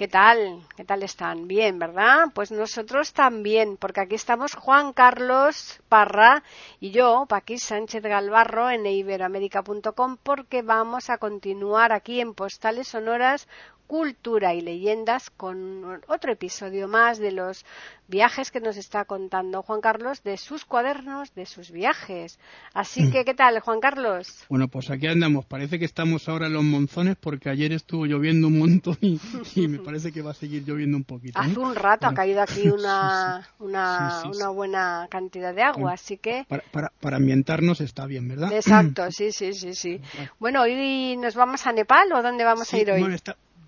¿Qué 0.00 0.08
tal? 0.08 0.62
¿Qué 0.76 0.84
tal 0.86 1.02
están? 1.02 1.46
Bien, 1.46 1.78
¿verdad? 1.78 2.28
Pues 2.34 2.50
nosotros 2.50 3.12
también, 3.12 3.76
porque 3.76 4.00
aquí 4.00 4.14
estamos 4.14 4.54
Juan 4.54 4.94
Carlos 4.94 5.78
Parra 5.90 6.42
y 6.80 6.90
yo, 6.90 7.26
Paquis 7.28 7.64
Sánchez 7.64 8.02
Galvarro, 8.04 8.70
en 8.70 8.86
iberoamérica.com, 8.86 10.16
porque 10.22 10.62
vamos 10.62 11.10
a 11.10 11.18
continuar 11.18 11.92
aquí 11.92 12.22
en 12.22 12.32
Postales 12.32 12.88
Sonoras 12.88 13.46
cultura 13.90 14.54
y 14.54 14.60
leyendas 14.60 15.30
con 15.30 15.84
otro 16.06 16.30
episodio 16.30 16.86
más 16.86 17.18
de 17.18 17.32
los 17.32 17.66
viajes 18.06 18.52
que 18.52 18.60
nos 18.60 18.76
está 18.76 19.04
contando 19.04 19.64
Juan 19.64 19.80
Carlos 19.80 20.22
de 20.22 20.36
sus 20.36 20.64
cuadernos, 20.64 21.34
de 21.34 21.44
sus 21.44 21.72
viajes. 21.72 22.38
Así 22.72 23.10
que, 23.10 23.24
¿qué 23.24 23.34
tal, 23.34 23.58
Juan 23.58 23.80
Carlos? 23.80 24.44
Bueno, 24.48 24.68
pues 24.68 24.90
aquí 24.90 25.08
andamos. 25.08 25.44
Parece 25.44 25.80
que 25.80 25.86
estamos 25.86 26.28
ahora 26.28 26.46
en 26.46 26.52
los 26.52 26.62
monzones 26.62 27.16
porque 27.18 27.50
ayer 27.50 27.72
estuvo 27.72 28.06
lloviendo 28.06 28.46
un 28.46 28.60
montón 28.60 28.96
y, 29.00 29.66
me 29.66 29.80
parece 29.80 30.12
que 30.12 30.22
va 30.22 30.30
a 30.30 30.34
seguir 30.34 30.62
lloviendo 30.64 30.96
un 30.96 31.04
poquito. 31.04 31.40
Hace 31.40 31.58
un 31.58 31.74
rato 31.74 32.06
ha 32.06 32.14
caído 32.14 32.42
aquí 32.42 32.68
una, 32.68 33.48
una, 33.58 34.50
buena 34.54 35.08
cantidad 35.10 35.52
de 35.52 35.62
agua, 35.62 35.94
así 35.94 36.16
que... 36.16 36.46
Para, 36.48 36.92
para, 37.00 37.16
ambientarnos 37.16 37.80
está 37.80 38.06
bien, 38.06 38.28
¿verdad? 38.28 38.52
Exacto, 38.52 39.02
sí, 39.10 39.32
sí, 39.32 39.52
sí, 39.52 39.74
sí. 39.74 40.00
Bueno, 40.38 40.62
¿hoy 40.62 41.16
nos 41.16 41.34
vamos 41.34 41.66
a 41.66 41.72
Nepal 41.72 42.12
o 42.12 42.22
dónde 42.22 42.44
vamos 42.44 42.72
a 42.72 42.78
ir 42.78 42.88
hoy? 42.92 43.00
Bueno, 43.00 43.16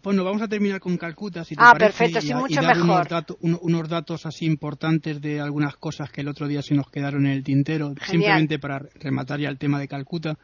vamos 0.03 0.43
a 0.43 0.49
terminar 0.49 0.81
con 0.81 0.97
Calcuta, 0.97 1.45
si 1.45 1.55
te 1.55 1.63
ah, 1.63 1.73
parece, 1.73 1.99
perfecto, 1.99 2.21
sí, 2.21 2.35
mucho 2.35 2.63
mejor. 2.63 3.07
Unos, 3.41 3.89
datos 3.89 4.27
así 4.27 4.47
importantes 4.47 5.21
de 5.21 5.41
algunas 5.41 5.77
cosas 5.77 6.11
que 6.11 6.23
el 6.23 6.29
otro 6.29 6.49
día 6.49 6.63
se 6.63 6.75
nos 6.75 6.91
quedaron 6.91 7.27
en 7.27 7.33
el 7.33 7.45
tintero, 7.45 7.95
simplemente 8.07 8.59
para 8.59 8.81
rematar 9.01 9.41
ya 9.41 9.49
el 9.49 9.59
tema 9.59 9.79
de 9.79 9.89
Calcuta. 9.89 10.37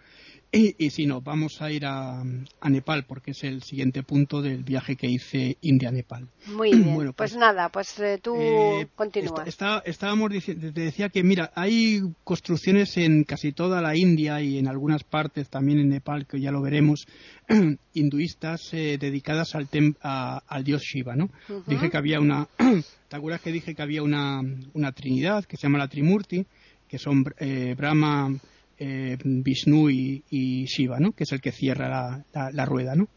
Y, 0.50 0.88
si 0.91 1.04
no, 1.04 1.20
vamos 1.20 1.60
a 1.60 1.70
ir 1.70 1.84
a, 1.84 2.24
Nepal 2.64 3.04
porque 3.04 3.32
es 3.32 3.44
el 3.44 3.62
siguiente 3.62 4.02
punto 4.02 4.41
del 4.41 4.64
viaje 4.64 4.96
que 4.96 5.06
hice 5.06 5.58
India-Nepal. 5.60 6.27
Muy 6.46 6.72
bien. 6.72 6.94
Bueno, 6.98 7.12
pues, 7.12 7.32
pues, 7.32 7.41
nada, 7.41 7.68
pues 7.68 8.00
eh, 8.00 8.18
tú 8.20 8.34
eh, 8.41 8.88
continúas. 8.96 9.46
estábamos 9.84 10.30
diciendo, 10.30 10.72
te 10.72 10.80
decía 10.80 11.10
que 11.10 11.22
mira, 11.22 11.52
hay 11.54 12.00
construcciones 12.24 12.96
en 12.96 13.24
casi 13.24 13.52
toda 13.52 13.82
la 13.82 13.94
India 13.94 14.41
y 14.41 14.58
en 14.58 14.66
algunas 14.66 15.04
partes 15.04 15.48
también 15.48 15.78
en 15.78 15.91
Nepal, 15.91 16.26
que 16.26 16.41
ya 16.41 16.50
lo 16.50 16.62
veremos, 16.62 17.06
hinduistas 17.94 18.72
eh, 18.72 18.96
dedicadas 18.98 19.54
al, 19.54 19.69
al 20.00 20.64
dios 20.64 20.82
Shiva, 20.82 21.14
¿no? 21.14 21.30
Dije 21.66 21.91
que 21.91 21.96
había 21.96 22.20
una, 22.20 22.48
¿te 23.08 23.16
acuerdas 23.16 23.42
que 23.42 23.52
dije 23.52 23.74
que 23.74 23.82
había 23.82 24.02
una, 24.02 24.41
una 24.72 24.92
trinidad 24.92 25.44
que 25.44 25.56
se 25.56 25.64
llama 25.64 25.78
la 25.78 25.88
Trimurti, 25.88 26.44
que 26.88 26.98
son 26.98 27.22
Brahma 27.76 28.34
eh, 28.79 29.17
Vishnu 29.23 29.91
y, 29.91 30.65
Shiva, 30.67 31.01
¿no? 31.01 31.12
Que 31.12 31.25
es 31.25 31.33
el 31.33 31.41
que 31.41 31.53
cierra 31.53 32.25
la, 32.33 32.65
rueda, 32.65 32.95
¿no? 32.95 33.09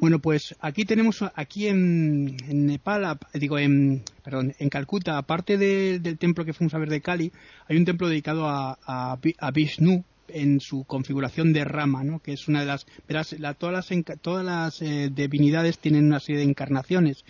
Bueno, 0.00 0.18
pues 0.18 0.54
aquí 0.60 0.84
tenemos, 0.84 1.24
aquí 1.34 1.68
en, 1.68 2.36
Nepal, 2.48 3.18
digo, 3.34 3.58
en, 3.58 4.02
perdón, 4.22 4.54
en 4.58 4.68
Calcuta, 4.68 5.16
aparte 5.16 5.56
del 5.56 6.18
templo 6.18 6.44
que 6.44 6.52
fuimos 6.52 6.74
a 6.74 6.78
ver 6.78 6.90
de 6.90 7.00
Kali, 7.00 7.32
hay 7.68 7.76
un 7.76 7.84
templo 7.84 8.08
dedicado 8.08 8.46
a, 8.48 8.78
a, 8.86 9.50
Vishnu, 9.52 10.04
en 10.28 10.60
su 10.60 10.84
configuración 10.84 11.52
de 11.52 11.64
rama, 11.64 12.02
¿no? 12.02 12.18
que 12.18 12.32
es 12.32 12.48
una 12.48 12.60
de 12.60 12.66
las, 12.66 12.86
verás, 13.08 13.36
todas 13.58 13.72
las, 13.72 14.20
todas 14.20 14.44
las 14.44 14.82
eh, 14.82 15.08
divinidades 15.14 15.78
tienen 15.78 16.06
una 16.06 16.18
serie 16.18 16.40
de 16.40 16.48
encarnaciones 16.48 17.24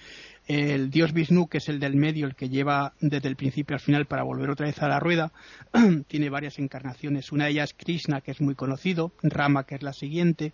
el 0.46 0.90
dios 0.90 1.12
Vishnu, 1.12 1.48
que 1.48 1.58
es 1.58 1.68
el 1.68 1.80
del 1.80 1.96
medio, 1.96 2.26
el 2.26 2.34
que 2.34 2.48
lleva 2.48 2.94
desde 3.00 3.28
el 3.28 3.36
principio 3.36 3.74
al 3.74 3.80
final 3.80 4.06
para 4.06 4.22
volver 4.22 4.50
otra 4.50 4.66
vez 4.66 4.80
a 4.80 4.88
la 4.88 5.00
rueda, 5.00 5.32
tiene 6.08 6.30
varias 6.30 6.58
encarnaciones. 6.58 7.32
Una 7.32 7.44
de 7.44 7.50
ellas 7.50 7.70
es 7.70 7.84
Krishna, 7.84 8.20
que 8.20 8.30
es 8.30 8.40
muy 8.40 8.54
conocido, 8.54 9.12
Rama, 9.22 9.64
que 9.64 9.74
es 9.74 9.82
la 9.82 9.92
siguiente, 9.92 10.52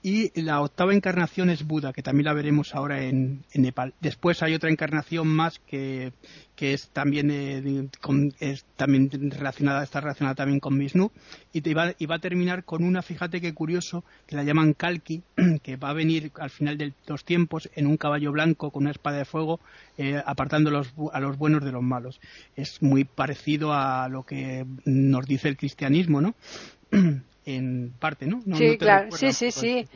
y 0.00 0.40
la 0.40 0.60
octava 0.60 0.94
encarnación 0.94 1.50
es 1.50 1.66
Buda, 1.66 1.92
que 1.92 2.02
también 2.02 2.26
la 2.26 2.32
veremos 2.32 2.74
ahora 2.74 3.02
en, 3.02 3.44
Nepal. 3.54 3.94
Después 4.00 4.42
hay 4.42 4.54
otra 4.54 4.70
encarnación 4.70 5.26
más 5.26 5.58
que, 5.58 6.12
es 6.56 6.88
también 6.90 7.30
eh, 7.32 7.88
es 8.38 8.64
también 8.76 9.10
relacionada, 9.30 9.82
está 9.82 10.00
relacionada 10.00 10.36
también 10.36 10.60
con 10.60 10.78
Vishnu, 10.78 11.10
y, 11.52 11.62
te 11.62 11.74
va, 11.74 11.94
y 11.98 12.06
va 12.06 12.16
a 12.16 12.20
terminar 12.20 12.64
con 12.64 12.84
una, 12.84 13.02
fíjate 13.02 13.40
qué 13.40 13.52
curioso, 13.54 14.04
que 14.26 14.36
la 14.36 14.44
llaman 14.44 14.72
Kalki, 14.72 15.22
que 15.62 15.76
va 15.76 15.90
a 15.90 15.94
venir 15.94 16.30
al 16.38 16.50
final 16.50 16.78
de 16.78 16.92
los 17.06 17.24
tiempos 17.24 17.68
en 17.74 17.88
un 17.88 17.96
caballo 17.96 18.30
blanco 18.30 18.70
con 18.70 18.84
una 18.84 18.92
espada 18.92 19.18
de 19.18 19.24
fuego, 19.24 19.58
eh, 19.96 20.22
apartando 20.24 20.70
los, 20.70 20.94
a 21.12 21.18
los 21.18 21.36
buenos 21.38 21.64
de 21.64 21.72
los 21.72 21.82
malos. 21.82 22.20
Es 22.54 22.82
muy 22.82 23.02
parecido 23.02 23.72
a 23.72 24.08
lo 24.08 24.22
que 24.22 24.64
nos 24.84 25.26
dice 25.26 25.48
el 25.48 25.56
cristianismo, 25.56 26.20
¿no? 26.20 26.34
en 27.48 27.94
parte, 27.98 28.26
¿no? 28.26 28.42
sí, 28.54 28.76
claro, 28.76 29.10
sí, 29.10 29.32
sí, 29.32 29.50
sí. 29.50 29.88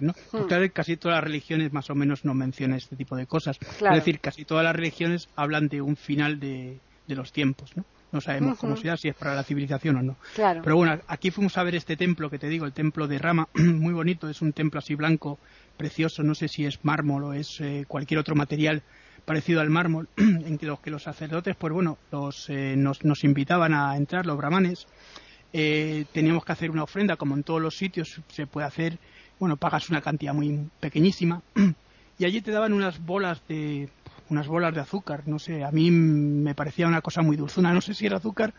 ¿no? 0.00 0.14
Hmm. 0.32 0.68
casi 0.72 0.96
todas 0.96 1.16
las 1.16 1.24
religiones 1.24 1.70
más 1.72 1.90
o 1.90 1.94
menos 1.94 2.24
no 2.24 2.32
mencionan 2.32 2.78
este 2.78 2.96
tipo 2.96 3.14
de 3.14 3.26
cosas. 3.26 3.58
Es 3.60 3.94
decir, 3.94 4.20
casi 4.20 4.46
todas 4.46 4.64
las 4.64 4.74
religiones 4.74 5.28
hablan 5.36 5.68
de 5.68 5.82
un 5.82 5.96
final 5.96 6.40
de, 6.40 6.78
los 7.08 7.32
tiempos, 7.32 7.76
¿no? 7.76 7.84
No 8.10 8.20
sabemos 8.20 8.58
cómo 8.58 8.76
será, 8.76 8.96
si 8.96 9.08
es 9.08 9.16
para 9.16 9.34
la 9.34 9.42
civilización 9.42 9.96
o 9.96 10.02
no. 10.02 10.16
Claro. 10.34 10.62
Pero 10.62 10.76
bueno, 10.76 10.98
aquí 11.08 11.32
fuimos 11.32 11.58
a 11.58 11.64
ver 11.64 11.74
este 11.74 11.96
templo 11.96 12.30
que 12.30 12.38
te 12.38 12.48
digo, 12.48 12.64
el 12.64 12.72
templo 12.72 13.08
de 13.08 13.18
Rama, 13.18 13.48
muy 13.54 13.92
bonito, 13.92 14.28
es 14.28 14.40
un 14.40 14.52
templo 14.52 14.78
así 14.78 14.94
blanco, 14.94 15.38
precioso, 15.76 16.22
no 16.22 16.34
sé 16.34 16.48
si 16.48 16.64
es 16.64 16.84
mármol 16.84 17.24
o 17.24 17.32
es 17.34 17.60
eh, 17.60 17.84
cualquier 17.88 18.20
otro 18.20 18.36
material 18.36 18.82
parecido 19.24 19.60
al 19.60 19.68
mármol, 19.68 20.08
en 20.16 20.56
que 20.56 20.66
los 20.66 20.80
que 20.80 20.90
los 20.90 21.02
sacerdotes, 21.02 21.56
pues 21.56 21.72
bueno, 21.72 21.98
los, 22.12 22.48
eh, 22.48 22.76
nos, 22.76 23.04
nos 23.04 23.24
invitaban 23.24 23.74
a 23.74 23.96
entrar, 23.96 24.24
los 24.24 24.38
brahmanes, 24.38 24.86
eh, 25.56 26.04
teníamos 26.12 26.44
que 26.44 26.50
hacer 26.50 26.68
una 26.72 26.82
ofrenda, 26.82 27.14
como 27.14 27.36
en 27.36 27.44
todos 27.44 27.62
los 27.62 27.76
sitios 27.76 28.20
se 28.26 28.48
puede 28.48 28.66
hacer, 28.66 28.98
bueno, 29.38 29.56
pagas 29.56 29.88
una 29.88 30.00
cantidad 30.00 30.34
muy 30.34 30.68
pequeñísima 30.80 31.42
y 32.18 32.24
allí 32.24 32.40
te 32.40 32.50
daban 32.50 32.72
unas 32.72 32.98
bolas 32.98 33.40
de 33.46 33.88
unas 34.30 34.48
bolas 34.48 34.74
de 34.74 34.80
azúcar, 34.80 35.22
no 35.26 35.38
sé, 35.38 35.62
a 35.62 35.70
mí 35.70 35.92
me 35.92 36.56
parecía 36.56 36.88
una 36.88 37.02
cosa 37.02 37.22
muy 37.22 37.36
dulzuna, 37.36 37.72
no 37.72 37.80
sé 37.80 37.94
si 37.94 38.04
era 38.04 38.16
azúcar, 38.16 38.52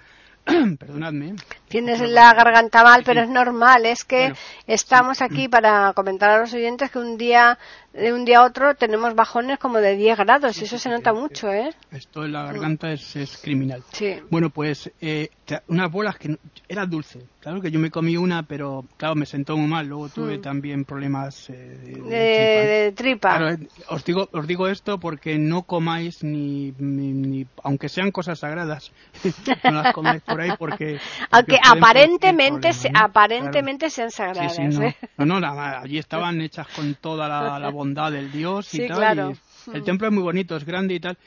perdonadme. 0.79 1.35
Tienes 1.67 1.99
la 1.99 2.33
garganta 2.33 2.81
mal, 2.83 3.03
pero 3.03 3.23
es 3.23 3.29
normal, 3.29 3.85
es 3.85 4.05
que 4.05 4.31
estamos 4.65 5.21
aquí 5.21 5.49
para 5.49 5.91
comentar 5.93 6.29
a 6.29 6.39
los 6.39 6.53
oyentes 6.53 6.91
que 6.91 6.99
un 6.99 7.17
día 7.17 7.57
de 7.95 8.13
un 8.13 8.25
día 8.25 8.39
a 8.39 8.45
otro 8.45 8.75
tenemos 8.75 9.15
bajones 9.15 9.57
como 9.57 9.79
de 9.79 9.95
10 9.95 10.17
grados, 10.17 10.61
y 10.61 10.65
eso 10.65 10.77
se 10.77 10.89
nota 10.89 11.13
mucho, 11.13 11.51
¿eh? 11.51 11.69
Esto 11.91 12.25
en 12.25 12.33
la 12.33 12.43
garganta 12.43 12.91
es, 12.91 13.15
es 13.15 13.37
criminal. 13.37 13.83
Sí. 13.91 14.17
Bueno, 14.29 14.49
pues 14.49 14.91
eh, 14.99 15.29
unas 15.67 15.91
bolas 15.91 16.17
que 16.17 16.37
era 16.67 16.85
dulce. 16.85 17.21
Claro 17.39 17.61
que 17.61 17.69
yo 17.69 17.79
me 17.79 17.91
comí 17.91 18.17
una, 18.17 18.43
pero 18.43 18.83
claro, 18.97 19.15
me 19.15 19.25
sentó 19.27 19.55
muy 19.55 19.67
mal. 19.67 19.87
Luego 19.87 20.09
tuve 20.09 20.39
mm. 20.39 20.41
también 20.41 20.83
problemas 20.83 21.49
eh, 21.51 22.01
de, 22.09 22.93
tripa. 22.95 23.51
Eh, 23.51 23.67
os 23.89 24.03
digo, 24.03 24.27
os 24.31 24.47
digo 24.47 24.67
esto 24.67 24.99
porque 24.99 25.37
no 25.37 25.61
comáis 25.61 26.23
ni, 26.23 26.73
ni, 26.79 27.45
aunque 27.63 27.87
sean 27.87 28.11
cosas 28.11 28.39
sagradas, 28.39 28.91
no 29.63 29.83
las 29.83 29.93
comáis 29.93 30.23
por 30.23 30.41
ahí 30.41 30.51
porque. 30.57 30.99
Aunque 31.31 31.59
aparentemente, 31.63 32.71
aparentemente 32.93 33.89
sean 33.89 34.09
sagradas. 34.09 34.57
¿eh? 34.57 34.95
no. 35.17 35.39
no, 35.39 35.47
allí 35.47 35.99
estaban 35.99 36.41
hechas 36.41 36.67
con 36.75 36.95
toda 36.95 37.27
la, 37.27 37.59
la 37.59 37.69
bondad 37.69 37.84
del 37.93 38.31
Dios 38.31 38.73
y 38.73 38.87
tal. 38.87 39.37
el 39.73 39.83
templo 39.83 40.07
es 40.07 40.13
muy 40.13 40.23
bonito, 40.23 40.55
es 40.55 40.65
grande 40.65 40.95
y 40.95 40.99
tal. 40.99 41.17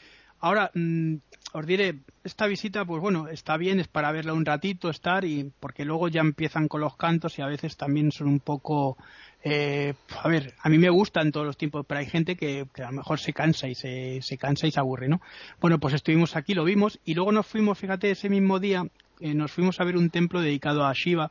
Ahora, 0.41 0.71
mm, 0.75 1.17
os 1.53 1.67
diré, 1.67 1.97
esta 2.25 2.47
visita, 2.47 2.85
pues 2.85 3.01
bueno, 3.01 3.29
está 3.29 3.57
bien, 3.57 3.81
es 3.81 3.89
para 3.89 4.13
verla 4.13 4.35
un 4.35 4.45
ratito, 4.45 4.91
estar, 4.91 5.25
y 5.25 5.51
porque 5.59 5.85
luego 5.85 6.09
ya 6.09 6.21
empiezan 6.21 6.69
con 6.69 6.81
los 6.81 6.97
cantos 6.97 7.39
y 7.39 7.43
a 7.43 7.47
veces 7.47 7.77
también 7.77 8.13
son 8.13 8.29
un 8.29 8.41
poco, 8.41 8.99
eh, 9.43 9.95
a 10.23 10.29
ver, 10.29 10.55
a 10.61 10.69
mí 10.69 10.79
me 10.79 10.91
gustan 10.91 11.33
todos 11.33 11.47
los 11.47 11.57
tiempos, 11.57 11.87
pero 11.89 12.01
hay 12.01 12.07
gente 12.07 12.37
que, 12.37 12.67
a 12.77 12.91
lo 12.91 12.99
mejor 12.99 13.19
se 13.19 13.33
cansa 13.33 13.67
y 13.67 13.75
se, 13.75 14.21
se, 14.21 14.37
cansa 14.37 14.67
y 14.67 14.71
se 14.71 14.79
aburre, 14.79 15.09
¿no? 15.09 15.21
Bueno, 15.61 15.79
pues 15.79 15.95
estuvimos 15.95 16.37
aquí, 16.37 16.55
lo 16.55 16.65
vimos, 16.65 17.01
y 17.05 17.15
luego 17.15 17.33
nos 17.33 17.47
fuimos, 17.47 17.79
fíjate, 17.79 18.11
ese 18.11 18.29
mismo 18.29 18.61
día, 18.61 18.85
eh, 19.21 19.35
nos 19.35 19.51
fuimos 19.51 19.81
a 19.81 19.85
ver 19.85 19.97
un 19.97 20.11
templo 20.11 20.41
dedicado 20.41 20.85
a 20.85 20.93
Shiva. 20.93 21.31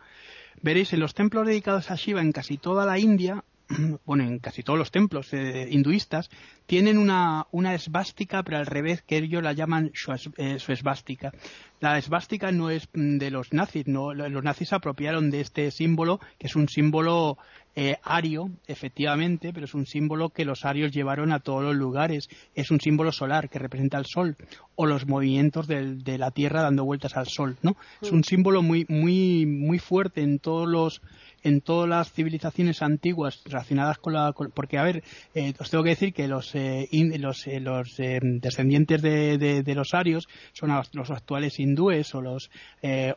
Veréis, 0.62 0.92
en 0.94 1.00
los 1.00 1.13
templos 1.13 1.46
dedicados 1.46 1.92
a 1.92 1.96
Shiva 1.96 2.22
en 2.22 2.31
casi 2.31 2.57
toda 2.57 2.86
la 2.86 2.98
India 2.98 3.44
bueno, 4.06 4.24
en 4.24 4.40
casi 4.40 4.64
todos 4.64 4.80
los 4.80 4.92
templos 4.92 5.34
eh, 5.34 5.68
hinduistas, 5.69 6.30
tienen 6.66 6.98
una, 6.98 7.48
una 7.52 7.74
esvástica, 7.74 8.44
pero 8.44 8.58
al 8.58 8.66
revés, 8.66 9.02
que 9.02 9.18
ellos 9.18 9.44
la 9.44 9.54
llaman 9.54 9.92
su, 9.94 10.12
eh, 10.38 10.58
esvástica. 10.68 11.31
La 11.80 11.98
esvástica 11.98 12.52
no 12.52 12.69
es 12.69 12.88
mm, 12.94 13.18
de 13.18 13.31
los 13.31 13.54
nazis, 13.54 13.88
no, 13.88 14.14
los 14.14 14.44
nazis 14.44 14.69
se 14.69 14.75
apropiaron 14.75 15.30
de 15.30 15.42
este 15.42 15.72
símbolo, 15.72 16.19
que 16.38 16.48
es 16.48 16.56
un 16.56 16.68
símbolo 16.69 17.38
eh, 17.75 17.98
ario, 18.04 18.50
efectivamente, 18.66 19.54
pero 19.54 19.66
es 19.66 19.75
un 19.75 19.86
símbolo 19.86 20.30
que 20.30 20.46
los 20.46 20.66
arios 20.66 20.92
llevaron 20.92 21.31
a 21.31 21.40
todos 21.40 21.64
los 21.64 21.75
lugares. 21.75 22.28
Es 22.56 22.72
un 22.72 22.80
símbolo 22.80 23.12
solar 23.12 23.50
que 23.50 23.60
representa 23.60 24.00
el 24.00 24.06
sol 24.06 24.36
o 24.75 24.88
los 24.88 25.08
movimientos 25.08 25.68
de 25.68 26.18
la 26.18 26.31
Tierra 26.31 26.64
dando 26.64 26.86
vueltas 26.86 27.16
al 27.16 27.28
sol, 27.28 27.58
¿no? 27.62 27.78
Es 28.02 28.12
un 28.12 28.24
símbolo 28.24 28.64
muy, 28.64 28.86
muy, 28.90 29.46
muy 29.46 29.78
fuerte 29.78 30.22
en 30.22 30.40
todos 30.40 30.68
los 30.68 31.02
en 31.44 31.62
todas 31.62 31.89
las 31.89 32.12
civilizaciones 32.12 32.81
antiguas 32.81 33.42
relacionadas 33.45 33.98
con 34.00 34.13
la 34.13 34.31
porque 34.31 34.78
a 34.78 34.84
ver 34.84 35.04
eh, 35.34 35.54
os 35.60 35.69
tengo 35.69 35.84
que 35.84 35.92
decir 35.92 36.13
que 36.13 36.28
los 36.28 36.56
eh, 36.56 36.88
los, 37.19 37.48
eh, 37.48 37.60
los 37.60 37.95
descendientes 37.98 39.01
de, 39.01 39.38
de, 39.38 39.75
los 39.75 39.94
arios 39.94 40.28
son 40.54 40.72
los, 40.94 41.12
actuales 41.12 41.60
hindúes 41.60 42.13
o 42.16 42.22
los 42.22 42.50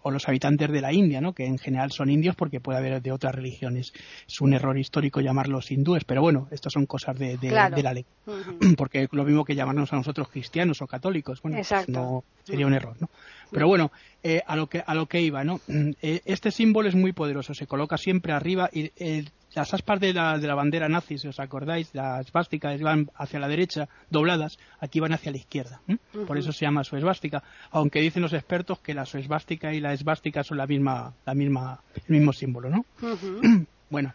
o 0.03 0.11
los 0.11 0.29
habitantes 0.29 0.71
de 0.71 0.81
la 0.81 0.93
India 0.93 1.21
no 1.21 1.33
que 1.33 1.47
en 1.47 1.59
general 1.59 1.91
son 1.93 2.11
indios 2.11 2.37
porque 2.37 2.61
puede 2.61 2.79
haber 2.79 3.03
de 3.03 3.13
otras 3.13 3.35
religiones. 3.35 3.93
Es 4.27 4.41
un 4.41 4.53
error 4.53 4.79
histórico 4.79 5.21
llamarlos 5.21 5.71
hindúes 5.71 6.05
pero 6.05 6.23
bueno 6.23 6.49
estas 6.51 6.73
son 6.73 6.87
cosas 6.87 7.19
de, 7.19 7.39
la 7.51 7.95
ley. 7.95 8.05
Porque 8.77 9.09
lo 9.13 9.25
mismo 9.25 9.45
que 9.45 9.55
llamarnos 9.55 9.93
a 9.93 9.97
nosotros 9.97 10.29
cristianos 10.29 10.83
o 10.83 10.87
católicos. 10.87 11.41
Bueno 11.43 11.57
pues 11.57 11.89
no 11.89 12.25
sería 12.45 12.67
un 12.67 12.75
error 12.75 12.97
no 13.01 13.09
pero 13.51 13.67
bueno, 13.67 13.91
eh, 14.23 14.43
a, 14.47 14.55
lo 14.55 14.69
que, 14.69 14.83
a 14.87 14.95
lo 14.95 15.07
que 15.07 15.23
iba, 15.23 15.45
¿no? 15.45 15.61
Mm, 15.67 15.93
eh, 16.03 16.21
este 16.27 16.51
símbolo 16.51 16.89
es 16.89 16.95
muy 16.95 17.13
poderoso, 17.13 17.55
se 17.55 17.67
coloca 17.67 17.97
siempre 17.97 18.33
arriba 18.33 18.69
y 18.73 18.93
eh, 18.97 19.25
las 19.55 19.73
aspas 19.73 19.99
de 19.99 20.13
la, 20.13 20.39
de 20.39 20.47
la 20.47 20.55
bandera 20.55 20.89
nazi, 20.89 21.17
si 21.19 21.27
os 21.27 21.41
acordáis, 21.41 21.91
las 21.95 22.27
esvásticas 22.27 22.81
van 22.83 23.11
hacia 23.17 23.41
la 23.41 23.49
derecha, 23.49 23.89
dobladas, 24.11 24.59
aquí 24.79 25.01
van 25.01 25.15
hacia 25.15 25.33
la 25.33 25.39
izquierda. 25.39 25.81
Por 26.27 26.39
eso 26.39 26.53
se 26.53 26.67
llama 26.67 26.85
su 26.85 26.97
esvástica, 26.97 27.43
aunque 27.71 28.01
dicen 28.01 28.23
los 28.23 28.33
expertos 28.33 28.79
que 28.81 28.95
la 28.95 29.03
esvástica 29.03 29.73
y 29.73 29.81
la 29.81 29.93
esvástica 29.93 30.45
son 30.45 30.59
la 30.59 30.67
misma, 30.67 31.15
la 31.25 31.35
misma, 31.35 31.81
el 31.97 32.15
mismo 32.15 32.33
símbolo, 32.33 32.69
¿no? 32.69 32.85
bueno, 33.91 34.13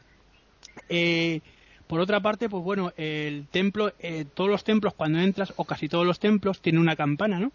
por 1.87 1.99
otra 1.99 2.21
parte, 2.21 2.47
pues 2.47 2.63
bueno, 2.63 2.93
el 2.95 3.47
templo, 3.47 3.91
todos 4.35 4.49
los 4.49 4.63
templos 4.63 4.93
cuando 4.93 5.19
entras, 5.19 5.51
o 5.57 5.65
casi 5.65 5.89
todos 5.89 6.05
los 6.05 6.19
templos, 6.19 6.61
tienen 6.61 6.79
una 6.79 6.95
campana, 6.95 7.39
¿no? 7.39 7.51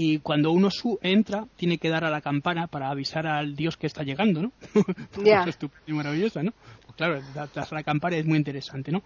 Y 0.00 0.20
cuando 0.20 0.52
uno 0.52 0.70
su 0.70 0.96
entra 1.02 1.48
tiene 1.56 1.78
que 1.78 1.88
dar 1.88 2.04
a 2.04 2.10
la 2.10 2.20
campana 2.20 2.68
para 2.68 2.88
avisar 2.88 3.26
al 3.26 3.56
dios 3.56 3.76
que 3.76 3.88
está 3.88 4.04
llegando, 4.04 4.40
¿no? 4.40 4.52
Ya. 5.24 5.42
es 5.42 5.48
estupendo 5.48 5.82
y 5.88 5.92
maravilloso, 5.92 6.40
¿no? 6.40 6.52
Pues 6.84 6.96
claro, 6.96 7.20
tras 7.52 7.72
la 7.72 7.82
campana 7.82 8.16
es 8.16 8.24
muy 8.24 8.38
interesante, 8.38 8.92
¿no? 8.92 9.02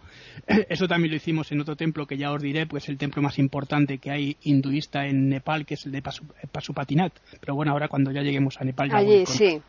Eso 0.69 0.87
también 0.87 1.11
lo 1.11 1.17
hicimos 1.17 1.50
en 1.50 1.62
otro 1.62 1.77
templo 1.77 2.06
que 2.06 2.19
ya 2.19 2.31
os 2.31 2.43
diré, 2.43 2.67
pues 2.67 2.91
el 2.91 2.99
templo 2.99 3.23
más 3.23 3.39
importante 3.39 3.97
que 3.97 4.11
hay 4.11 4.37
hinduista 4.43 5.06
en 5.06 5.31
Nepal, 5.31 5.65
que 5.65 5.75
es 5.75 5.87
el 5.87 5.93
de 5.93 6.03
Pasupatinat. 6.03 7.15
Pero 7.41 7.55
bueno, 7.55 7.73
ahora 7.73 7.88
cuando 7.88 8.12
ya 8.12 8.21
lleguemos 8.21 8.61
a 8.61 8.65
Nepal 8.65 8.91
ya 8.91 8.99
Allí, 8.99 9.25
sí. 9.25 9.62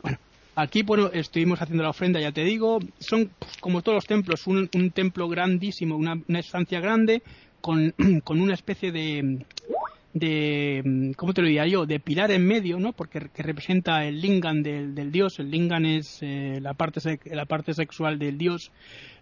Bueno, 0.00 0.18
Aquí, 0.54 0.82
bueno, 0.82 1.10
estuvimos 1.12 1.60
haciendo 1.62 1.82
la 1.82 1.90
ofrenda, 1.90 2.20
ya 2.20 2.30
te 2.30 2.44
digo. 2.44 2.78
Son, 2.98 3.30
como 3.58 3.82
todos 3.82 3.96
los 3.96 4.06
templos, 4.06 4.46
un, 4.46 4.68
templo 4.94 5.26
grandísimo, 5.26 5.96
una, 5.96 6.20
estancia 6.38 6.78
grande, 6.78 7.22
con, 7.60 7.92
con, 8.24 8.40
una 8.40 8.54
especie 8.54 8.92
de, 8.92 9.44
de, 10.14 10.82
mm, 10.84 11.12
¿cómo 11.12 11.32
te 11.32 11.42
lo 11.42 11.48
diría 11.48 11.66
yo?, 11.66 11.86
de 11.86 12.00
pilar 12.00 12.30
en 12.30 12.46
medio, 12.46 12.78
¿no? 12.78 12.92
Porque 12.92 13.28
que 13.34 13.42
representa 13.42 14.04
el 14.04 14.20
lingam 14.20 14.62
del, 14.62 14.94
del 14.94 15.10
dios. 15.10 15.38
El 15.38 15.50
lingam 15.50 15.84
es 15.84 16.18
eh, 16.22 16.58
la, 16.60 16.74
parte 16.74 17.18
la 17.26 17.46
parte 17.46 17.74
sexual 17.74 18.18
del 18.18 18.38
dios 18.38 18.70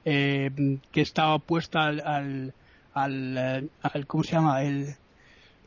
eh, 0.05 0.51
que 0.91 1.01
está 1.01 1.35
opuesta 1.35 1.85
al, 1.85 2.01
al, 2.01 2.53
al, 2.95 3.71
al, 3.83 4.07
¿cómo 4.07 4.25
se 4.25 4.33
llama? 4.33 4.63
El, 4.63 4.97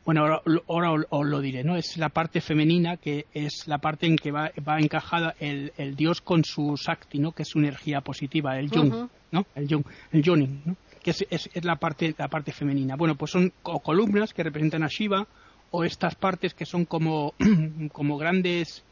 bueno, 0.04 0.42
ahora, 0.68 0.92
os 1.08 1.26
lo 1.26 1.40
diré, 1.40 1.64
¿no? 1.64 1.76
Es 1.76 1.96
la 1.96 2.10
parte 2.10 2.42
femenina 2.42 2.98
que 2.98 3.24
es 3.32 3.66
la 3.66 3.78
parte 3.78 4.06
en 4.06 4.16
que 4.16 4.30
va, 4.30 4.52
va 4.66 4.78
encajada 4.78 5.34
el, 5.40 5.72
el 5.78 5.96
dios 5.96 6.20
con 6.20 6.44
su 6.44 6.76
sakti, 6.76 7.18
¿no? 7.18 7.32
Que 7.32 7.42
es 7.42 7.48
su 7.48 7.58
energía 7.58 8.02
positiva, 8.02 8.58
el 8.58 8.70
yung, 8.70 9.08
¿no? 9.32 9.46
El 9.54 9.66
yung, 9.66 9.84
el 10.12 10.22
yoning, 10.22 10.62
¿no? 10.66 10.76
Que 11.04 11.10
es, 11.10 11.50
la, 11.62 11.76
parte, 11.76 12.14
la 12.18 12.28
parte 12.28 12.50
femenina. 12.50 12.96
Bueno, 12.96 13.14
pues 13.14 13.30
son 13.30 13.52
columnas 13.62 14.32
que 14.32 14.42
representan 14.42 14.82
a 14.82 14.88
Shiva 14.88 15.26
o 15.70 15.84
estas 15.84 16.14
partes 16.14 16.54
que 16.54 16.64
son 16.64 16.86
como, 16.86 17.34
como 17.92 18.16
grandes 18.16 18.82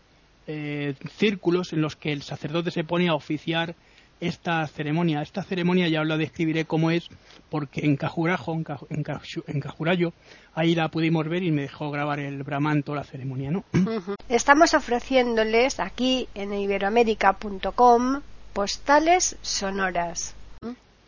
eh, 0.47 0.95
círculos 1.17 1.73
en 1.73 1.81
los 1.81 1.97
que 1.97 2.13
el 2.13 2.23
sacerdote 2.23 2.71
se 2.71 2.85
pone 2.85 3.09
a 3.09 3.15
oficiar 3.15 3.75
esta 4.21 4.65
ceremonia. 4.67 5.23
Esta 5.23 5.43
ceremonia 5.43 5.89
ya 5.89 6.03
os 6.03 6.07
la 6.07 6.17
describiré 6.17 6.65
cómo 6.67 6.91
es, 6.91 7.09
porque 7.51 7.81
en 7.85 7.97
Cajurajo, 7.97 8.55
en, 8.91 9.61
Cajurayo, 9.61 10.13
ahí 10.55 10.75
la 10.75 10.89
pudimos 10.89 11.27
ver 11.29 11.43
y 11.43 11.51
me 11.51 11.63
dejó 11.63 11.91
grabar 11.91 12.21
el 12.21 12.43
Brahman 12.43 12.83
toda 12.83 12.99
la 12.99 13.05
ceremonia, 13.05 13.51
¿no? 13.51 13.65
Estamos 14.29 14.75
ofreciéndoles 14.75 15.81
aquí 15.81 16.29
en 16.35 16.53
iberoamérica.com 16.53 18.21
postales 18.53 19.37
sonoras. 19.41 20.37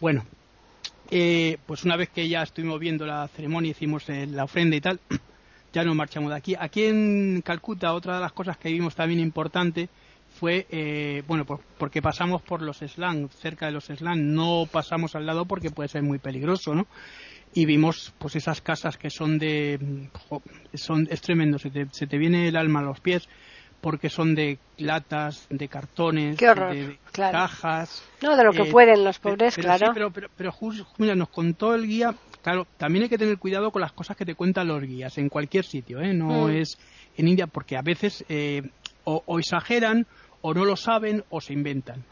Bueno, 0.00 0.24
eh, 1.10 1.58
pues 1.66 1.84
una 1.84 1.96
vez 1.96 2.08
que 2.08 2.28
ya 2.28 2.42
estuvimos 2.42 2.80
viendo 2.80 3.06
la 3.06 3.28
ceremonia, 3.28 3.70
hicimos 3.70 4.08
eh, 4.08 4.26
la 4.26 4.44
ofrenda 4.44 4.76
y 4.76 4.80
tal, 4.80 5.00
ya 5.72 5.84
nos 5.84 5.94
marchamos 5.94 6.30
de 6.30 6.36
aquí. 6.36 6.54
Aquí 6.58 6.84
en 6.84 7.42
Calcuta, 7.44 7.92
otra 7.92 8.14
de 8.14 8.20
las 8.20 8.32
cosas 8.32 8.56
que 8.56 8.70
vimos 8.70 8.94
también 8.94 9.20
importante 9.20 9.88
fue, 10.38 10.66
eh, 10.70 11.22
bueno, 11.28 11.44
porque 11.44 12.02
pasamos 12.02 12.42
por 12.42 12.60
los 12.60 12.78
slams, 12.78 13.34
cerca 13.36 13.66
de 13.66 13.72
los 13.72 13.84
slams, 13.84 14.20
no 14.20 14.68
pasamos 14.70 15.14
al 15.14 15.26
lado 15.26 15.44
porque 15.44 15.70
puede 15.70 15.88
ser 15.88 16.02
muy 16.02 16.18
peligroso, 16.18 16.74
¿no? 16.74 16.86
Y 17.56 17.66
vimos, 17.66 18.12
pues, 18.18 18.34
esas 18.34 18.60
casas 18.60 18.96
que 18.96 19.10
son 19.10 19.38
de, 19.38 20.08
son, 20.74 21.06
es 21.08 21.20
tremendo, 21.20 21.58
se 21.58 21.70
te 21.70 22.18
viene 22.18 22.48
el 22.48 22.56
alma 22.56 22.80
a 22.80 22.82
los 22.82 22.98
pies 22.98 23.28
porque 23.84 24.08
son 24.08 24.34
de 24.34 24.58
latas, 24.78 25.46
de 25.50 25.68
cartones, 25.68 26.38
de, 26.38 26.98
cajas. 27.12 28.02
No, 28.22 28.34
de 28.34 28.42
lo 28.42 28.52
que 28.52 28.62
eh, 28.62 28.70
pueden 28.70 29.04
los 29.04 29.18
pobres, 29.18 29.56
claro. 29.56 29.90
pero, 29.92 30.10
pero, 30.10 30.28
pero, 30.34 30.54
mira, 30.96 31.14
nos 31.14 31.28
contó 31.28 31.74
el 31.74 31.86
guía, 31.86 32.14
claro, 32.40 32.66
también 32.78 33.02
hay 33.02 33.08
que 33.10 33.18
tener 33.18 33.36
cuidado 33.36 33.70
con 33.70 33.82
las 33.82 33.92
cosas 33.92 34.16
que 34.16 34.24
te 34.24 34.34
cuentan 34.34 34.68
los 34.68 34.82
guías 34.82 35.18
en 35.18 35.28
cualquier 35.28 35.66
sitio, 35.66 36.00
¿eh? 36.00 36.14
No 36.14 36.46
mm. 36.46 36.50
es 36.52 36.78
en 37.18 37.28
India, 37.28 37.46
porque 37.46 37.76
a 37.76 37.82
veces 37.82 38.24
eh, 38.30 38.62
o, 39.04 39.38
exageran, 39.38 40.06
o 40.40 40.54
no 40.54 40.64
lo 40.64 40.76
saben, 40.76 41.22
o 41.28 41.42
se 41.42 41.52
inventan. 41.52 42.04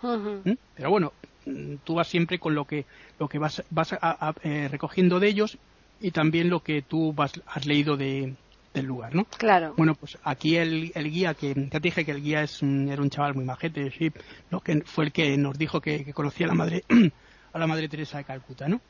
Pero 0.74 0.90
bueno, 0.90 1.14
mm, 1.46 1.76
tú 1.84 1.94
vas 1.94 2.06
siempre 2.06 2.38
con 2.38 2.54
lo 2.54 2.66
que, 2.66 2.84
lo 3.18 3.28
que 3.28 3.38
vas, 3.38 3.64
vas 3.70 3.96
eh, 4.42 4.68
recogiendo 4.70 5.20
de 5.20 5.28
ellos 5.28 5.56
y 6.02 6.10
también 6.10 6.50
lo 6.50 6.60
que 6.60 6.82
tú 6.82 7.14
vas, 7.14 7.32
has 7.46 7.64
leído 7.64 7.96
de, 7.96 8.34
del 8.72 8.86
lugar, 8.86 9.14
¿no? 9.14 9.24
Claro. 9.24 9.74
Bueno, 9.76 9.94
pues 9.94 10.18
aquí 10.22 10.56
el, 10.56 10.92
el 10.94 11.10
guía, 11.10 11.34
que 11.34 11.54
ya 11.54 11.68
te 11.70 11.80
dije 11.80 12.04
que 12.04 12.12
el 12.12 12.22
guía 12.22 12.42
es 12.42 12.62
era 12.62 13.02
un 13.02 13.10
chaval 13.10 13.34
muy 13.34 13.44
majete, 13.44 13.90
sí, 13.90 14.10
lo 14.50 14.60
que 14.60 14.82
fue 14.84 15.06
el 15.06 15.12
que 15.12 15.36
nos 15.36 15.58
dijo 15.58 15.80
que, 15.80 16.12
conocía 16.12 16.46
a 16.46 16.48
la 16.48 16.54
madre 16.54 16.84
a 17.52 17.58
la 17.58 17.66
madre 17.66 17.88
Teresa 17.88 18.18
de 18.18 18.24
Calcuta, 18.24 18.68
¿no? 18.68 18.80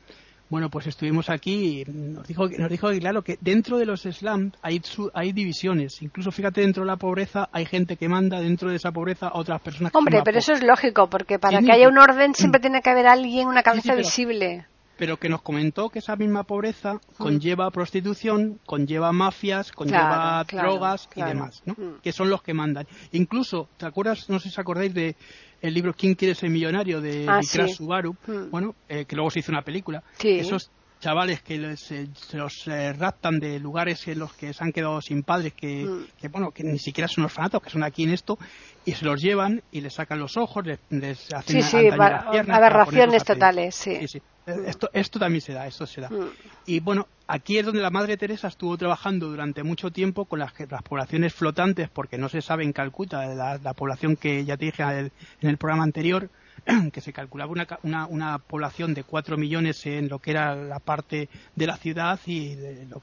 Bueno, 0.49 0.69
pues 0.69 0.87
estuvimos 0.87 1.31
aquí 1.31 1.81
y 1.81 1.85
nos 1.91 2.29
dijo, 2.29 2.47
nos 2.47 2.69
dijo 2.69 2.91
que, 2.91 2.99
claro, 2.99 3.23
que 3.23 3.39
dentro 3.41 3.79
de 3.79 3.87
los 3.87 4.03
slums 4.03 4.53
hay, 4.61 4.83
hay 5.15 5.33
divisiones. 5.33 6.03
Incluso, 6.03 6.31
fíjate, 6.31 6.61
dentro 6.61 6.83
de 6.83 6.89
la 6.89 6.97
pobreza 6.97 7.49
hay 7.53 7.65
gente 7.65 7.97
que 7.97 8.07
manda, 8.07 8.39
dentro 8.39 8.69
de 8.69 8.77
esa 8.77 8.93
pobreza 8.93 9.31
otras 9.33 9.63
personas 9.63 9.93
que 9.93 9.99
Hombre, 9.99 10.21
pero 10.23 10.39
eso 10.39 10.53
es 10.53 10.63
lógico, 10.63 11.09
porque 11.09 11.39
para 11.39 11.61
que 11.61 11.73
haya 11.73 11.89
un 11.89 11.97
orden 11.97 12.35
siempre 12.35 12.61
tiene 12.61 12.83
que 12.83 12.91
haber 12.91 13.07
alguien, 13.07 13.49
una 13.49 13.63
cabeza 13.63 13.95
visible 13.95 14.67
pero 14.97 15.17
que 15.17 15.29
nos 15.29 15.43
comentó 15.43 15.89
que 15.89 15.99
esa 15.99 16.17
misma 16.17 16.45
pobreza 16.45 17.01
conlleva 17.19 17.71
prostitución, 17.71 18.61
conlleva 18.67 19.13
mafias, 19.13 19.73
conlleva 19.73 20.45
drogas 20.45 21.09
y 21.15 21.23
demás, 21.23 21.63
¿no? 21.65 21.77
Que 22.03 22.13
son 22.13 22.31
los 22.31 22.43
que 22.43 22.55
mandan. 22.55 22.87
Incluso, 23.13 23.69
¿te 23.77 23.87
acuerdas? 23.87 24.29
No 24.29 24.39
sé 24.39 24.49
si 24.49 24.55
os 24.55 24.59
acordáis 24.59 24.95
de 24.95 25.17
el 25.61 25.75
libro 25.75 25.95
¿Quién 25.95 26.15
quiere 26.15 26.35
ser 26.35 26.51
millonario? 26.51 27.01
de 27.01 27.27
ah, 27.29 27.41
Subaru, 27.43 28.17
bueno, 28.51 28.75
eh, 28.89 29.05
que 29.05 29.17
luego 29.17 29.31
se 29.31 29.41
hizo 29.41 29.53
una 29.53 29.63
película. 29.63 30.03
Esos 30.23 30.71
chavales 31.03 31.43
que 31.43 31.59
les, 31.59 31.91
eh, 31.91 32.09
se 32.15 32.37
los 32.39 32.67
eh, 32.69 32.93
raptan 32.93 33.41
de 33.41 33.59
lugares 33.59 34.07
en 34.07 34.21
los 34.21 34.33
que 34.35 34.53
se 34.53 34.65
han 34.65 34.73
quedado 34.73 35.01
sin 35.01 35.25
padres, 35.25 35.53
que, 35.53 35.87
que, 36.19 36.29
bueno, 36.29 36.53
que 36.53 36.63
ni 36.63 36.79
siquiera 36.79 37.09
son 37.09 37.25
orfanatos, 37.25 37.61
que 37.61 37.71
son 37.71 37.83
aquí 37.83 38.05
en 38.05 38.11
esto, 38.11 38.39
y 38.85 38.93
se 38.93 39.05
los 39.05 39.21
llevan 39.21 39.63
y 39.73 39.81
les 39.81 39.95
sacan 39.95 40.21
los 40.21 40.37
ojos, 40.37 40.65
les, 40.65 41.35
hacen 41.35 41.63
sí, 41.63 41.69
sí, 41.69 41.89
aberraciones 41.89 43.25
totales, 43.25 43.75
sí. 43.75 44.07
sí 44.07 44.23
esto, 44.47 44.91
esto 44.93 45.19
también 45.19 45.41
se 45.41 45.53
da, 45.53 45.67
esto 45.67 45.87
se 45.87 46.01
da. 46.01 46.09
Mm. 46.09 46.31
Y 46.67 46.81
bueno, 46.81 47.07
aquí 47.27 47.59
es 47.59 47.67
donde 47.67 47.81
la 47.81 47.91
Madre 47.91 48.17
Teresa 48.17 48.49
estuvo 48.49 48.77
trabajando 48.77 49.29
durante 49.29 49.63
mucho 49.63 49.91
tiempo 49.91 50.25
con 50.25 50.39
las, 50.39 50.53
las 50.69 50.83
poblaciones 50.83 51.33
flotantes, 51.33 51.89
porque 51.89 52.19
no 52.19 52.29
se 52.29 52.43
sabe 52.43 52.65
en 52.65 52.73
Calcuta, 52.73 53.27
la, 53.35 53.75
población 53.75 54.17
que 54.17 54.45
ya 54.45 54.57
te 54.57 54.67
dije 54.67 54.83
en 54.83 55.49
el, 55.49 55.59
programa 55.59 55.85
anterior, 55.85 56.29
que 56.93 57.01
se 57.01 57.13
calculaba 57.13 57.51
una, 57.51 57.67
una, 57.83 58.07
una, 58.07 58.39
población 58.39 58.95
de 58.95 59.05
4 59.05 59.37
millones 59.37 59.85
en 59.87 60.09
lo 60.09 60.19
que 60.19 60.31
era 60.31 60.55
la 60.55 60.79
parte 60.79 61.29
de 61.57 61.67
la 61.67 61.77
ciudad 61.77 62.21
y 62.27 62.55
de 62.55 62.87
lo, 62.87 63.03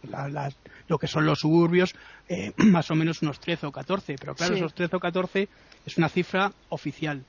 lo 0.87 0.97
que 0.97 1.07
son 1.07 1.25
los 1.25 1.39
suburbios, 1.39 1.95
eh, 2.27 2.53
más 2.57 2.89
o 2.91 2.95
menos 2.95 3.21
unos 3.21 3.39
13 3.39 3.67
o 3.67 3.71
14. 3.71 4.15
Pero 4.19 4.35
claro, 4.35 4.55
esos 4.55 4.73
13 4.73 4.95
o 4.95 4.99
14 4.99 5.49
es 5.85 5.97
una 5.97 6.09
cifra 6.09 6.51
oficial 6.69 7.23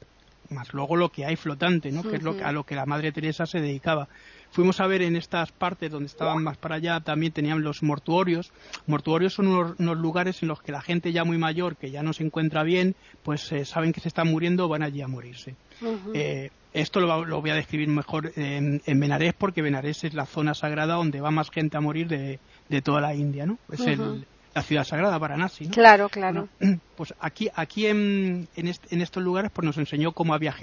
más 0.51 0.73
luego 0.73 0.97
lo 0.97 1.11
que 1.11 1.25
hay 1.25 1.37
flotante, 1.37 1.93
¿no? 1.93 2.03
que 2.03 2.17
es 2.17 2.23
lo 2.23 2.35
a 2.45 2.53
lo 2.53 2.65
que 2.65 2.75
la 2.75 2.87
Madre 2.87 3.13
Teresa 3.13 3.47
se 3.47 3.61
dedicaba. 3.61 4.09
Fuimos 4.51 4.81
a 4.81 4.87
ver 4.87 5.03
en 5.03 5.17
estas 5.17 5.53
partes 5.53 5.91
donde 5.91 6.07
estaban 6.07 6.43
más 6.43 6.57
para 6.57 6.77
allá, 6.77 7.01
también 7.01 7.33
tenían 7.33 7.63
los 7.63 7.83
mortuorios. 7.83 8.53
Mortuorios 8.87 9.35
son 9.35 9.47
unos, 9.47 9.79
lugares 9.79 10.43
en 10.43 10.49
los 10.49 10.61
que 10.61 10.73
la 10.73 10.81
gente 10.81 11.13
ya 11.13 11.25
muy 11.25 11.39
mayor, 11.39 11.77
que 11.77 11.91
ya 11.91 12.03
no 12.03 12.13
se 12.13 12.25
encuentra 12.25 12.63
bien, 12.63 12.97
pues 13.23 13.53
eh, 13.53 13.65
saben 13.65 13.93
que 13.93 14.01
se 14.01 14.09
están 14.09 14.29
muriendo, 14.29 14.69
van 14.69 14.83
allí 14.83 15.03
a 15.03 15.09
morirse. 15.09 15.55
Eh, 16.15 16.51
esto 16.73 17.01
lo, 17.01 17.41
voy 17.41 17.51
a 17.51 17.55
describir 17.55 17.89
mejor 17.89 18.33
en, 18.37 18.83
en, 18.87 19.01
Benarés 19.01 19.35
porque 19.35 19.63
Benarés 19.63 20.05
es 20.05 20.15
la 20.15 20.27
zona 20.27 20.55
sagrada 20.55 20.95
donde 20.95 21.21
va 21.21 21.31
más 21.31 21.51
gente 21.51 21.77
a 21.77 21.81
morir 21.81 22.09
de, 22.09 22.39
de 22.69 22.83
toda 22.83 23.01
la 23.01 23.15
India, 23.15 23.47
¿no? 23.47 23.59
Es 23.73 23.81
el, 23.81 24.27
la 24.55 24.63
ciudad 24.63 24.85
sagrada 24.85 25.19
para 25.19 25.37
¿no? 25.37 25.49
Claro, 25.71 26.09
claro. 26.09 26.49
pues 27.01 27.15
aquí, 27.19 27.49
aquí 27.55 27.87
en, 27.87 28.47
en, 28.57 29.01
estos 29.01 29.23
lugares 29.23 29.51
pues 29.55 29.65
nos 29.65 29.79
enseñó 29.79 30.13
cómo 30.13 30.35
había, 30.35 30.55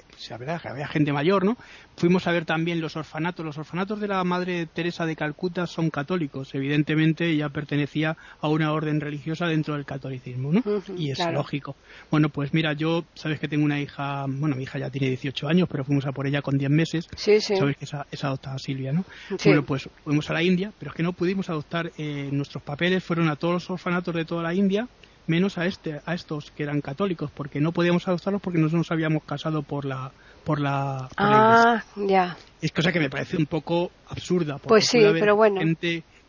había 0.70 0.88
gente 0.88 1.12
mayor, 1.12 1.44
¿no? 1.44 1.58
Fuimos 1.96 2.28
a 2.28 2.32
ver 2.32 2.46
también 2.46 2.80
los 2.80 2.96
orfanatos. 2.96 3.44
Los 3.44 3.58
orfanatos 3.58 4.00
de 4.00 4.08
la 4.08 4.24
Madre 4.24 4.68
Teresa 4.68 5.08
de 5.08 5.16
Calcuta 5.16 5.66
son 5.66 5.90
católicos. 5.90 6.54
Evidentemente 6.54 7.28
ella 7.28 7.50
pertenecía 7.50 8.18
a 8.40 8.50
una 8.50 8.72
orden 8.72 9.02
religiosa 9.02 9.48
dentro 9.48 9.74
del 9.74 9.86
catolicismo, 9.86 10.54
¿no? 10.54 10.62
y 10.96 11.10
es 11.10 11.18
lógico. 11.34 11.76
Bueno, 12.12 12.30
pues 12.30 12.54
mira, 12.54 12.74
yo, 12.74 13.04
sabes 13.16 13.40
que 13.40 13.48
tengo 13.48 13.66
una 13.66 13.82
hija, 13.82 14.28
bueno, 14.28 14.56
mi 14.56 14.62
hija 14.62 14.78
ya 14.78 14.92
tiene 14.92 15.08
18 15.08 15.48
años, 15.48 15.68
pero 15.72 15.86
fuimos 15.86 16.06
a 16.06 16.12
por 16.12 16.28
ella 16.28 16.44
con 16.44 16.60
10 16.60 16.70
meses. 16.70 17.08
Sí, 17.16 17.42
sí. 17.42 17.56
Sabes 17.56 17.78
que 17.78 17.86
es, 17.86 18.24
adoptada 18.24 18.60
Silvia, 18.60 18.94
¿no? 18.94 19.06
Bueno, 19.44 19.64
pues 19.64 19.90
fuimos 20.04 20.30
a 20.30 20.34
la 20.34 20.44
India, 20.44 20.72
pero 20.78 20.92
es 20.92 20.96
que 20.96 21.02
no 21.02 21.14
pudimos 21.14 21.50
adoptar 21.50 21.92
eh, 21.98 22.30
nuestros 22.32 22.62
papeles, 22.62 23.04
fueron 23.04 23.28
a 23.28 23.38
todos 23.38 23.56
los 23.56 23.70
orfanatos 23.72 24.14
de 24.14 24.24
toda 24.24 24.44
la 24.44 24.54
India, 24.54 24.88
menos 25.28 25.58
a 25.58 25.66
este, 25.66 26.02
a 26.06 26.14
estos 26.14 26.52
que 26.52 26.64
eran 26.64 26.82
católicos, 26.82 27.30
porque 27.34 27.60
no 27.60 27.72
podíamos 27.72 28.08
adoptarlos 28.08 28.42
porque 28.42 28.60
no 28.60 28.68
nos 28.68 28.92
habíamos 28.92 29.24
casado 29.24 29.62
por 29.62 29.86
la 29.86 30.12
por 30.44 30.62
la, 30.62 31.10
ah, 31.18 31.84
ya. 31.98 32.38
Es 32.62 32.72
cosa 32.72 32.94
que 32.94 33.02
me 33.02 33.10
parece 33.10 33.36
un 33.36 33.48
poco 33.48 33.92
absurda. 34.08 34.58
Pues 34.60 34.88
sí, 34.88 35.00
pero 35.20 35.36
bueno 35.36 35.60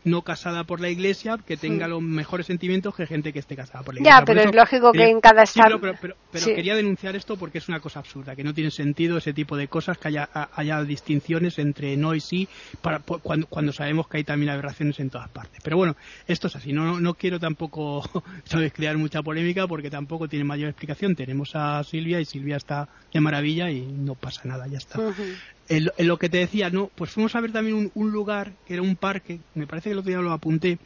no 0.03 0.21
casada 0.21 0.63
por 0.63 0.79
la 0.79 0.89
iglesia 0.89 1.37
que 1.45 1.57
tenga 1.57 1.87
los 1.87 2.01
mejores 2.01 2.47
sentimientos 2.47 2.95
que 2.95 3.05
gente 3.05 3.33
que 3.33 3.39
esté 3.39 3.55
casada 3.55 3.83
por 3.83 3.93
la 3.93 3.99
iglesia. 3.99 4.19
Ya, 4.19 4.25
pero 4.25 4.41
es 4.41 4.55
lógico 4.55 4.91
que 4.91 5.09
en 5.09 5.19
cada 5.19 5.43
estado. 5.43 5.79
pero, 5.79 6.15
quería 6.31 6.75
denunciar 6.75 7.15
esto 7.15 7.37
porque 7.37 7.57
es 7.57 7.67
una 7.67 7.79
cosa 7.79 7.99
absurda, 7.99 8.35
que 8.35 8.43
no 8.43 8.53
tiene 8.53 8.71
sentido 8.71 9.17
ese 9.17 9.33
tipo 9.33 9.57
de 9.57 9.67
cosas, 9.67 9.97
que 9.97 10.07
haya, 10.09 10.29
haya 10.53 10.83
distinciones 10.83 11.59
entre 11.59 11.97
no 11.97 12.15
y 12.15 12.21
sí, 12.21 12.47
para, 12.81 12.99
cuando, 12.99 13.47
cuando 13.47 13.73
sabemos 13.73 14.07
que 14.07 14.17
hay 14.17 14.23
también 14.23 14.51
aberraciones 14.51 14.99
en 14.99 15.09
todas 15.09 15.29
partes. 15.29 15.59
Pero 15.63 15.77
bueno, 15.77 15.95
esto 16.27 16.47
es 16.47 16.55
así. 16.55 16.71
No, 16.71 16.99
no 16.99 17.13
quiero 17.15 17.39
tampoco 17.39 18.03
¿sabes? 18.45 18.71
crear 18.73 18.97
mucha 18.97 19.21
polémica 19.21 19.67
porque 19.67 19.89
tampoco 19.89 20.27
tiene 20.27 20.45
mayor 20.45 20.69
explicación. 20.69 21.15
Tenemos 21.15 21.55
a 21.55 21.83
Silvia 21.83 22.19
y 22.19 22.25
Silvia 22.25 22.57
está 22.57 22.87
de 23.13 23.19
maravilla 23.19 23.69
y 23.69 23.81
no 23.81 24.15
pasa 24.15 24.41
nada, 24.45 24.67
ya 24.67 24.77
está 24.77 24.99
en, 25.69 26.07
lo 26.07 26.17
que 26.17 26.29
te 26.29 26.39
decía, 26.39 26.69
no, 26.69 26.89
pues 26.95 27.11
fuimos 27.11 27.35
a 27.35 27.41
ver 27.41 27.51
también 27.51 27.91
un, 27.93 28.11
lugar 28.11 28.53
que 28.65 28.73
era 28.73 28.83
un 28.83 28.95
parque, 28.95 29.39
me 29.53 29.67
parece 29.67 29.89
que 29.89 29.93
el 29.93 29.99
otro 29.99 30.09
día 30.09 30.19
lo 30.19 30.31
apunté. 30.31 30.79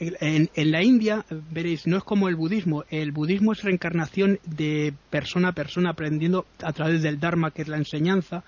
En, 0.00 0.50
en, 0.54 0.70
la 0.70 0.82
India, 0.82 1.24
veréis, 1.50 1.86
no 1.86 1.96
es 1.96 2.04
como 2.04 2.28
el 2.28 2.36
budismo. 2.36 2.84
El 2.90 3.10
budismo 3.10 3.52
es 3.52 3.62
reencarnación 3.62 4.38
de 4.44 4.92
persona 5.08 5.48
a 5.48 5.52
persona, 5.52 5.90
aprendiendo 5.90 6.44
a 6.62 6.74
través 6.74 7.02
del 7.02 7.18
Dharma, 7.18 7.52
que 7.52 7.62
es 7.62 7.68
la 7.68 7.78
enseñanza, 7.78 8.44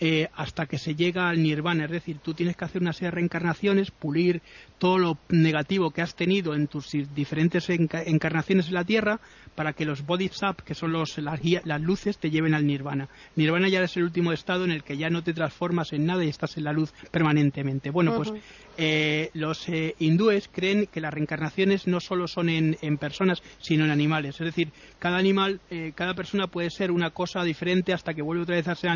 eh, 0.00 0.28
hasta 0.34 0.66
que 0.66 0.78
se 0.78 0.94
llega 0.94 1.28
al 1.28 1.42
nirvana. 1.42 1.86
Es 1.86 1.90
decir, 1.90 2.18
tú 2.18 2.34
tienes 2.34 2.56
que 2.56 2.64
hacer 2.64 2.80
una 2.80 2.92
serie 2.92 3.08
de 3.08 3.16
reencarnaciones, 3.16 3.90
pulir 3.90 4.42
todo 4.78 4.98
lo 4.98 5.18
negativo 5.28 5.90
que 5.90 6.02
has 6.02 6.14
tenido 6.14 6.54
en 6.54 6.68
tus 6.68 6.92
diferentes 7.14 7.68
encarnaciones 7.68 8.68
en 8.68 8.74
la 8.74 8.84
Tierra 8.84 9.20
para 9.56 9.72
que 9.72 9.84
los 9.84 10.06
bodhisattvas, 10.06 10.64
que 10.64 10.74
son 10.74 10.92
los, 10.92 11.18
las, 11.18 11.40
las, 11.64 11.80
luces, 11.80 12.18
te 12.18 12.30
lleven 12.30 12.54
al 12.54 12.64
nirvana. 12.64 13.08
Nirvana 13.34 13.68
ya 13.68 13.82
es 13.82 13.96
el 13.96 14.04
último 14.04 14.32
estado 14.32 14.64
en 14.64 14.70
el 14.70 14.84
que 14.84 14.96
ya 14.96 15.10
no 15.10 15.24
te 15.24 15.34
transformas 15.34 15.92
en 15.92 16.06
nada 16.06 16.24
y 16.24 16.28
estás 16.28 16.56
en 16.56 16.64
la 16.64 16.72
luz 16.72 16.92
permanentemente. 17.10 17.90
Bueno, 17.90 18.14
pues 18.14 18.32
eh, 18.76 19.30
los 19.34 19.68
eh, 19.68 19.96
hindúes 19.98 20.48
creen 20.48 20.86
que 20.86 21.00
las 21.00 21.12
reencarnaciones 21.12 21.88
no 21.88 21.98
solo 21.98 22.28
son 22.28 22.48
en, 22.48 22.76
personas, 22.98 23.42
sino 23.58 23.84
en 23.84 23.90
animales. 23.90 24.40
Es 24.40 24.46
decir, 24.46 24.70
cada 25.00 25.18
animal, 25.18 25.60
eh, 25.70 25.92
cada 25.96 26.14
persona 26.14 26.46
puede 26.46 26.70
ser 26.70 26.92
una 26.92 27.10
cosa 27.10 27.42
diferente 27.42 27.92
hasta 27.92 28.14
que 28.14 28.22
vuelve 28.22 28.44
otra 28.44 28.54
vez 28.54 28.68
a 28.68 28.76
ser 28.76 28.88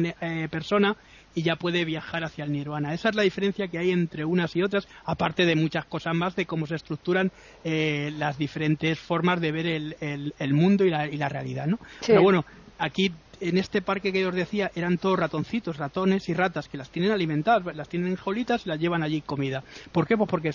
persona 0.48 0.91
y 1.34 1.42
ya 1.42 1.56
puede 1.56 1.84
viajar 1.84 2.24
hacia 2.24 2.44
el 2.44 2.52
nirvana. 2.52 2.92
Esa 2.94 3.08
es 3.08 3.14
la 3.14 3.22
diferencia 3.22 3.68
que 3.68 3.78
hay 3.78 3.90
entre 3.90 4.24
unas 4.24 4.54
y 4.56 4.62
otras, 4.62 4.86
aparte 5.04 5.46
de 5.46 5.56
muchas 5.56 5.84
cosas 5.86 6.14
más 6.14 6.36
de 6.36 6.46
cómo 6.46 6.66
se 6.66 6.74
estructuran 6.74 7.30
las 7.64 8.38
diferentes 8.38 8.98
formas 8.98 9.40
de 9.40 9.52
ver 9.52 9.66
el, 9.66 10.54
mundo 10.54 10.84
y 10.84 10.90
la, 10.90 11.28
realidad. 11.28 11.66
¿no? 11.66 11.78
Pero 12.06 12.22
bueno, 12.22 12.44
aquí 12.78 13.12
en 13.42 13.58
este 13.58 13.82
parque 13.82 14.12
que 14.12 14.26
os 14.26 14.34
decía 14.34 14.70
eran 14.74 14.98
todos 14.98 15.18
ratoncitos, 15.18 15.76
ratones 15.76 16.28
y 16.28 16.34
ratas 16.34 16.68
que 16.68 16.78
las 16.78 16.90
tienen 16.90 17.10
alimentadas, 17.10 17.74
las 17.74 17.88
tienen 17.88 18.10
en 18.10 18.16
jolitas 18.16 18.64
y 18.64 18.68
las 18.68 18.78
llevan 18.78 19.02
allí 19.02 19.20
comida. 19.20 19.64
¿Por 19.90 20.06
qué? 20.06 20.16
Pues 20.16 20.30
porque 20.30 20.50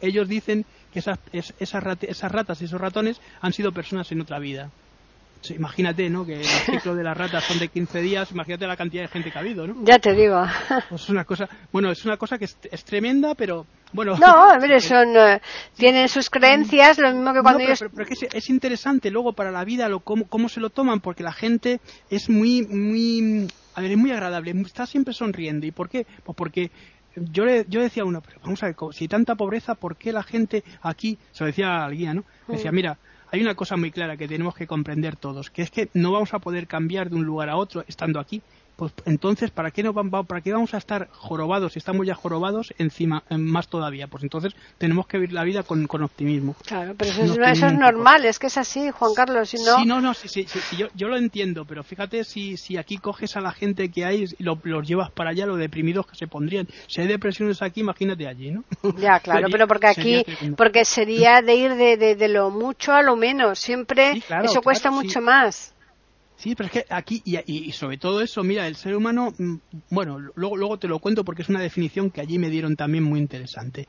ellos 0.00 0.28
dicen 0.28 0.64
que 0.92 1.00
esas, 1.00 1.18
esas, 1.32 1.82
ratas 2.32 2.62
y 2.62 2.66
esos 2.66 2.80
ratones 2.80 3.20
han 3.40 3.52
sido 3.52 3.72
personas 3.72 4.10
en 4.12 4.20
otra 4.20 4.38
vida. 4.38 4.70
Imagínate, 5.50 6.08
¿no? 6.10 6.24
Que 6.24 6.40
el 6.40 6.44
ciclo 6.44 6.94
de 6.94 7.04
las 7.04 7.16
ratas 7.16 7.44
son 7.44 7.58
de 7.58 7.68
15 7.68 8.00
días, 8.00 8.30
imagínate 8.32 8.66
la 8.66 8.76
cantidad 8.76 9.02
de 9.02 9.08
gente 9.08 9.30
que 9.30 9.38
ha 9.38 9.40
habido, 9.40 9.66
¿no? 9.66 9.84
Ya 9.84 9.98
te 9.98 10.14
digo. 10.14 10.44
Pues 10.88 11.02
es 11.02 11.08
una 11.08 11.24
cosa, 11.24 11.48
bueno, 11.72 11.90
es 11.90 12.04
una 12.04 12.16
cosa 12.16 12.38
que 12.38 12.44
es 12.44 12.84
tremenda, 12.84 13.34
pero 13.34 13.66
bueno, 13.92 14.18
no, 14.18 14.50
a 14.50 14.80
son, 14.80 15.16
eh, 15.16 15.40
tienen 15.76 16.08
sus 16.08 16.28
creencias, 16.28 16.98
lo 16.98 17.10
mismo 17.12 17.32
que 17.32 17.40
cuando 17.40 17.62
ellos... 17.62 17.84
Pero, 17.94 18.08
es, 18.32 18.50
interesante 18.50 19.10
luego 19.10 19.32
para 19.32 19.50
la 19.50 19.64
vida 19.64 19.88
lo, 19.88 20.00
cómo, 20.00 20.26
cómo, 20.28 20.48
se 20.48 20.60
lo 20.60 20.70
toman, 20.70 21.00
porque 21.00 21.22
la 21.22 21.32
gente 21.32 21.80
es 22.10 22.28
muy, 22.28 22.66
muy, 22.66 23.48
a 23.74 23.80
ver, 23.80 23.92
es 23.92 23.96
muy 23.96 24.10
agradable, 24.10 24.50
está 24.66 24.86
siempre 24.86 25.14
sonriendo. 25.14 25.66
¿Y 25.66 25.70
por 25.70 25.88
qué? 25.88 26.06
Pues 26.22 26.36
porque 26.36 26.70
yo, 27.16 27.46
le, 27.46 27.64
yo 27.68 27.80
decía 27.80 28.02
a 28.02 28.06
uno, 28.06 28.20
pero 28.20 28.40
vamos 28.42 28.62
a 28.62 28.66
ver, 28.66 28.76
si 28.92 29.04
hay 29.04 29.08
tanta 29.08 29.36
pobreza, 29.36 29.74
¿por 29.74 29.96
qué 29.96 30.12
la 30.12 30.22
gente 30.22 30.64
aquí, 30.82 31.18
se 31.32 31.44
lo 31.44 31.46
decía 31.46 31.84
al 31.84 31.92
guía, 31.92 32.12
¿no? 32.12 32.24
Decía, 32.46 32.70
mm. 32.70 32.74
mira, 32.74 32.98
hay 33.30 33.40
una 33.40 33.54
cosa 33.54 33.76
muy 33.76 33.90
clara 33.90 34.16
que 34.16 34.28
tenemos 34.28 34.54
que 34.54 34.66
comprender 34.66 35.16
todos, 35.16 35.50
que 35.50 35.62
es 35.62 35.70
que 35.70 35.88
no 35.94 36.12
vamos 36.12 36.34
a 36.34 36.38
poder 36.38 36.66
cambiar 36.66 37.10
de 37.10 37.16
un 37.16 37.24
lugar 37.24 37.48
a 37.48 37.56
otro 37.56 37.84
estando 37.86 38.20
aquí 38.20 38.42
pues 38.78 38.92
entonces, 39.06 39.50
¿para 39.50 39.72
qué, 39.72 39.82
no, 39.82 39.92
¿para 39.92 40.40
qué 40.40 40.52
vamos 40.52 40.72
a 40.72 40.78
estar 40.78 41.08
jorobados? 41.10 41.72
Si 41.72 41.80
estamos 41.80 42.06
ya 42.06 42.14
jorobados, 42.14 42.72
encima, 42.78 43.24
más 43.28 43.66
todavía. 43.66 44.06
Pues 44.06 44.22
entonces 44.22 44.54
tenemos 44.78 45.08
que 45.08 45.18
vivir 45.18 45.32
la 45.32 45.42
vida 45.42 45.64
con, 45.64 45.88
es 48.28 48.38
Juan 48.92 49.14
Carlos. 49.14 49.48
Si 49.48 49.56
no... 49.56 49.78
Sí, 49.78 49.84
no, 49.84 50.00
no, 50.00 50.14
sí, 50.14 50.28
sí, 50.28 50.46
yo, 50.76 50.86
yo, 50.94 51.08
lo 51.08 51.16
entiendo, 51.16 51.64
pero 51.64 51.82
fíjate 51.82 52.22
si, 52.22 52.56
si 52.56 52.76
aquí 52.76 52.98
coges 52.98 53.36
a 53.36 53.40
la 53.40 53.50
gente 53.50 53.90
que 53.90 54.04
hay 54.04 54.26
y 54.38 54.44
los 54.44 54.86
llevas 54.86 55.10
para 55.10 55.30
allá, 55.30 55.44
lo 55.44 55.56
deprimidos 55.56 56.06
que 56.06 56.14
se 56.14 56.28
pondrían. 56.28 56.68
Si 56.86 57.00
hay 57.00 57.08
depresiones 57.08 57.60
aquí, 57.62 57.80
imagínate 57.80 58.28
allí, 58.28 58.52
¿no? 58.52 58.62
Ya, 58.96 59.18
claro, 59.18 59.48
pero 59.50 59.66
porque 59.66 59.88
aquí, 59.88 60.24
porque 60.56 60.84
sería 60.84 61.42
de 61.42 61.54
ir 61.56 61.74
de, 61.74 61.96
de, 61.96 62.28
lo 62.28 62.50
mucho 62.50 62.92
a 62.92 63.02
lo 63.02 63.16
menos. 63.16 63.58
Siempre 63.58 64.22
eso 64.44 64.62
cuesta 64.62 64.92
mucho 64.92 65.20
más. 65.20 65.74
Sí, 66.38 66.54
pero 66.54 66.68
es 66.68 66.72
que 66.72 66.84
aquí, 66.88 67.20
y, 67.24 67.72
sobre 67.72 67.98
todo 67.98 68.20
eso, 68.22 68.44
mira, 68.44 68.68
el 68.68 68.76
ser 68.76 68.94
humano, 68.94 69.34
mm, 69.36 69.56
bueno, 69.90 70.20
luego, 70.36 70.56
luego 70.56 70.78
te 70.78 70.86
lo 70.86 71.00
cuento 71.00 71.24
porque 71.24 71.42
es 71.42 71.48
una 71.48 71.60
definición 71.60 72.12
que 72.12 72.20
allí 72.20 72.38
me 72.38 72.48
dieron 72.48 72.76
también 72.76 73.02
muy 73.02 73.18
interesante. 73.18 73.88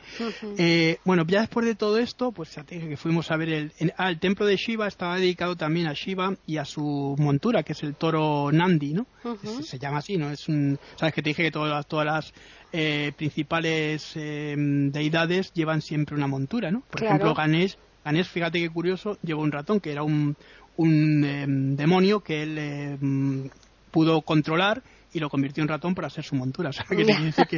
Eh, 0.57 0.97
bueno, 1.05 1.25
ya 1.27 1.41
después 1.41 1.67
de 1.67 1.75
todo 1.75 1.99
esto, 1.99 2.31
pues 2.31 2.55
ya 2.55 2.63
te 2.63 2.75
dije 2.75 2.89
que 2.89 2.97
fuimos 2.97 3.29
a 3.29 3.37
ver 3.37 3.49
el, 3.49 3.93
ah, 3.97 4.09
el 4.09 4.19
templo 4.19 4.47
de 4.47 4.55
Shiva, 4.55 4.87
estaba 4.87 5.17
dedicado 5.17 5.55
también 5.57 5.85
a 5.85 5.93
Shiva 5.93 6.37
y 6.47 6.57
a 6.57 6.65
su 6.65 7.15
montura, 7.19 7.61
que 7.61 7.73
es 7.73 7.83
el 7.83 7.93
toro 7.93 8.51
Nandi, 8.51 8.93
¿no? 8.93 9.05
se, 9.61 9.77
llama 9.77 9.99
así, 9.99 10.17
¿no? 10.17 10.31
Es 10.31 10.49
un, 10.49 10.79
sabes 10.95 11.13
que 11.13 11.21
te 11.21 11.29
dije 11.29 11.43
que 11.43 11.51
todas, 11.51 11.85
todas 11.85 12.07
las 12.07 12.33
eh, 12.73 13.11
principales 13.15 14.13
eh, 14.15 14.55
deidades 14.57 15.53
llevan 15.53 15.83
siempre 15.83 16.15
una 16.15 16.25
montura, 16.25 16.71
¿no? 16.71 16.81
Por 16.89 17.03
ejemplo, 17.03 17.35
Ganesh, 17.35 17.77
Ganesh, 18.03 18.27
fíjate 18.27 18.59
qué 18.59 18.69
curioso, 18.71 19.19
llevó 19.21 19.43
un 19.43 19.51
ratón 19.51 19.79
que 19.79 19.91
era 19.91 20.01
un, 20.01 20.35
un 20.79 21.25
em, 21.25 21.75
demonio 21.75 22.21
que 22.21 22.41
él 22.41 22.57
em, 22.57 23.49
pudo 23.91 24.21
controlar 24.21 24.81
y 25.11 25.19
lo 25.19 25.29
convirtió 25.29 25.61
en 25.61 25.67
ratón 25.67 25.93
para 25.93 26.09
ser 26.09 26.23
su 26.23 26.35
montura. 26.35 26.69
O 26.69 26.73
sea, 26.73 26.85
que, 26.85 27.57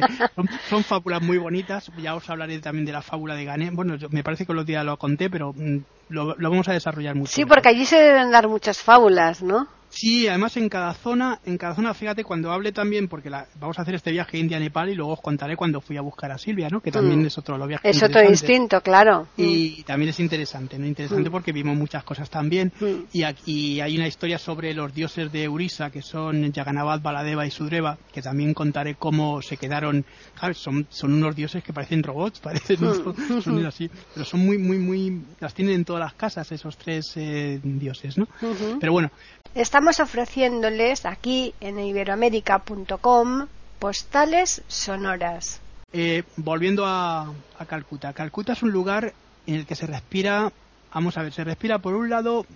son, 0.68 0.82
fábulas 0.82 1.22
muy 1.22 1.38
bonitas. 1.38 1.92
Ya 2.02 2.16
os 2.16 2.28
hablaré 2.28 2.58
también 2.58 2.84
de 2.84 2.92
la 2.92 3.00
fábula 3.02 3.36
de 3.36 3.44
Gané. 3.44 3.70
Bueno, 3.70 3.96
me 4.10 4.24
parece 4.24 4.44
que 4.44 4.52
los 4.52 4.66
días 4.66 4.84
lo 4.84 4.96
conté, 4.96 5.30
pero 5.30 5.52
mm, 5.52 5.78
lo, 6.08 6.34
lo, 6.36 6.50
vamos 6.50 6.66
a 6.68 6.72
desarrollar 6.72 7.14
mucho. 7.14 7.32
Sí, 7.32 7.44
porque 7.44 7.68
allí 7.68 7.86
se 7.86 7.96
deben 7.96 8.32
dar 8.32 8.48
muchas 8.48 8.78
fábulas, 8.82 9.40
¿no? 9.40 9.68
Sí, 9.92 10.26
además 10.26 10.56
en 10.56 10.70
cada 10.70 10.94
zona, 10.94 11.40
en 11.44 11.58
cada 11.58 11.74
zona, 11.74 11.92
fíjate, 11.92 12.24
cuando 12.24 12.50
hable 12.50 12.72
también, 12.72 13.08
porque 13.08 13.28
la, 13.28 13.46
vamos 13.60 13.78
a 13.78 13.82
hacer 13.82 13.94
este 13.94 14.10
viaje 14.10 14.38
India-Nepal 14.38 14.88
y 14.88 14.94
luego 14.94 15.12
os 15.12 15.20
contaré 15.20 15.54
cuando 15.54 15.82
fui 15.82 15.98
a 15.98 16.00
buscar 16.00 16.32
a 16.32 16.38
Silvia, 16.38 16.68
¿no? 16.70 16.80
Que 16.80 16.90
también 16.90 17.22
mm. 17.22 17.26
es 17.26 17.36
otro 17.36 17.58
lo 17.58 17.66
viaje 17.66 17.90
Es 17.90 18.02
otro 18.02 18.22
distinto, 18.22 18.80
claro. 18.80 19.28
Y 19.36 19.80
mm. 19.80 19.82
también 19.82 20.08
es 20.08 20.18
interesante, 20.18 20.78
¿no? 20.78 20.86
Interesante 20.86 21.28
mm. 21.28 21.32
porque 21.32 21.52
vimos 21.52 21.76
muchas 21.76 22.04
cosas 22.04 22.30
también. 22.30 22.72
Y 23.12 23.22
aquí 23.24 23.82
hay 23.82 23.96
una 23.96 24.06
historia 24.06 24.38
sobre 24.38 24.72
los 24.72 24.94
dioses 24.94 25.30
de 25.30 25.46
Urisa, 25.46 25.90
que 25.90 26.00
son 26.00 26.50
Yaganabad, 26.52 27.02
Baladeva 27.02 27.46
y 27.46 27.50
Sudreva, 27.50 27.98
que 28.12 28.22
también 28.22 28.54
contaré 28.54 28.94
cómo 28.94 29.42
se 29.42 29.58
quedaron. 29.58 30.06
Son, 30.54 30.86
son 30.88 31.12
unos 31.12 31.36
dioses 31.36 31.62
que 31.62 31.74
parecen 31.74 32.02
robots, 32.02 32.40
parecen, 32.42 32.78
son, 32.78 33.66
así, 33.66 33.90
pero 34.14 34.24
son 34.24 34.40
muy, 34.40 34.56
muy, 34.56 34.78
muy. 34.78 35.22
Las 35.38 35.52
tienen 35.52 35.74
en 35.74 35.84
todas 35.84 36.00
las 36.00 36.14
casas 36.14 36.50
esos 36.50 36.78
tres 36.78 37.12
eh, 37.16 37.60
dioses, 37.62 38.16
¿no? 38.16 38.26
Pero 38.80 38.92
bueno, 38.92 39.10
Estamos 39.54 40.00
ofreciéndoles 40.00 41.04
aquí 41.04 41.54
en 41.60 41.78
iberoamérica.com 41.78 43.46
postales 43.78 44.62
sonoras. 44.66 45.60
Eh, 45.92 46.22
volviendo 46.36 46.86
a, 46.86 47.30
a, 47.58 47.66
Calcuta. 47.66 48.14
Calcuta 48.14 48.54
es 48.54 48.62
un 48.62 48.72
lugar 48.72 49.12
en 49.46 49.56
el 49.56 49.66
que 49.66 49.74
se 49.74 49.86
respira, 49.86 50.50
vamos 50.94 51.18
a 51.18 51.22
ver, 51.22 51.34
se 51.34 51.44
respira 51.44 51.80
por 51.80 51.94
un 51.94 52.08
lado 52.08 52.46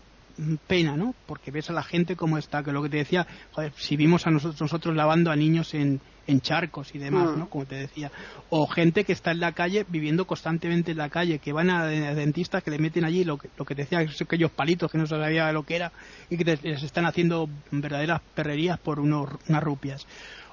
pena, 0.66 0.96
¿no? 0.96 1.14
Porque 1.26 1.50
ves 1.50 1.68
a 1.68 1.74
la 1.74 1.82
gente 1.82 2.16
como 2.16 2.38
está, 2.38 2.62
que 2.62 2.72
lo 2.72 2.82
que 2.82 2.88
te 2.88 2.96
decía, 2.96 3.26
joder, 3.52 3.74
si 3.76 3.96
vimos 3.96 4.26
a 4.26 4.30
nosotros, 4.30 4.60
nosotros 4.60 4.96
lavando 4.96 5.30
a 5.30 5.36
niños 5.36 5.74
en, 5.74 6.00
en 6.26 6.40
charcos 6.40 6.95
y 6.95 6.99
demás, 6.99 7.30
Mm. 7.30 7.38
¿no? 7.38 7.49
Como 7.49 7.64
te 7.66 7.76
decía. 7.76 8.11
O 8.50 8.66
gente 8.66 9.04
que 9.04 9.12
está 9.12 9.30
en 9.30 9.40
la 9.40 9.52
calle, 9.52 9.85
viviendo 9.88 10.26
constantemente 10.26 10.92
en 10.92 10.99
la 10.99 11.09
calle, 11.09 11.38
que 11.38 11.52
van 11.52 11.71
a, 11.71 11.83
a 11.83 11.87
dentistas 11.87 12.62
que 12.62 12.71
le 12.71 12.78
meten 12.78 13.04
allí 13.04 13.25
lo 13.25 13.38
que, 13.38 13.49
lo 13.56 13.64
que 13.64 13.75
te 13.75 13.83
decía, 13.83 13.99
aquellos 14.00 14.50
palitos 14.50 14.90
que 14.90 14.99
no 14.99 15.06
se 15.06 15.16
sabía 15.16 15.52
lo 15.52 15.62
que 15.64 15.76
era 15.76 15.92
y 16.30 16.37
que 16.37 16.45
te- 16.45 16.59
les 16.68 16.83
están 16.83 17.06
haciendo 17.06 17.49
verdaderas 17.71 18.21
perrerías 18.35 18.78
por 18.78 18.99
unos, 19.00 19.30
unas 19.49 19.62
rupias. 19.62 20.06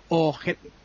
O 0.10 0.38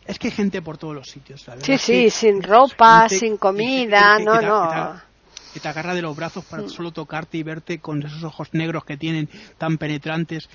es 0.07 0.19
que 0.19 0.29
hay 0.29 0.33
gente 0.33 0.63
por 0.63 0.79
todos 0.79 0.95
los 0.95 1.07
sitios, 1.09 1.45
verdad 1.45 1.63
Sí, 1.65 1.77
sí, 1.77 2.09
sin 2.09 2.43
ropa, 2.43 3.01
gente 3.03 3.19
sin 3.19 3.37
comida, 3.37 4.19
no, 4.19 4.41
no. 4.41 5.08
Que 5.51 5.61
te- 5.61 5.69
agarra 5.69 5.95
de 5.95 6.03
los 6.03 6.15
brazos 6.17 6.45
para 6.47 6.69
solo 6.69 6.93
tocarte 6.93 7.39
y 7.39 7.43
verte 7.43 7.81
con 7.81 8.03
esos 8.03 8.23
ojos 8.25 8.49
negros 8.53 8.85
que 8.85 8.97
tienen 8.97 9.29
tan 9.59 9.79
penetrantes 9.79 10.49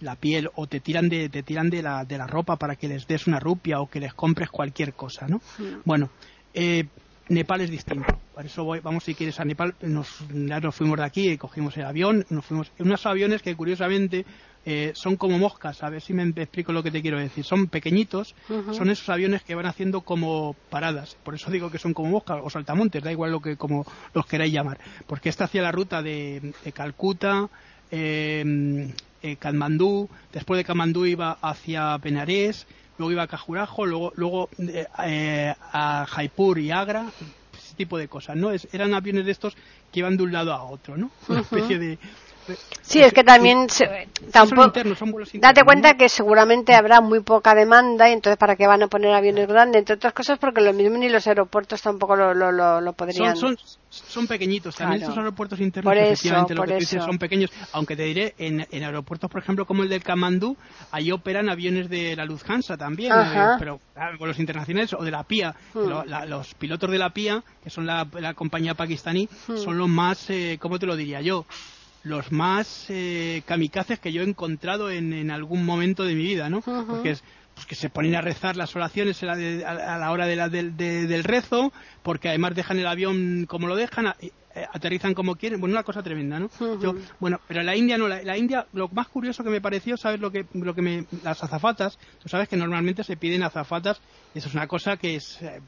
la 0.00 0.16
piel 0.16 0.48
o 0.54 0.66
te 0.66 0.80
tiran 0.80 1.08
de 1.08 1.28
te 1.28 1.42
tiran 1.42 1.70
de 1.70 1.82
la 1.82 2.04
de 2.04 2.18
la 2.18 2.26
ropa 2.26 2.56
para 2.58 2.76
que 2.76 2.88
les 2.88 3.06
des 3.06 3.26
una 3.26 3.40
rupia 3.40 3.80
o 3.80 3.88
que 3.88 4.00
les 4.00 4.14
compres 4.14 4.50
cualquier 4.50 4.94
cosa 4.94 5.26
no 5.28 5.42
bueno 5.84 6.12
eh, 6.52 6.90
Nepal 7.30 7.60
es 7.60 7.70
distinto. 7.70 8.22
Por 8.32 8.46
eso 8.46 8.64
voy, 8.64 8.80
vamos 8.80 9.04
si 9.04 9.14
quieres 9.14 9.38
a 9.38 9.44
Nepal. 9.44 9.76
Nos 9.80 10.08
ya 10.30 10.60
nos 10.60 10.74
fuimos 10.74 10.96
de 10.98 11.04
aquí 11.04 11.36
cogimos 11.36 11.76
el 11.76 11.84
avión 11.84 12.24
nos 12.30 12.46
fuimos 12.46 12.72
en 12.78 12.86
unos 12.86 13.04
aviones 13.04 13.42
que 13.42 13.54
curiosamente 13.54 14.24
eh, 14.70 14.92
son 14.94 15.16
como 15.16 15.38
moscas 15.38 15.82
a 15.82 15.88
ver 15.88 16.02
si 16.02 16.12
me 16.12 16.24
explico 16.24 16.72
lo 16.72 16.82
que 16.82 16.90
te 16.90 17.00
quiero 17.00 17.18
decir 17.18 17.42
son 17.44 17.68
pequeñitos 17.68 18.34
son 18.74 18.90
esos 18.90 19.08
aviones 19.08 19.42
que 19.42 19.54
van 19.54 19.64
haciendo 19.66 20.02
como 20.02 20.54
paradas. 20.68 21.16
Por 21.24 21.34
eso 21.34 21.50
digo 21.50 21.70
que 21.70 21.78
son 21.78 21.94
como 21.94 22.10
moscas 22.10 22.40
o 22.42 22.50
saltamontes, 22.50 23.02
da 23.02 23.10
igual 23.10 23.30
lo 23.32 23.40
que 23.40 23.56
como 23.56 23.86
los 24.12 24.26
queráis 24.26 24.52
llamar. 24.52 24.78
Porque 25.06 25.30
esta 25.30 25.44
hacía 25.44 25.62
la 25.62 25.72
ruta 25.72 26.02
de, 26.02 26.52
de 26.64 26.72
Calcuta, 26.72 27.48
eh, 27.90 28.92
eh, 29.22 29.36
Katmandú, 29.36 30.08
después 30.32 30.58
de 30.58 30.64
Katmandú 30.64 31.06
iba 31.06 31.38
hacia 31.40 31.96
Benarés, 31.98 32.66
luego 32.98 33.12
iba 33.12 33.22
a 33.22 33.26
Cajurajo, 33.26 33.86
luego, 33.86 34.12
luego 34.16 34.48
eh, 34.58 34.86
eh, 35.04 35.54
a 35.72 36.06
Jaipur 36.08 36.58
y 36.58 36.70
Agra, 36.70 37.06
ese 37.56 37.74
tipo 37.74 37.96
de 37.98 38.08
cosas, 38.08 38.36
¿no? 38.36 38.50
Es- 38.50 38.68
eran 38.72 38.94
aviones 38.94 39.24
de 39.24 39.32
estos 39.32 39.54
que 39.92 40.00
iban 40.00 40.16
de 40.16 40.22
un 40.24 40.32
lado 40.32 40.52
a 40.52 40.62
otro, 40.64 40.96
¿no? 40.96 41.10
Una 41.28 41.40
especie 41.40 41.78
de... 41.78 41.98
Sí, 42.82 43.00
es 43.02 43.12
que 43.12 43.22
también 43.24 43.68
se- 43.68 44.08
tampoco 44.32 44.64
internos, 44.64 44.98
Date 45.34 45.62
cuenta 45.64 45.94
que 45.96 46.08
seguramente 46.08 46.74
habrá 46.74 47.00
muy 47.00 47.20
poca 47.20 47.54
demanda 47.54 48.08
y 48.08 48.12
entonces 48.14 48.38
para 48.38 48.56
qué 48.56 48.66
van 48.66 48.82
a 48.82 48.88
poner 48.88 49.12
aviones 49.12 49.46
grandes, 49.46 49.80
entre 49.80 49.96
otras 49.96 50.12
cosas 50.14 50.38
porque 50.38 50.60
lo 50.60 50.72
mismo 50.72 50.96
ni 50.98 51.08
los 51.08 51.26
aeropuertos 51.26 51.82
tampoco 51.82 52.16
lo, 52.16 52.32
lo, 52.34 52.50
lo, 52.50 52.80
lo 52.80 52.92
podrían. 52.94 53.36
Son, 53.36 53.56
son, 53.58 53.76
son 53.90 54.26
pequeñitos. 54.26 54.74
También 54.76 55.00
Claro. 55.00 55.10
estos 55.12 55.18
aeropuertos 55.22 55.60
internos, 55.60 55.92
eso, 55.94 56.02
efectivamente, 56.04 56.54
lo 56.54 56.62
que 56.62 56.68
tú 56.72 56.78
dices, 56.80 56.94
eso. 56.98 57.06
son 57.06 57.18
pequeños. 57.18 57.50
Aunque 57.72 57.96
te 57.96 58.04
diré, 58.04 58.34
en, 58.38 58.66
en 58.70 58.82
aeropuertos, 58.84 59.30
por 59.30 59.42
ejemplo, 59.42 59.66
como 59.66 59.82
el 59.82 59.88
del 59.88 60.02
Kamandú, 60.02 60.56
ahí 60.90 61.12
operan 61.12 61.48
aviones 61.48 61.88
de 61.90 62.16
la 62.16 62.24
Lufthansa 62.24 62.76
también, 62.76 63.12
eh, 63.12 63.56
pero 63.58 63.80
claro, 63.94 64.26
los 64.26 64.38
internacionales 64.38 64.92
o 64.94 65.04
de 65.04 65.10
la 65.10 65.24
PIA. 65.24 65.54
Hmm. 65.74 65.88
la- 66.06 66.24
los 66.26 66.54
pilotos 66.54 66.90
de 66.90 66.98
la 66.98 67.10
PIA, 67.10 67.42
que 67.62 67.70
son 67.70 67.86
la, 67.86 68.06
la 68.18 68.34
compañía 68.34 68.74
pakistaní, 68.74 69.28
Hmm. 69.46 69.56
son 69.56 69.78
los 69.78 69.88
más, 69.88 70.30
eh, 70.30 70.58
¿cómo 70.60 70.78
te 70.78 70.86
lo 70.86 70.96
diría 70.96 71.20
yo? 71.20 71.44
Los 72.02 72.30
más 72.32 72.86
eh, 72.88 73.42
kamikazes 73.46 73.98
que 73.98 74.12
yo 74.12 74.22
he 74.22 74.28
encontrado 74.28 74.90
en, 74.90 75.12
en 75.12 75.30
algún 75.30 75.64
momento 75.64 76.04
de 76.04 76.14
mi 76.14 76.22
vida, 76.24 76.48
¿no? 76.48 76.60
Porque 76.86 77.10
es, 77.10 77.22
pues 77.54 77.66
que 77.66 77.74
se 77.74 77.90
ponen 77.90 78.14
a 78.14 78.20
rezar 78.20 78.56
las 78.56 78.74
oraciones 78.76 79.20
a 79.22 79.26
la, 79.26 79.36
de- 79.36 79.64
hora 79.64 80.26
de 80.26 80.36
la, 80.36 80.48
del, 80.48 80.76
de- 80.76 81.06
del 81.06 81.24
rezo, 81.24 81.72
porque 82.02 82.28
además 82.28 82.54
dejan 82.54 82.78
el 82.78 82.86
avión 82.86 83.46
como 83.48 83.66
lo 83.66 83.74
dejan, 83.76 84.06
a- 84.06 84.16
eh, 84.20 84.30
aterrizan 84.72 85.12
como 85.14 85.34
quieren, 85.36 85.60
bueno, 85.60 85.74
una 85.74 85.82
cosa 85.82 86.02
tremenda, 86.02 86.38
¿no? 86.38 86.48
Yo, 86.80 86.94
bueno, 87.18 87.40
pero 87.48 87.62
la 87.62 87.76
India 87.76 87.98
no, 87.98 88.06
la, 88.08 88.22
la 88.22 88.38
India, 88.38 88.66
lo 88.72 88.88
más 88.88 89.08
curioso 89.08 89.42
que 89.44 89.50
me 89.50 89.60
pareció, 89.60 89.96
¿sabes 89.96 90.20
lo 90.20 90.30
que, 90.30 90.46
lo 90.52 90.74
que 90.74 90.82
me, 90.82 91.06
las 91.22 91.42
azafatas, 91.42 91.98
tú 92.20 92.28
sabes 92.28 92.48
que 92.48 92.56
normalmente 92.56 93.02
se 93.04 93.16
piden 93.16 93.42
azafatas, 93.42 94.00
eso 94.34 94.48
es 94.48 94.54
una 94.54 94.66
cosa 94.68 94.96
que 94.96 95.16
es, 95.16 95.24
eh, 95.42 95.60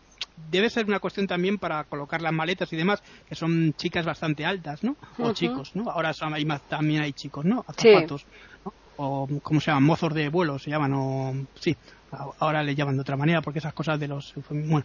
debe 0.50 0.70
ser 0.70 0.86
una 0.86 1.00
cuestión 1.00 1.26
también 1.26 1.58
para 1.58 1.84
colocar 1.84 2.22
las 2.22 2.32
maletas 2.32 2.72
y 2.72 2.76
demás, 2.76 3.02
que 3.28 3.34
son 3.34 3.74
chicas 3.76 4.04
bastante 4.06 4.44
altas, 4.46 4.82
¿no? 4.84 4.96
O 5.18 5.32
chicos, 5.32 5.74
¿no? 5.74 5.90
Ahora 5.90 6.12
son- 6.12 6.34
hay 6.34 6.44
más, 6.44 6.62
también 6.68 7.02
hay 7.02 7.12
chicos, 7.12 7.44
¿no? 7.44 7.64
Sí. 7.76 7.88
Azafatos, 7.90 8.26
¿no? 8.64 8.72
O, 8.96 9.28
¿cómo 9.42 9.60
se 9.60 9.66
llaman? 9.70 9.84
Mozos 9.84 10.12
de 10.14 10.28
vuelo 10.28 10.58
se 10.58 10.70
llaman, 10.70 10.92
o, 10.94 11.34
sí, 11.54 11.74
ahora 12.38 12.62
le 12.62 12.74
llaman 12.74 12.96
de 12.96 13.00
otra 13.02 13.16
manera, 13.16 13.40
porque 13.40 13.58
esas 13.60 13.72
cosas 13.74 13.98
de 13.98 14.08
los, 14.08 14.34
bueno, 14.50 14.84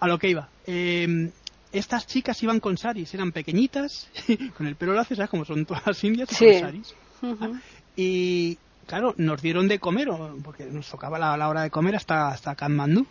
a 0.00 0.06
lo 0.06 0.18
que 0.18 0.28
iba. 0.30 0.48
Eh, 0.66 1.30
estas 1.72 2.06
chicas 2.06 2.42
iban 2.42 2.60
con 2.60 2.76
saris, 2.76 3.12
eran 3.14 3.32
pequeñitas, 3.32 4.08
con 4.56 4.66
el 4.66 4.76
pelo 4.76 4.92
lacio, 4.94 5.16
¿sabes? 5.16 5.30
Como 5.30 5.44
son 5.44 5.64
todas 5.64 5.86
las 5.86 6.04
indias, 6.04 6.28
Sí. 6.30 6.46
con 6.52 6.60
saris. 6.60 6.94
Ujú. 7.22 7.58
Y 7.96 8.58
claro, 8.86 9.14
nos 9.16 9.40
dieron 9.42 9.66
de 9.68 9.78
comer, 9.78 10.08
porque 10.44 10.64
nos 10.66 10.88
tocaba 10.88 11.18
la, 11.18 11.36
la 11.36 11.48
hora 11.48 11.62
de 11.62 11.70
comer 11.70 11.96
hasta, 11.96 12.28
hasta 12.28 12.54
Katmandú. 12.54 13.06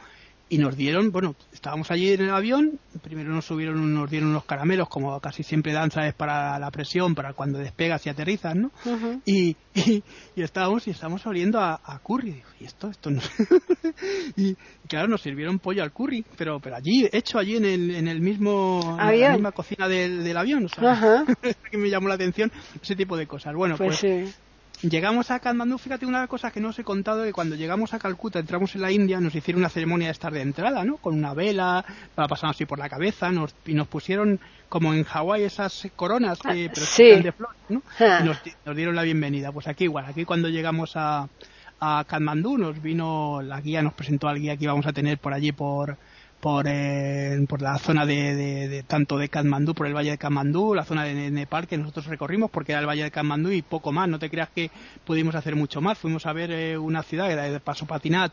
Y 0.49 0.59
nos 0.59 0.77
dieron, 0.77 1.11
bueno, 1.11 1.35
estábamos 1.51 1.91
allí 1.91 2.13
en 2.13 2.21
el 2.21 2.29
avión, 2.29 2.79
primero 3.03 3.29
nos 3.31 3.45
subieron, 3.45 3.93
nos 3.93 4.09
dieron 4.09 4.29
unos 4.29 4.45
caramelos, 4.45 4.87
como 4.87 5.19
casi 5.19 5.43
siempre 5.43 5.73
dan, 5.73 5.91
¿sabes? 5.91 6.13
Para 6.13 6.57
la 6.57 6.71
presión, 6.71 7.15
para 7.15 7.33
cuando 7.33 7.57
despegas 7.59 8.05
y 8.05 8.09
aterrizas, 8.09 8.55
¿no? 8.55 8.71
Y, 9.25 9.57
y, 9.75 10.03
y 10.35 10.41
estábamos 10.41 10.87
y 10.87 10.91
estábamos 10.91 11.25
oliendo 11.25 11.59
a, 11.59 11.81
a 11.83 11.99
curry. 11.99 12.31
Digo, 12.31 12.47
¿y 12.61 12.65
esto? 12.65 12.89
Esto 12.89 13.11
no. 13.11 13.21
y 14.37 14.55
claro, 14.87 15.07
nos 15.09 15.21
sirvieron 15.21 15.59
pollo 15.59 15.83
al 15.83 15.91
curry, 15.91 16.23
pero 16.37 16.59
pero 16.59 16.77
allí, 16.77 17.07
hecho 17.11 17.39
allí 17.39 17.57
en 17.57 17.65
el, 17.65 17.95
en 17.95 18.07
el 18.07 18.21
mismo, 18.21 18.97
en 18.99 19.19
la 19.21 19.31
misma 19.33 19.51
cocina 19.51 19.87
del, 19.87 20.23
del 20.23 20.37
avión. 20.37 20.65
O 20.65 20.69
sea, 20.69 21.25
que 21.71 21.77
me 21.77 21.89
llamó 21.89 22.07
la 22.07 22.15
atención 22.15 22.51
ese 22.81 22.95
tipo 22.95 23.17
de 23.17 23.27
cosas. 23.27 23.53
Bueno, 23.53 23.75
Pues 23.77 23.99
pues, 23.99 24.27
sí. 24.27 24.33
Llegamos 24.81 25.31
a 25.31 25.39
Katmandú, 25.39 25.77
fíjate 25.77 26.05
una 26.05 26.19
de 26.19 26.23
las 26.23 26.29
cosas 26.29 26.53
que 26.53 26.59
no 26.59 26.69
os 26.69 26.79
he 26.79 26.83
contado, 26.83 27.23
que 27.23 27.33
cuando 27.33 27.55
llegamos 27.55 27.93
a 27.93 27.99
Calcuta, 27.99 28.39
entramos 28.39 28.75
en 28.75 28.81
la 28.81 28.91
India, 28.91 29.19
nos 29.19 29.33
hicieron 29.35 29.61
una 29.61 29.69
ceremonia 29.69 30.07
de 30.07 30.11
estar 30.11 30.31
de 30.33 30.41
entrada, 30.41 30.83
¿no? 30.83 30.97
Con 30.97 31.15
una 31.15 31.33
vela, 31.33 31.83
la 32.15 32.27
pasamos 32.27 32.55
así 32.55 32.65
por 32.65 32.79
la 32.79 32.89
cabeza, 32.89 33.31
nos, 33.31 33.55
y 33.65 33.73
nos 33.73 33.87
pusieron 33.87 34.39
como 34.69 34.93
en 34.93 35.03
Hawái 35.03 35.43
esas 35.43 35.87
coronas, 35.95 36.39
que, 36.39 36.65
Ah, 36.67 36.71
pero 36.73 36.85
sí. 36.85 37.03
que 37.03 37.21
de 37.21 37.31
flores, 37.31 37.57
¿no? 37.69 37.81
Ah. 37.99 38.19
Y 38.21 38.25
nos, 38.25 38.37
nos 38.65 38.75
dieron 38.75 38.95
la 38.95 39.03
bienvenida. 39.03 39.51
Pues 39.51 39.67
aquí 39.67 39.85
igual, 39.85 40.05
aquí 40.05 40.25
cuando 40.25 40.49
llegamos 40.49 40.91
a, 40.95 41.27
a 41.79 42.03
Katmandú, 42.07 42.57
nos 42.57 42.81
vino 42.81 43.41
la 43.41 43.61
guía, 43.61 43.81
nos 43.81 43.93
presentó 43.93 44.27
al 44.27 44.39
guía 44.39 44.57
que 44.57 44.65
íbamos 44.65 44.85
a 44.85 44.93
tener 44.93 45.17
por 45.17 45.33
allí 45.33 45.51
por 45.51 45.97
por, 46.39 46.65
eh, 46.67 47.43
por 47.49 47.61
la 47.61 47.77
zona 47.79 48.05
de, 48.05 48.35
de- 48.35 48.83
tanto 48.83 49.17
de 49.17 49.29
Katmandú, 49.29 49.73
por 49.73 49.87
el 49.87 49.95
valle 49.95 50.11
de 50.11 50.17
Katmandú, 50.17 50.73
la 50.75 50.85
zona 50.85 51.03
de 51.03 51.31
Nepal 51.31 51.67
que 51.67 51.77
nosotros 51.77 52.05
recorrimos 52.05 52.51
porque 52.51 52.73
era 52.73 52.81
el 52.81 52.87
valle 52.87 53.03
de 53.03 53.11
Katmandú 53.11 53.51
y 53.51 53.61
poco 53.63 53.91
más, 53.91 54.07
no 54.07 54.19
te 54.19 54.29
creas 54.29 54.49
que 54.49 54.69
pudimos 55.05 55.35
hacer 55.35 55.55
mucho 55.55 55.81
más, 55.81 55.97
fuimos 55.97 56.25
a 56.25 56.33
ver 56.33 56.51
eh, 56.51 56.77
una 56.77 57.01
ciudad, 57.03 57.31
era 57.31 57.43
de 57.43 57.59
Pasopatinat 57.59 58.31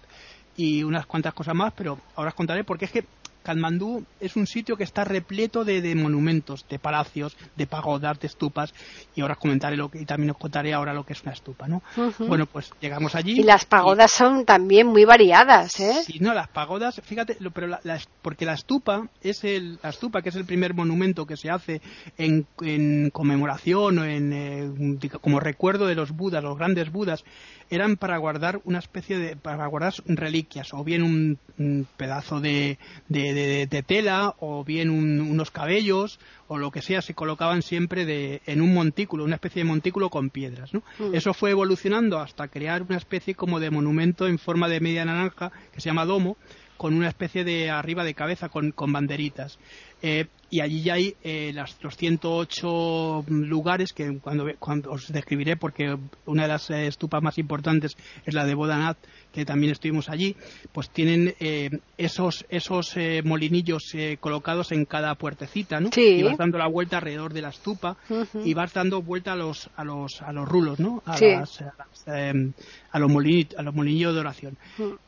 y 0.56 0.82
unas 0.84 1.06
cuantas 1.06 1.34
cosas 1.34 1.54
más, 1.54 1.72
pero 1.74 1.98
ahora 2.14 2.28
os 2.28 2.34
contaré 2.34 2.62
porque 2.62 2.84
es 2.84 2.90
que 2.92 3.04
Katmandú 3.44 4.04
es 4.20 4.34
un 4.36 4.46
sitio 4.48 4.76
que 4.76 4.82
está 4.84 5.04
repleto 5.04 5.64
de, 5.64 5.80
de 5.80 5.94
monumentos, 5.94 6.66
de 6.68 6.78
palacios, 6.80 7.36
de 7.54 7.66
pagodas, 7.66 8.18
de 8.18 8.26
estupas, 8.26 8.74
y 9.14 9.20
ahora 9.20 9.34
os 9.34 9.38
comentaré 9.40 9.76
lo 9.76 9.90
que, 9.90 10.00
y 10.00 10.04
también 10.06 10.30
os 10.30 10.38
contaré 10.38 10.72
ahora 10.74 10.92
lo 10.94 11.04
que 11.04 11.12
es 11.12 11.22
una 11.22 11.32
estupa, 11.32 11.68
¿no? 11.68 11.82
Bueno, 12.26 12.46
pues 12.46 12.70
llegamos 12.80 13.14
allí. 13.14 13.38
Y 13.38 13.42
las 13.44 13.64
pagodas 13.66 14.10
son 14.10 14.44
también 14.44 14.86
muy 14.88 15.04
variadas, 15.04 15.78
¿eh? 15.78 15.92
Sí, 16.04 16.18
no, 16.20 16.34
las 16.34 16.48
pagodas, 16.48 17.00
fíjate, 17.04 17.36
lo- 17.38 17.50
pero 17.52 17.66
la, 17.68 17.80
la- 17.84 18.00
porque 18.22 18.46
la 18.46 18.54
estupa 18.54 19.08
es 19.22 19.44
el 19.44 19.78
la 19.82 19.90
estupa 19.90 20.22
que 20.22 20.30
es 20.30 20.36
el 20.36 20.46
primer 20.46 20.72
monumento 20.74 21.26
que 21.26 21.36
se 21.36 21.50
hace 21.50 21.82
en, 22.16 22.46
en 22.62 23.10
conmemoración 23.10 23.98
o 23.98 24.04
en 24.04 24.32
eh, 24.32 25.08
como 25.20 25.38
recuerdo 25.38 25.86
de 25.86 25.94
los 25.94 26.12
budas, 26.12 26.42
los 26.42 26.56
grandes 26.56 26.90
budas, 26.90 27.24
eran 27.70 27.96
para 27.96 28.16
guardar 28.16 28.60
una 28.64 28.78
especie 28.78 29.18
de 29.18 29.36
para 29.36 29.66
guardar 29.66 29.92
reliquias 30.06 30.72
o 30.72 30.82
bien 30.84 31.02
un, 31.02 31.38
un 31.58 31.86
pedazo 31.96 32.40
de, 32.40 32.78
de, 33.08 33.33
de- 33.34 33.66
de 33.66 33.82
tela 33.82 34.34
o 34.38 34.64
bien 34.64 34.88
un- 34.90 35.20
unos 35.20 35.50
cabellos 35.50 36.18
o 36.48 36.56
lo 36.58 36.70
que 36.70 36.80
sea 36.82 37.02
se 37.02 37.14
colocaban 37.14 37.62
siempre 37.62 38.04
de, 38.06 38.40
en 38.46 38.60
un 38.62 38.72
montículo, 38.72 39.24
una 39.24 39.34
especie 39.36 39.62
de 39.62 39.68
montículo 39.68 40.08
con 40.10 40.30
piedras, 40.30 40.72
¿no? 40.72 40.82
Mm. 40.98 41.14
Eso 41.14 41.34
fue 41.34 41.50
evolucionando 41.50 42.18
hasta 42.20 42.48
crear 42.48 42.82
una 42.82 42.96
especie 42.96 43.34
como 43.34 43.60
de 43.60 43.70
monumento 43.70 44.26
en 44.26 44.38
forma 44.38 44.68
de 44.68 44.80
media 44.80 45.04
naranja 45.04 45.52
que 45.72 45.80
se 45.80 45.90
llama 45.90 46.04
domo 46.06 46.36
con 46.76 46.94
una 46.94 47.08
especie 47.08 47.44
de 47.44 47.70
arriba 47.70 48.02
de 48.04 48.14
cabeza 48.14 48.48
con, 48.48 48.72
con 48.72 48.92
banderitas. 48.92 49.58
Eh, 50.06 50.26
y 50.50 50.60
allí 50.60 50.82
ya 50.82 50.94
hay 50.94 51.14
eh, 51.24 51.50
las, 51.54 51.76
los 51.82 51.96
108 51.96 53.24
lugares 53.28 53.92
que 53.92 54.18
cuando, 54.20 54.46
cuando 54.58 54.90
os 54.92 55.08
describiré, 55.12 55.56
porque 55.56 55.96
una 56.26 56.42
de 56.42 56.48
las 56.48 56.70
eh, 56.70 56.86
estupas 56.86 57.22
más 57.22 57.38
importantes 57.38 57.96
es 58.24 58.34
la 58.34 58.44
de 58.44 58.54
Bodanat, 58.54 58.96
que 59.32 59.44
también 59.44 59.72
estuvimos 59.72 60.08
allí, 60.08 60.36
pues 60.72 60.90
tienen 60.90 61.34
eh, 61.40 61.70
esos, 61.98 62.44
esos 62.50 62.96
eh, 62.96 63.22
molinillos 63.24 63.82
eh, 63.94 64.18
colocados 64.20 64.70
en 64.72 64.84
cada 64.84 65.14
puertecita, 65.16 65.80
¿no? 65.80 65.90
Sí. 65.92 66.02
Y 66.18 66.22
vas 66.22 66.36
dando 66.36 66.58
la 66.58 66.68
vuelta 66.68 66.98
alrededor 66.98 67.32
de 67.32 67.42
la 67.42 67.48
estupa 67.48 67.96
y 68.44 68.54
vas 68.54 68.72
dando 68.72 69.02
vuelta 69.02 69.32
a 69.32 69.36
los, 69.36 69.70
a 69.76 69.84
los, 69.84 70.22
a 70.22 70.32
los 70.32 70.48
rulos, 70.48 70.78
¿no? 70.78 71.02
A, 71.06 71.16
Sí. 71.16 71.26
las- 71.30 71.62
a 71.62 71.74
las, 71.78 72.06
em, 72.06 72.52
a 72.92 72.98
los 72.98 73.10
molini- 73.10 73.54
a 73.56 73.62
los 73.62 73.74
molinillos 73.74 74.14
de 74.14 74.20
oración. 74.20 74.56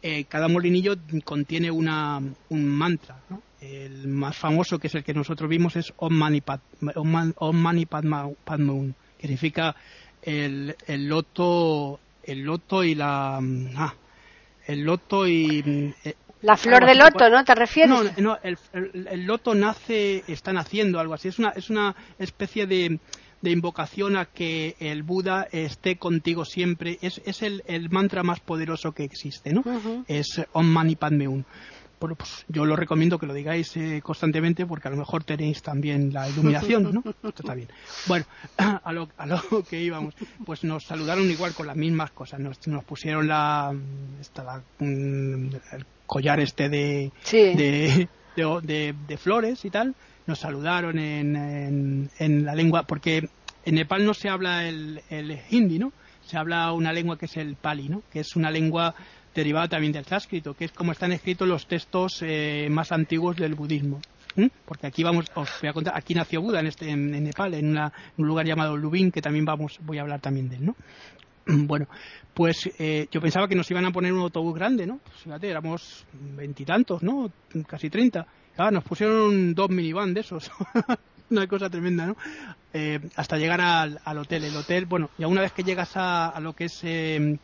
Eh, 0.02 0.24
cada 0.24 0.48
molinillo 0.48 0.96
contiene 1.24 1.70
una, 1.70 2.20
un 2.48 2.66
mantra, 2.66 3.16
¿no? 3.30 3.42
El 3.60 4.08
más 4.08 4.36
famoso, 4.36 4.78
que 4.78 4.88
es 4.88 4.94
el 4.94 5.04
que 5.04 5.14
nosotros 5.14 5.48
vimos, 5.48 5.76
es 5.76 5.92
Om 5.96 6.12
Mani, 6.12 6.40
Pad- 6.40 6.60
Om 6.94 7.10
Man- 7.10 7.34
Om 7.38 7.56
Mani 7.56 7.86
Padma, 7.86 8.28
Padme 8.44 8.70
Hum, 8.72 8.92
que 9.18 9.22
significa 9.26 9.74
el, 10.22 10.76
el 10.86 11.08
loto, 11.08 11.98
el 12.24 12.40
loto 12.42 12.84
y 12.84 12.94
la, 12.94 13.38
ah, 13.38 13.94
el 14.66 14.80
loto 14.82 15.26
y 15.26 15.94
eh, 16.04 16.14
la 16.42 16.56
flor 16.56 16.84
de 16.84 16.94
loto, 16.96 17.30
¿no? 17.30 17.44
¿Te 17.44 17.54
refieres? 17.54 17.90
No, 17.90 18.02
no 18.18 18.38
el, 18.42 18.58
el, 19.10 19.24
loto 19.24 19.54
nace, 19.54 20.22
está 20.28 20.52
naciendo, 20.52 21.00
algo 21.00 21.14
así. 21.14 21.28
Es 21.28 21.38
una, 21.38 21.50
es 21.50 21.70
una 21.70 21.96
especie 22.18 22.66
de, 22.66 22.98
de 23.40 23.50
invocación 23.50 24.16
a 24.16 24.26
que 24.26 24.76
el 24.78 25.02
Buda 25.02 25.48
esté 25.50 25.96
contigo 25.96 26.44
siempre. 26.44 26.98
Es, 27.00 27.22
es 27.24 27.42
el, 27.42 27.62
el 27.66 27.88
mantra 27.90 28.22
más 28.22 28.40
poderoso 28.40 28.92
que 28.92 29.04
existe, 29.04 29.52
¿no? 29.52 29.64
Es 30.08 30.42
Om 30.52 30.66
Mani 30.66 30.94
Padme 30.96 31.26
Hum 31.26 31.44
bueno, 31.98 32.14
pues 32.14 32.44
yo 32.48 32.64
lo 32.66 32.76
recomiendo 32.76 33.18
que 33.18 33.26
lo 33.26 33.32
digáis 33.32 33.76
eh, 33.76 34.00
constantemente 34.02 34.66
porque 34.66 34.88
a 34.88 34.90
lo 34.90 34.98
mejor 34.98 35.24
tenéis 35.24 35.62
también 35.62 36.12
la 36.12 36.28
iluminación, 36.28 36.92
¿no? 36.92 37.02
Esto 37.22 37.42
está 37.42 37.54
bien. 37.54 37.68
Bueno, 38.06 38.26
a 38.56 38.92
lo, 38.92 39.08
a 39.16 39.26
lo 39.26 39.40
que 39.68 39.80
íbamos, 39.80 40.14
pues 40.44 40.62
nos 40.64 40.84
saludaron 40.84 41.30
igual 41.30 41.54
con 41.54 41.66
las 41.66 41.76
mismas 41.76 42.10
cosas. 42.10 42.40
Nos, 42.40 42.66
nos 42.66 42.84
pusieron 42.84 43.28
la, 43.28 43.74
esta, 44.20 44.62
mm, 44.78 45.46
el 45.72 45.86
collar 46.06 46.40
este 46.40 46.68
de, 46.68 47.12
de, 47.32 48.08
de, 48.36 49.16
flores 49.16 49.64
y 49.64 49.70
tal. 49.70 49.94
Nos 50.26 50.40
saludaron 50.40 50.98
en, 50.98 52.10
en, 52.18 52.44
la 52.44 52.54
lengua, 52.54 52.82
porque 52.82 53.28
en 53.64 53.74
Nepal 53.74 54.04
no 54.04 54.12
se 54.12 54.28
habla 54.28 54.68
el, 54.68 55.00
el 55.08 55.38
hindi, 55.50 55.78
¿no? 55.78 55.92
Se 56.26 56.36
habla 56.36 56.72
una 56.72 56.92
lengua 56.92 57.16
que 57.16 57.26
es 57.26 57.36
el 57.36 57.54
pali, 57.54 57.88
¿no? 57.88 58.02
Que 58.12 58.20
es 58.20 58.34
una 58.34 58.50
lengua 58.50 58.94
derivada 59.40 59.68
también 59.68 59.92
del 59.92 60.04
sánscrito, 60.04 60.54
que 60.54 60.66
es 60.66 60.72
como 60.72 60.92
están 60.92 61.12
escritos 61.12 61.46
los 61.46 61.66
textos 61.66 62.22
eh, 62.22 62.68
más 62.70 62.92
antiguos 62.92 63.36
del 63.36 63.54
budismo. 63.54 64.00
Porque 64.66 64.86
aquí 64.86 65.02
vamos, 65.02 65.26
os 65.34 65.48
voy 65.60 65.70
a 65.70 65.72
contar, 65.72 65.96
aquí 65.96 66.14
nació 66.14 66.42
Buda 66.42 66.60
en, 66.60 66.66
este, 66.66 66.90
en, 66.90 67.10
Nepal, 67.24 67.54
en, 67.54 67.78
un 67.78 68.26
lugar 68.26 68.46
llamado 68.46 68.76
Lubin, 68.76 69.10
que 69.10 69.22
también 69.22 69.46
vamos, 69.46 69.78
voy 69.82 69.98
a 69.98 70.02
hablar 70.02 70.20
también 70.20 70.48
de 70.48 70.56
él, 70.56 70.66
¿no? 70.66 70.76
Bueno, 71.66 71.86
pues 72.34 72.68
eh, 72.78 73.06
yo 73.10 73.20
pensaba 73.20 73.48
que 73.48 73.54
nos 73.54 73.70
iban 73.70 73.86
a 73.86 73.92
poner 73.92 74.12
un 74.12 74.20
autobús 74.20 74.54
grande, 74.54 74.86
¿no? 74.86 74.98
Pues 74.98 75.16
fíjate, 75.22 75.48
éramos 75.48 76.04
veintitantos, 76.12 77.02
¿no? 77.02 77.30
Casi 77.66 77.88
treinta. 77.88 78.26
Claro, 78.54 78.72
nos 78.72 78.84
pusieron 78.84 79.54
dos 79.54 79.70
minivan 79.70 80.12
de 80.12 80.20
esos. 80.20 80.50
una 81.30 81.46
cosa 81.46 81.70
tremenda, 81.70 82.06
¿no? 82.06 82.16
Eh, 82.72 83.00
hasta 83.16 83.36
llegar 83.38 83.60
al, 83.60 84.18
hotel. 84.18 84.44
El 84.44 84.56
hotel, 84.56 84.86
bueno, 84.86 85.10
ya 85.18 85.28
una 85.28 85.40
vez 85.40 85.52
que 85.52 85.62
llegas 85.62 85.96
a, 85.96 86.28
a 86.28 86.40
lo 86.40 86.52
que 86.52 86.64
es 86.64 86.80
eh, 86.82 87.38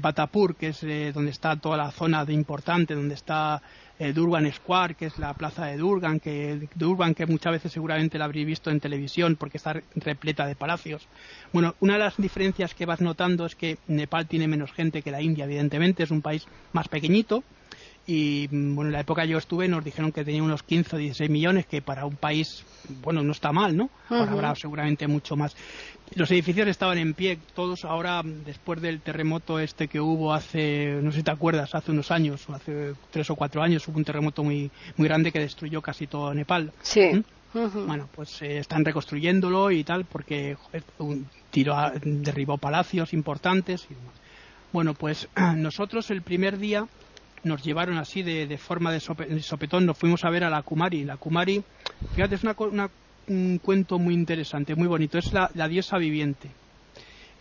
Batapur, 0.00 0.56
que 0.56 0.68
es 0.68 0.82
eh, 0.84 1.12
donde 1.12 1.30
está 1.30 1.56
toda 1.56 1.76
la 1.76 1.90
zona 1.90 2.24
de 2.24 2.32
importante, 2.32 2.94
donde 2.94 3.14
está 3.14 3.60
eh, 3.98 4.12
Durban 4.12 4.50
Square, 4.52 4.94
que 4.94 5.06
es 5.06 5.18
la 5.18 5.34
plaza 5.34 5.66
de 5.66 5.76
Durban, 5.76 6.18
que, 6.18 6.68
Durban, 6.74 7.14
que 7.14 7.26
muchas 7.26 7.52
veces 7.52 7.72
seguramente 7.72 8.18
la 8.18 8.24
habréis 8.24 8.46
visto 8.46 8.70
en 8.70 8.80
televisión 8.80 9.36
porque 9.36 9.58
está 9.58 9.80
repleta 9.94 10.46
de 10.46 10.54
palacios. 10.54 11.06
Bueno, 11.52 11.74
una 11.80 11.94
de 11.94 12.00
las 12.00 12.16
diferencias 12.16 12.74
que 12.74 12.86
vas 12.86 13.00
notando 13.00 13.46
es 13.46 13.54
que 13.54 13.78
Nepal 13.88 14.26
tiene 14.26 14.48
menos 14.48 14.72
gente 14.72 15.02
que 15.02 15.10
la 15.10 15.20
India, 15.20 15.44
evidentemente, 15.44 16.02
es 16.02 16.10
un 16.10 16.22
país 16.22 16.46
más 16.72 16.88
pequeñito 16.88 17.44
y 18.06 18.48
mm, 18.50 18.74
bueno, 18.74 18.88
en 18.88 18.92
la 18.92 19.00
época 19.00 19.24
yo 19.24 19.38
estuve 19.38 19.68
nos 19.68 19.84
dijeron 19.84 20.12
que 20.12 20.24
tenía 20.24 20.42
unos 20.42 20.62
15 20.62 20.96
o 20.96 20.98
16 20.98 21.30
millones, 21.30 21.66
que 21.66 21.82
para 21.82 22.04
un 22.04 22.16
país, 22.16 22.64
bueno, 23.02 23.22
no 23.22 23.32
está 23.32 23.52
mal, 23.52 23.76
¿no? 23.76 23.90
Ahora 24.08 24.32
habrá 24.32 24.54
seguramente 24.54 25.06
mucho 25.06 25.36
más. 25.36 25.54
Los 26.14 26.30
edificios 26.30 26.68
estaban 26.68 26.98
en 26.98 27.14
pie, 27.14 27.38
todos 27.54 27.84
ahora, 27.84 28.22
después 28.24 28.82
del 28.82 29.00
terremoto 29.00 29.58
este 29.58 29.88
que 29.88 30.00
hubo 30.00 30.34
hace, 30.34 30.98
no 31.02 31.10
sé 31.10 31.18
si 31.18 31.22
te 31.22 31.30
acuerdas, 31.30 31.74
hace 31.74 31.92
unos 31.92 32.10
años, 32.10 32.48
o 32.48 32.54
hace 32.54 32.94
tres 33.10 33.30
o 33.30 33.36
cuatro 33.36 33.62
años, 33.62 33.86
hubo 33.88 33.96
un 33.96 34.04
terremoto 34.04 34.42
muy, 34.42 34.70
muy 34.96 35.08
grande 35.08 35.32
que 35.32 35.38
destruyó 35.38 35.80
casi 35.80 36.06
todo 36.06 36.34
Nepal. 36.34 36.72
Sí. 36.82 37.12
¿Mm? 37.12 37.86
Bueno, 37.86 38.08
pues 38.14 38.40
eh, 38.42 38.58
están 38.58 38.84
reconstruyéndolo 38.84 39.70
y 39.70 39.84
tal, 39.84 40.06
porque 40.06 40.56
un 40.98 41.26
tiro 41.50 41.76
derribó 42.02 42.56
palacios 42.56 43.12
importantes 43.12 43.86
y 43.90 43.94
demás. 43.94 44.14
Bueno, 44.72 44.94
pues 44.94 45.28
nosotros 45.56 46.10
el 46.10 46.22
primer 46.22 46.58
día 46.58 46.86
nos 47.44 47.62
llevaron 47.62 47.98
así 47.98 48.22
de, 48.22 48.58
forma 48.58 48.92
de, 48.92 49.00
sopetón, 49.00 49.86
nos 49.86 49.98
fuimos 49.98 50.24
a 50.24 50.30
ver 50.30 50.44
a 50.44 50.50
la 50.50 50.62
Kumari. 50.62 51.04
La 51.04 51.16
Kumari, 51.16 51.62
fíjate, 52.14 52.36
es 52.36 52.42
un 53.28 53.58
cuento 53.58 53.98
muy 53.98 54.14
interesante, 54.14 54.74
muy 54.74 54.88
bonito, 54.88 55.18
es 55.18 55.32
la, 55.32 55.68
diosa 55.68 55.98
viviente. 55.98 56.50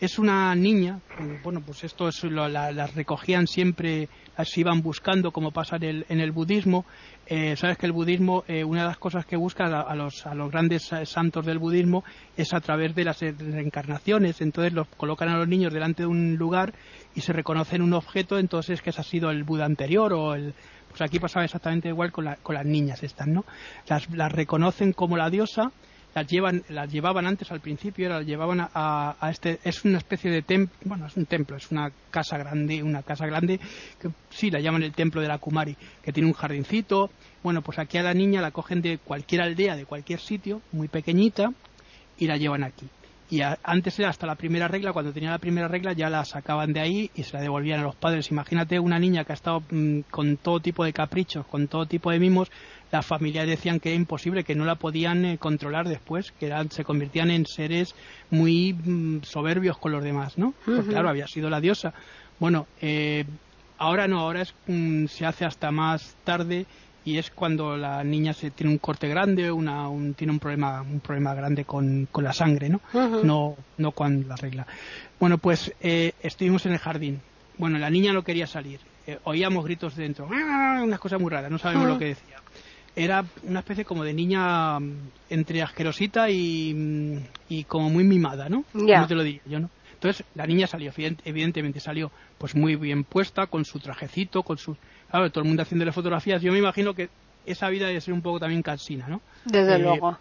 Es 0.02 0.18
una 0.18 0.56
niña, 0.56 1.00
bueno, 1.44 1.62
pues 1.64 1.84
esto 1.84 2.08
es, 2.08 2.24
las 2.24 2.96
recogían 2.96 3.46
siempre, 3.46 4.10
las 4.36 4.58
iban 4.58 4.82
buscando, 4.82 5.30
como 5.32 5.52
pasa 5.52 5.76
en 5.76 5.84
el, 5.84 6.06
en 6.10 6.20
el 6.20 6.32
budismo, 6.32 6.88
eh, 7.28 7.56
sabes 7.56 7.78
que 7.78 7.86
el 7.86 7.92
budismo, 7.92 8.44
eh, 8.48 8.64
una 8.64 8.82
de 8.82 8.88
las 8.88 8.98
cosas 8.98 9.28
que 9.28 9.36
busca 9.36 9.66
a, 9.66 9.96
los, 9.96 10.26
a 10.26 10.34
los 10.34 10.50
grandes 10.50 10.92
eh, 10.92 11.06
santos 11.06 11.46
del 11.46 11.60
budismo 11.60 12.04
es 12.36 12.52
a 12.52 12.62
través 12.62 12.96
de 12.96 13.04
las 13.04 13.22
reencarnaciones. 13.22 14.42
Entonces 14.42 14.74
los 14.74 14.88
colocan 14.88 15.30
a 15.30 15.38
los 15.38 15.48
niños 15.48 15.72
delante 15.72 16.02
de 16.02 16.08
un 16.08 16.36
lugar 16.36 16.74
y 17.14 17.22
se 17.22 17.32
reconocen 17.32 17.84
un 17.84 17.94
objeto, 17.94 18.40
entonces 18.40 18.82
que 18.82 18.90
ese 18.90 19.02
ha 19.02 19.04
sido 19.04 19.30
el 19.30 19.44
Buda 19.44 19.66
anterior 19.66 20.14
o 20.14 20.34
el. 20.34 20.56
Pues 20.90 21.02
aquí 21.04 21.20
pasaba 21.20 21.46
exactamente 21.46 21.90
igual 21.90 22.12
con, 22.12 22.26
con 22.42 22.56
las 22.56 22.66
niñas 22.66 23.04
estas, 23.04 23.28
¿no? 23.28 23.46
Las, 23.88 24.10
las 24.10 24.32
reconocen 24.32 24.94
como 24.94 25.16
la 25.16 25.30
diosa 25.30 25.72
las 26.14 26.28
llevan 26.28 26.64
las 26.70 26.92
llevaban 26.92 27.26
antes 27.26 27.52
al 27.52 27.60
principio 27.60 28.10
las 28.10 28.26
llevaban 28.26 28.68
a, 28.74 29.16
este 29.32 29.60
es 29.64 29.86
una 29.86 29.98
especie 29.98 30.32
de 30.32 30.42
templo 30.42 30.76
bueno 30.86 31.08
es 31.08 31.16
un 31.16 31.26
templo 31.26 31.56
es 31.56 31.72
una 31.72 31.92
casa 32.10 32.38
grande 32.38 32.84
una 32.84 33.04
casa 33.04 33.26
grande 33.26 33.60
que 34.00 34.10
sí 34.30 34.52
la 34.52 34.60
llaman 34.60 34.84
el 34.84 34.94
templo 34.94 35.22
de 35.22 35.28
la 35.28 35.38
Kumari 35.38 35.76
que 36.04 36.12
tiene 36.12 36.28
un 36.28 36.34
jardincito. 36.34 37.10
Bueno 37.44 37.62
pues 37.62 37.80
aquí 37.80 37.98
a 37.98 38.04
la 38.04 38.14
niña 38.14 38.42
la 38.42 38.52
cogen 38.52 38.82
de 38.82 38.98
cualquier 38.98 39.42
aldea 39.42 39.76
de 39.76 39.86
cualquier 39.86 40.20
sitio 40.20 40.62
muy 40.72 40.88
pequeñita 40.88 41.52
y 42.18 42.28
la 42.28 42.38
llevan 42.38 42.64
aquí 42.64 42.88
y 43.32 43.42
antes 43.42 43.98
era 43.98 44.10
hasta 44.10 44.28
la 44.28 44.36
primera 44.36 44.68
regla, 44.68 44.92
cuando 44.92 45.14
tenía 45.14 45.32
la 45.32 45.38
primera 45.38 45.70
regla 45.70 45.94
ya 45.94 46.10
la 46.10 46.26
sacaban 46.26 46.74
de 46.74 46.82
ahí 46.82 47.12
y 47.16 47.24
se 47.24 47.38
la 47.38 47.42
devolvían 47.42 47.80
a 47.80 47.84
los 47.84 47.96
padres. 47.96 48.30
Imagínate 48.30 48.78
una 48.78 49.00
niña 49.00 49.24
que 49.24 49.32
ha 49.32 49.36
estado 49.36 49.64
mm, 49.72 50.02
con 50.12 50.36
todo 50.36 50.60
tipo 50.60 50.84
de 50.84 50.92
caprichos, 50.92 51.48
con 51.48 51.70
todo 51.70 51.86
tipo 51.86 52.12
de 52.12 52.20
mimos, 52.20 52.52
las 52.92 53.06
familias 53.06 53.48
decían 53.48 53.80
que 53.80 53.88
era 53.88 53.96
imposible, 53.96 54.44
que 54.44 54.54
no 54.54 54.66
la 54.66 54.76
podían 54.76 55.24
eh, 55.24 55.38
controlar 55.38 55.88
después, 55.88 56.34
que 56.34 56.48
eran, 56.48 56.70
se 56.72 56.84
convertían 56.84 57.32
en 57.32 57.46
seres 57.46 57.96
muy 58.32 58.74
mm, 58.74 59.22
soberbios 59.24 59.78
con 59.78 59.94
los 59.94 60.04
demás, 60.04 60.38
¿no? 60.38 60.54
Pues 60.66 60.86
claro, 60.88 61.08
había 61.08 61.28
sido 61.28 61.50
la 61.50 61.62
diosa. 61.62 61.94
Bueno, 62.38 62.68
eh, 62.82 63.24
ahora 63.78 64.10
no, 64.10 64.20
ahora 64.20 64.42
es, 64.42 64.54
mm, 64.68 65.06
se 65.06 65.26
hace 65.26 65.46
hasta 65.46 65.72
más 65.72 66.18
tarde 66.26 66.66
y 67.04 67.18
es 67.18 67.32
cuando 67.32 67.78
la 67.78 68.04
niña 68.04 68.34
se 68.34 68.52
tiene 68.52 68.72
un 68.72 68.78
corte 68.78 69.08
grande, 69.08 69.52
una, 69.52 69.88
un, 69.90 70.14
tiene 70.14 70.34
un 70.34 70.40
problema, 70.40 70.82
un 70.82 71.00
problema 71.00 71.34
grande 71.34 71.66
con, 71.66 72.08
con 72.12 72.24
la 72.24 72.34
sangre, 72.34 72.70
¿no? 72.70 72.82
No, 73.24 73.56
no 73.78 73.92
con 73.92 74.28
la 74.28 74.36
regla. 74.36 74.68
Bueno, 75.20 75.38
pues 75.38 75.74
eh, 75.82 76.14
estuvimos 76.22 76.66
en 76.66 76.74
el 76.74 76.80
jardín. 76.80 77.22
Bueno, 77.58 77.80
la 77.80 77.90
niña 77.90 78.14
no 78.14 78.24
quería 78.24 78.48
salir. 78.48 78.80
Eh, 79.08 79.18
oíamos 79.24 79.66
gritos 79.66 79.96
dentro, 79.96 80.30
¡Ah! 80.32 80.82
unas 80.84 81.00
cosas 81.00 81.20
muy 81.20 81.32
raras, 81.32 81.50
no 81.50 81.58
sabemos 81.58 81.88
lo 81.88 81.98
que 81.98 82.06
decía. 82.06 82.38
Era 82.96 83.24
una 83.44 83.60
especie 83.60 83.86
como 83.86 84.04
de 84.04 84.14
niña 84.14 84.80
mm, 84.80 85.10
entre 85.30 85.62
asquerosita 85.62 86.30
y, 86.30 86.74
mm, 86.76 87.18
y 87.50 87.64
como 87.64 87.90
muy 87.90 88.04
mimada, 88.04 88.48
¿no? 88.50 88.64
No 88.74 89.08
te 89.08 89.16
lo 89.16 89.24
digo 89.24 89.42
yo, 89.48 89.60
¿no? 89.60 89.70
Entonces 90.02 90.26
la 90.34 90.48
niña 90.48 90.66
salió, 90.66 90.92
evidentemente 90.98 91.80
salió 91.80 92.12
pues 92.40 92.56
muy 92.56 92.76
bien 92.76 93.04
puesta, 93.04 93.46
con 93.46 93.66
su 93.66 93.80
trajecito, 93.80 94.42
con 94.42 94.58
su 94.58 94.76
claro, 95.12 95.30
todo 95.30 95.44
el 95.44 95.48
mundo 95.48 95.64
haciéndole 95.64 95.92
fotografías. 95.92 96.42
Yo 96.42 96.52
me 96.52 96.60
imagino 96.60 96.94
que 96.94 97.10
esa 97.46 97.70
vida 97.70 97.88
debe 97.88 98.02
ser 98.02 98.14
un 98.14 98.22
poco 98.22 98.40
también 98.40 98.62
cansina, 98.62 99.08
¿no? 99.08 99.22
Desde 99.46 99.76
eh, 99.76 99.80
luego. 99.80 100.18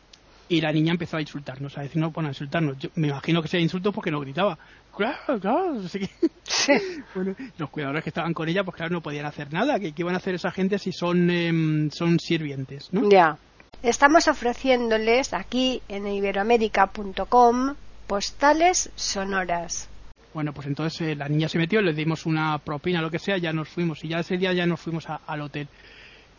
Y 0.48 0.60
la 0.60 0.72
niña 0.72 0.90
empezó 0.90 1.16
a 1.16 1.20
insultarnos, 1.20 1.78
a 1.78 1.82
decirnos, 1.82 2.12
bueno, 2.12 2.28
a 2.28 2.32
insultarnos. 2.32 2.76
Yo 2.78 2.90
me 2.96 3.08
imagino 3.08 3.40
que 3.40 3.48
sea 3.48 3.60
insulto 3.60 3.92
porque 3.92 4.10
no 4.10 4.18
gritaba. 4.18 4.58
Claro, 4.96 5.38
claro. 5.40 5.80
Así 5.84 6.00
que... 6.00 6.10
Sí. 6.42 6.72
bueno, 7.14 7.36
los 7.58 7.70
cuidadores 7.70 8.02
que 8.02 8.10
estaban 8.10 8.34
con 8.34 8.48
ella, 8.48 8.64
pues 8.64 8.76
claro, 8.76 8.92
no 8.92 9.00
podían 9.00 9.24
hacer 9.24 9.52
nada. 9.52 9.78
¿Qué, 9.78 9.94
iban 9.96 10.14
a 10.14 10.18
hacer 10.18 10.34
esa 10.34 10.50
gente 10.50 10.78
si 10.78 10.90
son, 10.90 11.30
em, 11.30 11.90
son 11.90 12.18
sirvientes, 12.18 12.92
no? 12.92 13.08
Ya. 13.08 13.38
Estamos 13.82 14.26
ofreciéndoles 14.26 15.32
aquí 15.32 15.80
en 15.88 16.08
iberoamérica.com 16.08 17.76
postales 18.08 18.90
sonoras. 18.96 19.89
Bueno, 20.32 20.52
pues 20.52 20.66
entonces 20.66 21.00
eh, 21.00 21.16
la 21.16 21.28
niña 21.28 21.48
se 21.48 21.58
metió, 21.58 21.82
le 21.82 21.92
dimos 21.92 22.24
una 22.26 22.58
propina, 22.58 23.02
lo 23.02 23.10
que 23.10 23.18
sea, 23.18 23.36
ya 23.38 23.52
nos 23.52 23.68
fuimos. 23.68 24.04
Y 24.04 24.08
ya 24.08 24.20
ese 24.20 24.36
día 24.36 24.52
ya 24.52 24.66
nos 24.66 24.80
fuimos 24.80 25.06
al 25.08 25.40
hotel. 25.40 25.68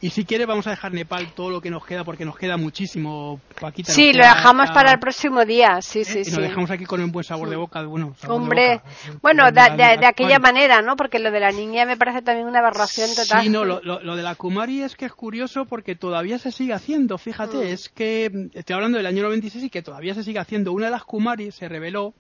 Y 0.04 0.10
si 0.10 0.26
quiere 0.26 0.48
vamos 0.48 0.66
a 0.66 0.72
dejar 0.72 0.92
Nepal 0.94 1.32
todo 1.36 1.52
lo 1.52 1.62
que 1.62 1.70
nos 1.70 1.86
queda 1.86 2.04
porque 2.04 2.26
nos 2.26 2.36
queda 2.36 2.58
muchísimo, 2.58 3.40
Paquita. 3.60 3.92
Sí, 3.92 4.14
lo 4.14 4.24
dejamos 4.24 4.72
para 4.72 4.92
el 4.92 5.00
próximo 5.00 5.46
día, 5.46 5.80
sí, 5.82 6.00
¿Eh? 6.00 6.06
sí, 6.06 6.20
y 6.20 6.26
sí. 6.26 6.32
nos 6.32 6.42
dejamos 6.42 6.72
aquí 6.72 6.86
con 6.86 7.02
un 7.02 7.12
buen 7.12 7.24
sabor 7.24 7.50
de 7.50 7.56
boca, 7.56 7.84
bueno. 7.84 8.16
Hombre, 8.28 8.82
bueno, 9.22 9.52
de, 9.52 9.62
de, 9.78 10.06
aquella 10.08 10.40
manera, 10.40 10.82
¿no? 10.82 10.96
Porque 10.96 11.20
lo 11.20 11.30
de 11.30 11.40
la 11.40 11.52
niña 11.52 11.86
me 11.86 11.98
parece 11.98 12.24
también 12.24 12.48
una 12.48 12.60
aberración 12.60 13.14
total. 13.16 13.44
Sí, 13.44 13.50
no, 13.50 13.64
lo, 13.64 13.80
lo, 13.80 14.16
de 14.16 14.24
la 14.24 14.34
Kumari 14.34 14.82
es 14.82 14.96
que 14.96 15.06
es 15.06 15.14
curioso 15.14 15.66
porque 15.66 15.94
todavía 15.94 16.40
se 16.40 16.52
sigue 16.52 16.74
haciendo, 16.74 17.20
fíjate, 17.20 17.58
mm. 17.58 17.68
es 17.68 17.90
que 17.90 18.50
estoy 18.56 18.74
hablando 18.74 18.98
del 18.98 19.06
año 19.06 19.22
96 19.22 19.66
y 19.66 19.70
que 19.70 19.84
todavía 19.84 20.16
se 20.16 20.24
sigue 20.24 20.40
haciendo. 20.40 20.74
Una 20.74 20.86
de 20.86 20.94
las 20.94 21.04
Kumari 21.04 21.52
se 21.52 21.70
reveló 21.70 22.16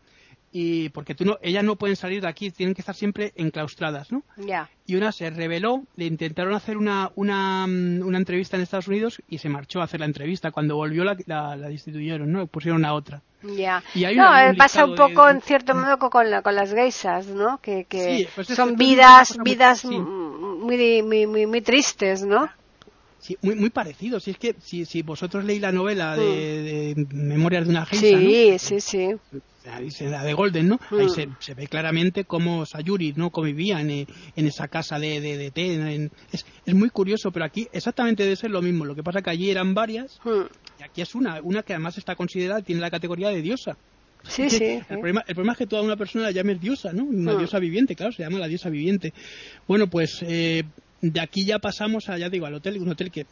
y 0.52 0.90
porque 0.90 1.16
tú 1.16 1.24
no, 1.26 1.38
ellas 1.42 1.64
no 1.64 1.76
pueden 1.78 1.96
salir 1.96 2.22
de 2.22 2.28
aquí, 2.28 2.52
tienen 2.52 2.76
que 2.76 2.82
estar 2.82 2.96
siempre 2.96 3.32
enclaustradas, 3.36 4.12
¿no? 4.12 4.24
Ya. 4.38 4.70
Y 4.86 4.96
una 4.96 5.12
se 5.14 5.30
rebeló, 5.30 5.84
le 5.96 6.06
intentaron 6.06 6.54
hacer 6.54 6.76
una, 6.78 7.12
una, 7.16 7.66
mm, 7.68 8.02
una 8.06 8.18
entrevista 8.18 8.58
en 8.58 8.64
Estados 8.64 8.88
Unidos 8.90 9.22
y 9.30 9.38
se 9.38 9.48
marchó 9.48 9.80
a 9.80 9.86
hacer 9.86 10.02
la 10.02 10.08
entrevista. 10.08 10.52
Cuando 10.52 10.76
volvió 10.76 11.04
la, 11.06 11.16
la, 11.26 11.56
la 11.56 11.70
destituyeron, 11.70 12.30
¿no? 12.32 12.48
Pusieron 12.48 12.84
a 12.84 12.94
otra. 12.94 13.22
Ya. 13.44 13.82
No, 14.16 14.30
un 14.32 14.38
eh, 14.38 14.54
pasa 14.58 14.84
un 14.86 14.96
poco 14.96 15.26
de- 15.26 15.32
en 15.32 15.42
cierto 15.42 15.74
modo 15.74 15.98
co- 15.98 16.10
con, 16.10 16.30
la- 16.30 16.42
con 16.42 16.54
las 16.56 16.74
geisas, 16.74 17.28
¿no? 17.28 17.60
Que, 17.62 17.86
que 17.86 18.18
Sí, 18.18 18.28
pues 18.36 18.50
es 18.50 18.56
son 18.58 18.76
vidas, 18.76 19.38
muy- 19.38 19.52
vidas 19.52 19.80
sí. 19.80 19.98
mm, 19.98 20.60
muy, 20.66 21.02
muy, 21.02 21.28
muy, 21.28 21.46
muy 21.48 21.62
tristes, 21.62 22.24
¿no? 22.24 22.50
Sí, 23.20 23.38
muy, 23.42 23.56
muy 23.56 23.70
parecido. 23.70 24.20
Si 24.20 24.32
es 24.32 24.38
que 24.38 24.56
si, 24.60 24.84
si 24.86 25.04
vosotros 25.04 25.46
leéis 25.46 25.62
la 25.62 25.72
novela 25.72 26.16
de, 26.18 26.94
de 26.96 27.08
Memorias 27.14 27.66
de 27.66 27.70
una 27.70 27.86
geisha, 27.86 28.18
¿no? 28.18 28.30
Sí, 28.30 28.60
sí, 28.60 28.82
sí. 28.82 29.16
La, 29.66 29.80
la 30.10 30.24
de 30.24 30.34
Golden, 30.34 30.68
¿no? 30.68 30.80
Ahí 30.92 31.10
se, 31.10 31.28
se 31.40 31.54
ve 31.54 31.68
claramente 31.68 32.26
cómo 32.26 32.66
Sayuri 32.66 33.14
no 33.16 33.30
convivían 33.30 33.90
en, 33.90 34.08
en 34.36 34.48
esa 34.48 34.68
casa 34.68 34.98
de, 35.00 35.22
de, 35.22 35.38
de 35.38 35.52
té. 35.52 35.74
en- 35.76 36.12
es, 36.32 36.46
es 36.66 36.74
muy 36.76 36.90
curioso, 36.90 37.32
pero 37.32 37.46
aquí 37.46 37.68
exactamente 37.72 38.24
debe 38.24 38.36
ser 38.36 38.52
lo 38.52 38.62
mismo. 38.62 38.86
Lo 38.86 38.96
que 38.96 39.04
pasa 39.04 39.22
que 39.22 39.30
allí 39.30 39.50
eran 39.50 39.74
varias 39.74 40.20
Mm. 40.24 40.42
y 40.80 40.84
aquí 40.84 41.02
es 41.02 41.14
una, 41.16 41.40
una 41.44 41.64
que 41.64 41.74
además 41.74 41.98
está 41.98 42.16
considerada, 42.16 42.62
tiene 42.62 42.82
la 42.82 42.90
categoría 42.92 43.30
de 43.30 43.42
diosa. 43.42 43.78
Sí, 44.24 44.50
sí. 44.50 44.64
El, 44.64 44.86
problema, 45.00 45.24
el 45.28 45.36
problema 45.36 45.54
es 45.54 45.58
que 45.60 45.68
toda 45.68 45.82
una 45.82 45.96
persona 45.98 46.26
la 46.26 46.32
llames 46.32 46.60
diosa, 46.60 46.92
¿no? 46.94 47.04
Una 47.06 47.34
Mm. 47.34 47.38
diosa 47.40 47.60
viviente, 47.60 47.96
claro, 47.96 48.12
se 48.12 48.24
llama 48.24 48.40
la 48.40 48.48
diosa 48.48 48.70
viviente. 48.70 49.14
Bueno, 49.68 49.88
pues 49.88 50.20
eh, 50.22 50.64
de 51.02 51.20
aquí 51.20 51.46
ya 51.46 51.60
pasamos 51.60 52.10
a, 52.10 52.18
ya 52.18 52.30
digo, 52.30 52.46
al 52.46 52.54
hotel, 52.54 52.78
un 52.80 52.90
hotel 52.90 53.12
que 53.12 53.26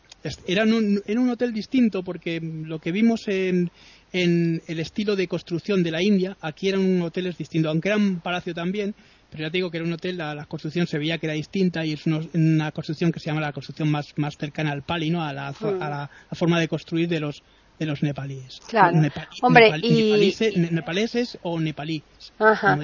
era 0.47 0.63
un, 0.63 1.01
era 1.05 1.19
un 1.19 1.29
hotel 1.29 1.53
distinto 1.53 2.03
porque 2.03 2.39
lo 2.41 2.79
que 2.79 2.91
vimos 2.91 3.27
en, 3.27 3.69
en 4.11 4.61
el 4.67 4.79
estilo 4.79 5.15
de 5.15 5.27
construcción 5.27 5.83
de 5.83 5.91
la 5.91 6.01
India, 6.01 6.35
aquí 6.41 6.69
eran 6.69 7.01
hoteles 7.01 7.37
distintos, 7.37 7.69
aunque 7.69 7.89
era 7.89 7.97
un 7.97 8.19
palacio 8.21 8.53
también, 8.53 8.95
pero 9.29 9.43
ya 9.43 9.51
te 9.51 9.57
digo 9.59 9.69
que 9.69 9.77
era 9.77 9.85
un 9.85 9.93
hotel, 9.93 10.17
la, 10.17 10.33
la 10.33 10.45
construcción 10.45 10.87
se 10.87 10.97
veía 10.97 11.19
que 11.19 11.27
era 11.27 11.35
distinta 11.35 11.85
y 11.85 11.93
es 11.93 12.05
uno- 12.07 12.21
una 12.33 12.71
construcción 12.71 13.11
que 13.11 13.19
se 13.19 13.27
llama 13.27 13.41
la 13.41 13.53
construcción 13.53 13.89
más, 13.89 14.07
más 14.17 14.35
cercana 14.35 14.71
al 14.71 14.81
pali, 14.81 15.11
¿no? 15.11 15.23
A 15.23 15.31
la, 15.31 15.51
Mm. 15.51 15.65
a 15.81 15.89
la- 15.89 16.09
la 16.31 16.35
forma 16.35 16.59
de 16.59 16.67
construir 16.67 17.07
de 17.07 17.19
los 17.19 17.43
de 17.77 17.85
los 17.85 18.03
nepalíes. 18.03 18.59
Claro. 18.67 18.97
Nepalí- 18.97 19.27
Hombre, 19.41 19.67
nepal- 19.71 19.83
y- 19.85 20.69
nepaleses 20.69 21.37
o 21.43 21.61
nepalíes. 21.61 22.03
Ajá. 22.37 22.77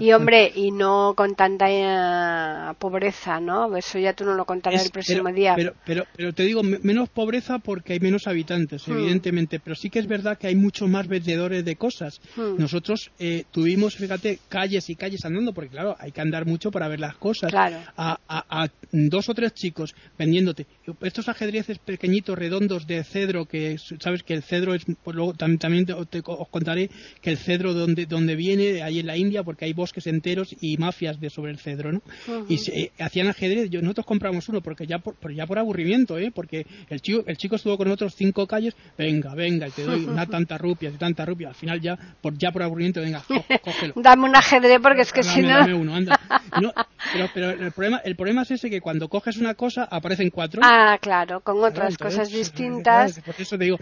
Y 0.00 0.12
hombre, 0.12 0.50
y 0.54 0.70
no 0.70 1.14
con 1.16 1.34
tanta 1.34 1.66
eh, 1.70 2.74
pobreza, 2.78 3.40
¿no? 3.40 3.76
Eso 3.76 3.98
ya 3.98 4.12
tú 4.14 4.24
no 4.24 4.34
lo 4.34 4.44
contarás 4.44 4.80
Es- 4.80 4.86
el 4.86 4.92
próximo 4.92 5.24
pero, 5.24 5.36
día. 5.36 5.54
Pero, 5.56 5.74
pero, 5.84 6.04
pero 6.16 6.32
te 6.32 6.42
digo, 6.44 6.62
me- 6.62 6.78
menos 6.82 7.08
pobreza 7.08 7.58
porque 7.58 7.92
hay 7.94 8.00
menos 8.00 8.26
habitantes, 8.26 8.86
Hmm. 8.86 8.92
evidentemente. 8.92 9.60
Pero 9.60 9.76
sí 9.76 9.90
que 9.90 9.98
es 9.98 10.06
verdad 10.06 10.38
que 10.38 10.46
hay 10.48 10.56
muchos 10.56 10.88
más 10.88 11.06
vendedores 11.08 11.64
de 11.64 11.76
cosas. 11.76 12.20
Hmm. 12.36 12.56
Nosotros 12.58 13.10
eh, 13.18 13.44
tuvimos, 13.50 13.96
fíjate, 13.96 14.38
calles 14.48 14.88
y 14.90 14.94
calles 14.96 15.24
andando, 15.24 15.52
porque 15.52 15.70
claro, 15.70 15.96
hay 15.98 16.12
que 16.12 16.20
andar 16.20 16.46
mucho 16.46 16.70
para 16.70 16.88
ver 16.88 17.00
las 17.00 17.16
cosas. 17.16 17.50
Claro. 17.50 17.76
A, 17.96 18.18
a- 18.28 18.62
a 18.64 18.68
dos 18.92 19.28
o 19.28 19.34
tres 19.34 19.54
chicos 19.54 19.94
vendiéndote 20.18 20.66
estos 21.02 21.28
ajedrezes 21.28 21.78
pequeñitos, 21.78 22.36
redondos 22.38 22.86
de 22.86 23.04
cedro, 23.04 23.46
que 23.46 23.76
sabes 24.00 24.22
que 24.22 24.34
el 24.34 24.42
cedro 24.42 24.74
es, 24.74 24.82
pues 25.04 25.14
luego 25.16 25.34
tam- 25.34 25.58
también 25.58 25.86
te- 25.86 25.94
te- 26.06 26.22
os 26.24 26.48
contaré 26.48 26.90
que 27.20 27.30
el 27.30 27.38
cedro 27.38 27.72
donde, 27.74 28.06
donde 28.06 28.34
viene, 28.36 28.79
ahí 28.82 28.98
en 29.00 29.06
la 29.06 29.16
India, 29.16 29.42
porque 29.42 29.64
hay 29.64 29.72
bosques 29.72 30.06
enteros 30.06 30.54
y 30.60 30.76
mafias 30.76 31.20
de 31.20 31.30
sobre 31.30 31.52
el 31.52 31.58
cedro, 31.58 31.92
¿no? 31.92 32.02
Y 32.48 32.58
se- 32.58 32.78
eh, 32.80 32.92
hacían 32.98 33.28
ajedrez, 33.28 33.70
yo, 33.70 33.80
nosotros 33.82 34.06
compramos 34.06 34.48
uno, 34.48 34.60
porque 34.60 34.86
ya 34.86 34.98
por, 34.98 35.14
ya 35.34 35.46
por 35.46 35.58
aburrimiento, 35.58 36.18
¿eh? 36.18 36.30
Porque 36.34 36.66
el 36.88 37.00
chico, 37.00 37.22
el 37.26 37.36
chico 37.36 37.56
estuvo 37.56 37.76
con 37.76 37.86
nosotros 37.88 38.14
cinco 38.16 38.46
calles, 38.46 38.74
venga, 38.96 39.34
venga, 39.34 39.68
y 39.68 39.70
te 39.70 39.82
doy 39.84 40.04
una 40.04 40.26
tanta 40.30 40.58
rupias 40.58 40.94
y 40.94 40.98
tanta 40.98 41.24
rupias, 41.24 41.50
al 41.50 41.54
final 41.56 41.80
ya 41.80 41.96
por, 42.20 42.36
ya 42.36 42.50
por 42.52 42.62
aburrimiento, 42.62 43.00
venga, 43.00 43.22
có- 43.26 43.44
cógelo. 43.62 43.94
Dame 43.96 44.24
un 44.28 44.36
ajedrez 44.36 44.78
porque 44.82 45.02
es 45.02 45.12
que 45.12 45.22
si 45.22 45.42
no... 45.42 45.48
dame 45.48 45.74
uno, 45.74 45.94
anda. 45.94 46.18
No- 46.60 46.72
pero 47.12 47.26
pero 47.34 47.50
el, 47.50 47.72
problema, 47.72 47.98
el 48.04 48.16
problema 48.16 48.42
es 48.42 48.50
ese 48.52 48.70
que 48.70 48.80
cuando 48.80 49.08
coges 49.08 49.36
una 49.36 49.54
cosa 49.54 49.84
aparecen 49.84 50.30
cuatro. 50.30 50.60
Ah, 50.64 50.98
claro, 51.00 51.40
con 51.40 51.62
otras 51.62 51.96
cosas 51.98 52.30
distintas. 52.32 53.14
claro, 53.14 53.26
Por 53.26 53.40
eso 53.40 53.58
te 53.58 53.64
digo, 53.64 53.78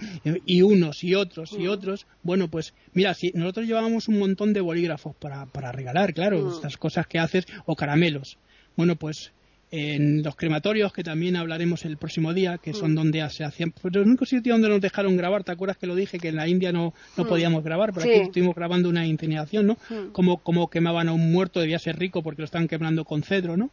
y 0.46 0.62
unos 0.62 1.02
y 1.04 1.14
otros 1.14 1.52
Mm. 1.52 1.60
y 1.60 1.66
otros. 1.68 2.06
Bueno, 2.22 2.48
pues 2.48 2.74
mira, 2.92 3.14
si 3.14 3.30
nosotros 3.34 3.66
llevábamos 3.66 4.08
un 4.08 4.18
montón 4.18 4.52
de 4.52 4.60
bolígrafos 4.60 5.14
para, 5.16 5.46
para 5.46 5.72
regalar, 5.72 6.14
claro, 6.14 6.40
Mm. 6.42 6.48
estas 6.54 6.76
cosas 6.76 7.06
que 7.06 7.18
haces, 7.18 7.44
o 7.66 7.74
caramelos. 7.76 8.38
Bueno, 8.76 8.96
pues 8.96 9.32
en 9.70 10.22
los 10.22 10.34
crematorios, 10.34 10.92
que 10.92 11.04
también 11.04 11.36
hablaremos 11.36 11.84
el 11.84 11.96
próximo 11.98 12.32
día, 12.32 12.56
que 12.58 12.72
son 12.72 12.92
Mm. 12.92 12.94
donde 12.94 13.30
se 13.30 13.44
hacían. 13.44 13.72
Pues 13.72 13.94
el 13.94 14.02
único 14.02 14.24
sitio 14.24 14.54
donde 14.54 14.68
nos 14.70 14.80
dejaron 14.80 15.16
grabar, 15.16 15.44
¿te 15.44 15.52
acuerdas 15.52 15.76
que 15.76 15.86
lo 15.86 15.94
dije? 15.94 16.18
Que 16.18 16.28
en 16.28 16.36
la 16.36 16.48
India 16.48 16.72
no, 16.72 16.94
no 17.16 17.24
Mm. 17.24 17.28
podíamos 17.28 17.62
grabar, 17.64 17.92
pero 17.92 18.06
Sí. 18.06 18.10
aquí 18.12 18.20
estuvimos 18.28 18.54
grabando 18.54 18.88
una 18.88 19.06
incineración, 19.06 19.66
¿no? 19.66 19.74
Mm. 19.90 20.12
Como, 20.12 20.38
como 20.38 20.70
quemaban 20.70 21.08
a 21.08 21.12
un 21.12 21.30
muerto, 21.32 21.60
debía 21.60 21.78
ser 21.78 21.98
rico 21.98 22.22
porque 22.22 22.40
lo 22.42 22.46
estaban 22.46 22.66
quemando 22.68 23.04
con 23.04 23.22
cedro, 23.22 23.56
¿no? 23.56 23.70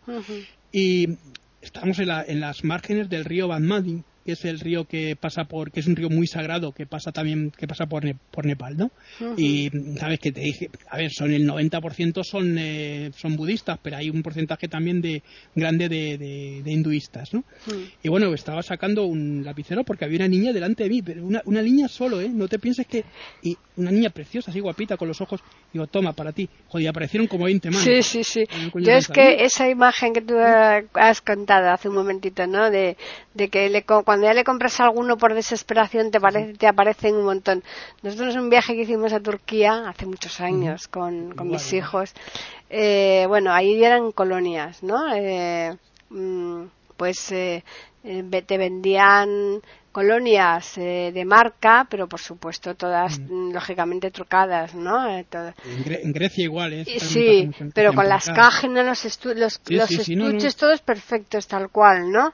Y 0.71 1.17
estamos 1.62 1.97
en, 1.99 2.08
la- 2.10 2.23
en 2.27 2.39
las 2.41 2.63
márgenes 2.63 3.10
del 3.10 3.23
río 3.25 3.47
Badmadi, 3.47 4.03
que 4.25 4.31
es 4.31 4.43
el 4.45 4.59
río 4.59 4.85
que 4.85 5.15
pasa 5.15 5.43
por, 5.45 5.71
que 5.71 5.79
es 5.81 5.88
un 5.88 5.95
río 5.95 6.09
muy 6.09 6.25
sagrado, 6.25 6.71
que 6.71 6.85
pasa 6.88 7.11
también, 7.11 7.51
que 7.55 7.67
pasa 7.67 7.85
por, 7.85 8.03
Ne- 8.03 8.15
por 8.31 8.45
Nepal, 8.45 8.75
¿no? 8.75 8.91
Ujú. 9.21 9.35
Y 9.38 9.69
sabes 9.99 10.19
que 10.19 10.31
te 10.31 10.41
dije, 10.41 10.69
a 10.89 10.97
ver, 10.97 11.11
son 11.11 11.31
el 11.31 11.45
90% 11.47 12.23
son 12.23 12.55
eh, 12.57 13.11
son 13.15 13.35
budistas, 13.35 13.77
pero 13.81 13.97
hay 13.97 14.09
un 14.09 14.23
porcentaje 14.23 14.67
también 14.67 15.01
de 15.01 15.21
grande 15.53 15.88
de, 15.89 16.17
de- 16.17 16.61
de 16.63 16.71
hinduistas, 16.71 17.33
¿no? 17.33 17.41
Mm. 17.67 17.83
Y 18.03 18.09
bueno, 18.09 18.33
estaba 18.33 18.63
sacando 18.63 19.05
un 19.05 19.43
lapicero 19.43 19.83
porque 19.83 20.05
había 20.05 20.17
una 20.17 20.27
niña 20.27 20.51
delante 20.53 20.83
de 20.83 20.89
mí, 20.89 21.01
pero 21.03 21.23
una, 21.23 21.41
una 21.45 21.61
niña 21.61 21.88
solo, 21.88 22.19
¿eh? 22.19 22.29
No 22.29 22.47
te 22.47 22.57
pienses 22.57 22.88
que... 22.88 23.03
Y 23.43 23.55
una 23.77 23.91
niña 23.91 24.09
preciosa, 24.09 24.51
así 24.51 24.59
guapita, 24.59 24.97
con 24.97 25.07
los 25.07 25.19
ojos. 25.21 25.41
Digo, 25.73 25.85
toma, 25.88 26.13
para 26.13 26.31
ti. 26.31 26.47
Joder, 26.69 26.88
aparecieron 26.88 27.27
como 27.27 27.43
20 27.45 27.69
manos. 27.69 27.83
Sí, 27.83 28.01
sí, 28.01 28.23
sí. 28.23 28.45
Yo 28.73 28.93
es 28.93 29.07
que 29.09 29.43
esa 29.43 29.69
imagen 29.69 30.13
que 30.13 30.21
tú 30.21 30.35
has 30.39 31.21
contado 31.21 31.69
hace 31.69 31.89
un 31.89 31.95
momentito, 31.95 32.47
¿no? 32.47 32.71
De, 32.71 32.95
de 33.33 33.49
que 33.49 33.69
le 33.69 33.83
co- 33.83 34.03
cuando 34.15 34.28
ya 34.28 34.34
le 34.34 34.45
compras 34.45 34.80
a 34.80 34.86
alguno 34.86 35.17
por 35.17 35.34
desesperación 35.34 36.10
te, 36.10 36.21
parece, 36.21 36.54
te 36.54 36.67
aparecen 36.67 37.15
un 37.15 37.25
montón. 37.25 37.62
Nosotros 38.01 38.34
en 38.36 38.41
un 38.43 38.49
viaje 38.49 38.73
que 38.73 38.84
hicimos 38.84 39.12
a 39.12 39.19
Turquía 39.19 39.89
hace 39.89 40.06
muchos 40.06 40.39
años 40.39 40.88
con, 40.88 41.32
con 41.36 41.49
mis 41.49 41.73
hijos, 41.73 42.13
eh, 42.69 43.25
bueno, 43.28 43.51
ahí 43.51 43.84
eran 43.84 44.13
colonias, 44.13 44.82
¿no? 44.84 45.13
Eh, 45.13 45.75
mm, 46.12 46.63
pues 46.95 47.30
eh, 47.34 47.62
eh, 48.06 48.23
te 48.47 48.58
vendían 48.58 49.60
colonias 49.91 50.78
eh, 50.78 51.12
de 51.13 51.25
marca, 51.25 51.88
pero 51.89 52.08
por 52.08 52.19
supuesto 52.21 52.75
todas 52.75 53.19
mm, 53.19 53.51
lógicamente 53.51 54.12
trucadas, 54.12 54.73
¿no? 54.75 55.10
Eh, 55.10 55.25
En, 55.32 55.84
Gre- 55.86 55.99
en 56.04 56.12
Grecia 56.13 56.43
igual, 56.45 56.71
¿eh? 56.73 56.86
Sí, 56.86 57.49
pero 57.73 57.93
con 57.93 58.08
las 58.10 58.25
cágenas, 58.36 58.86
los, 58.86 59.06
estu- 59.06 59.34
los, 59.36 59.60
Sí, 59.63 59.75
los 59.75 59.88
sí, 59.89 59.97
sí, 60.04 60.15
no, 60.15 60.23
no. 60.25 60.30
estuches, 60.32 60.56
todos 60.56 60.82
perfectos, 60.82 61.47
tal 61.47 61.69
cual, 61.69 62.12
¿no? 62.12 62.34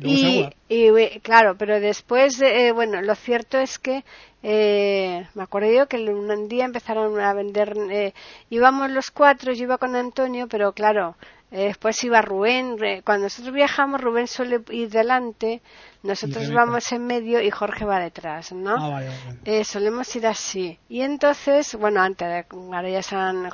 Y, 0.00 0.48
y, 0.68 0.86
eh, 0.88 1.20
claro, 1.22 1.56
pero 1.56 1.78
después, 1.78 2.40
eh, 2.40 2.72
bueno, 2.72 3.02
lo 3.02 3.14
cierto 3.14 3.58
es 3.58 3.78
que 3.78 4.04
eh, 4.42 5.28
me 5.34 5.42
acuerdo 5.42 5.70
yo 5.70 5.86
que 5.86 5.98
un 5.98 6.48
día 6.48 6.64
empezaron 6.64 7.20
a 7.20 7.32
vender, 7.34 7.76
eh, 7.90 8.14
íbamos 8.50 8.90
los 8.90 9.10
cuatro, 9.10 9.52
yo 9.52 9.64
iba 9.64 9.78
con 9.78 9.94
Antonio, 9.94 10.48
pero 10.48 10.72
claro, 10.72 11.14
eh, 11.14 11.41
después 11.58 12.02
iba 12.04 12.22
Rubén, 12.22 12.76
cuando 13.04 13.24
nosotros 13.24 13.54
viajamos 13.54 14.00
Rubén 14.00 14.26
suele 14.26 14.62
ir 14.70 14.88
delante, 14.88 15.60
nosotros 16.02 16.50
vamos 16.50 16.90
en 16.92 17.06
medio 17.06 17.40
y 17.40 17.50
Jorge 17.50 17.84
va 17.84 18.00
detrás, 18.00 18.52
¿no? 18.52 18.74
Ah, 18.74 18.88
vale, 18.88 19.06
vale. 19.06 19.38
Eh, 19.44 19.64
solemos 19.64 20.16
ir 20.16 20.26
así. 20.26 20.78
Y 20.88 21.02
entonces, 21.02 21.74
bueno, 21.76 22.00
antes, 22.00 22.46
ahora 22.50 22.88
ya, 22.88 22.98
están, 22.98 23.48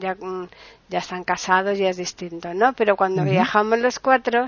ya, 0.00 0.14
mm, 0.14 0.48
ya 0.88 0.98
están 0.98 1.24
casados 1.24 1.78
y 1.78 1.84
es 1.84 1.96
distinto, 1.96 2.54
¿no? 2.54 2.72
Pero 2.72 2.96
cuando 2.96 3.24
viajamos 3.24 3.80
los 3.80 3.98
cuatro, 3.98 4.46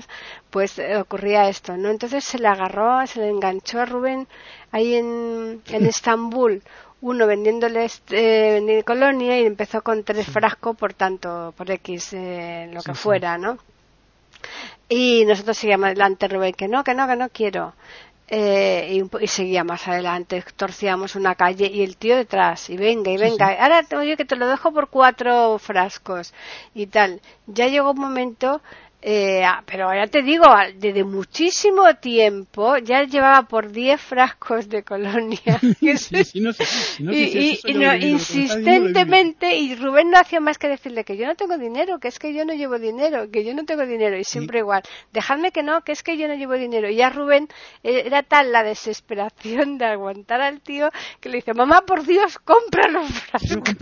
pues 0.49 0.79
eh, 0.79 0.97
ocurría 0.97 1.47
esto, 1.49 1.77
¿no? 1.77 1.89
Entonces 1.89 2.23
se 2.23 2.39
le 2.39 2.47
agarró, 2.47 3.05
se 3.05 3.19
le 3.19 3.29
enganchó 3.29 3.81
a 3.81 3.85
Rubén 3.85 4.27
ahí 4.71 4.95
en, 4.95 5.61
en 5.67 5.85
Estambul 5.85 6.63
uno 7.09 7.27
vendiéndole 7.27 7.85
este, 7.85 8.53
vendiendo 8.53 8.85
colonia 8.85 9.33
y 9.39 9.45
empezó 9.45 9.81
con 9.83 10.03
tres 10.03 10.27
frascos 10.27 10.75
por 10.77 10.93
tanto, 10.93 11.53
por 11.57 11.69
X, 11.71 12.13
eh, 12.13 12.69
lo 12.73 12.81
que 12.85 12.93
Sí, 12.93 12.97
sí. 13.01 13.01
fuera, 13.03 13.37
¿no? 13.37 13.57
Y 14.89 15.25
nosotros 15.25 15.57
seguíamos 15.57 15.87
adelante, 15.87 16.27
Rubén, 16.27 16.53
que 16.53 16.67
no, 16.67 16.83
que 16.83 16.93
no, 16.93 17.07
que 17.07 17.15
no 17.15 17.29
quiero. 17.29 17.73
Eh, 18.27 18.87
y, 19.19 19.23
y 19.23 19.27
seguía 19.27 19.63
más 19.63 19.87
adelante, 19.87 20.43
torcíamos 20.55 21.15
una 21.15 21.35
calle 21.35 21.67
y 21.71 21.83
el 21.83 21.97
tío 21.97 22.15
detrás, 22.15 22.69
y 22.69 22.77
venga, 22.77 23.11
y 23.11 23.17
venga, 23.17 23.47
ahora 23.61 23.85
oye 23.97 24.15
que 24.17 24.25
te 24.25 24.37
lo 24.37 24.47
dejo 24.47 24.71
por 24.73 24.89
cuatro 24.89 25.59
frascos 25.59 26.33
y 26.73 26.87
tal. 26.87 27.21
Ya 27.47 27.67
llegó 27.67 27.91
un 27.91 27.99
momento 27.99 28.61
Eh, 29.05 29.43
ah, 29.43 29.61
pero 29.65 29.93
ya 29.93 30.07
te 30.07 30.21
digo, 30.21 30.45
desde 30.77 31.03
muchísimo 31.03 31.93
tiempo 31.95 32.77
ya 32.77 33.03
llevaba 33.03 33.45
por 33.49 33.69
10 33.69 33.99
frascos 33.99 34.69
de 34.69 34.83
colonia. 34.83 35.59
y 35.81 35.89
insistentemente, 38.07 39.57
y 39.57 39.75
Rubén 39.75 40.09
no 40.09 40.17
hacía 40.17 40.39
más 40.39 40.57
que 40.57 40.69
decirle 40.69 41.03
que 41.03 41.17
yo 41.17 41.25
no 41.25 41.35
tengo 41.35 41.57
dinero, 41.57 41.99
que 41.99 42.07
es 42.07 42.17
que 42.17 42.33
yo 42.33 42.45
no 42.45 42.53
llevo 42.53 42.79
dinero, 42.79 43.29
que 43.29 43.43
yo 43.43 43.53
no 43.53 43.65
tengo 43.65 43.85
dinero, 43.85 44.17
y 44.17 44.23
siempre 44.23 44.59
igual, 44.59 44.83
dejadme 45.11 45.51
que 45.51 45.63
no, 45.63 45.81
que 45.81 45.91
es 45.91 46.01
que 46.01 46.17
yo 46.17 46.29
no 46.29 46.35
llevo 46.35 46.53
dinero. 46.53 46.89
Y 46.89 46.95
ya 46.95 47.09
Rubén 47.09 47.49
eh, 47.83 48.03
era 48.05 48.23
tal 48.23 48.53
la 48.53 48.63
desesperación 48.63 49.77
de 49.79 49.85
aguantar 49.85 50.39
al 50.39 50.61
tío 50.61 50.89
que 51.19 51.27
le 51.27 51.39
dice, 51.39 51.53
mamá, 51.53 51.81
por 51.85 52.05
Dios, 52.05 52.39
compra 52.39 52.87
los 52.87 53.11
frascos. 53.11 53.75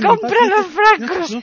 compra 0.00 0.46
los 0.46 0.66
frascos. 0.68 1.36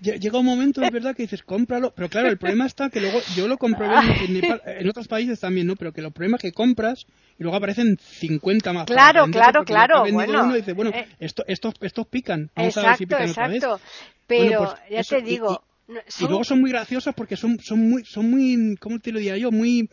Llega 0.00 0.38
un 0.40 0.46
momento, 0.46 0.82
es 0.82 0.90
verdad, 0.90 1.14
que 1.14 1.22
dices, 1.22 1.44
cómpralo, 1.44 1.92
pero 1.94 2.08
claro, 2.08 2.23
el 2.28 2.38
problema 2.38 2.66
está 2.66 2.90
que 2.90 3.00
luego 3.00 3.20
yo 3.36 3.48
lo 3.48 3.58
comprobé 3.58 3.94
en, 4.24 4.40
en 4.66 4.88
otros 4.88 5.08
países 5.08 5.40
también, 5.40 5.66
¿no? 5.66 5.76
Pero 5.76 5.92
que 5.92 6.02
los 6.02 6.12
problemas 6.12 6.40
que 6.40 6.52
compras 6.52 7.06
y 7.38 7.42
luego 7.42 7.56
aparecen 7.56 7.98
50 7.98 8.72
más. 8.72 8.86
Claro, 8.86 9.26
claro, 9.30 9.64
claro. 9.64 10.04
Bueno, 10.10 10.44
uno 10.44 10.54
dice, 10.54 10.72
bueno, 10.72 10.90
eh, 10.94 11.06
esto, 11.18 11.44
estos, 11.46 11.74
estos 11.80 12.06
pican. 12.06 12.50
Vamos 12.54 12.76
exacto, 12.76 12.86
a 12.86 12.90
ver 12.90 12.98
si 12.98 13.06
pican 13.06 13.28
exacto. 13.28 13.56
Otra 13.56 13.72
vez. 13.72 13.82
Pero 14.26 14.58
pues 14.58 14.90
ya 14.90 15.16
te 15.16 15.22
digo. 15.22 15.64
Y, 15.88 16.24
luego 16.26 16.44
son 16.44 16.60
muy 16.60 16.70
graciosos 16.70 17.14
porque 17.14 17.36
son, 17.36 17.58
son 17.60 17.90
muy, 17.90 18.04
son 18.04 18.30
muy, 18.30 18.76
¿cómo 18.80 18.98
te 19.00 19.12
lo 19.12 19.18
diría 19.18 19.36
yo? 19.36 19.50
Muy 19.50 19.90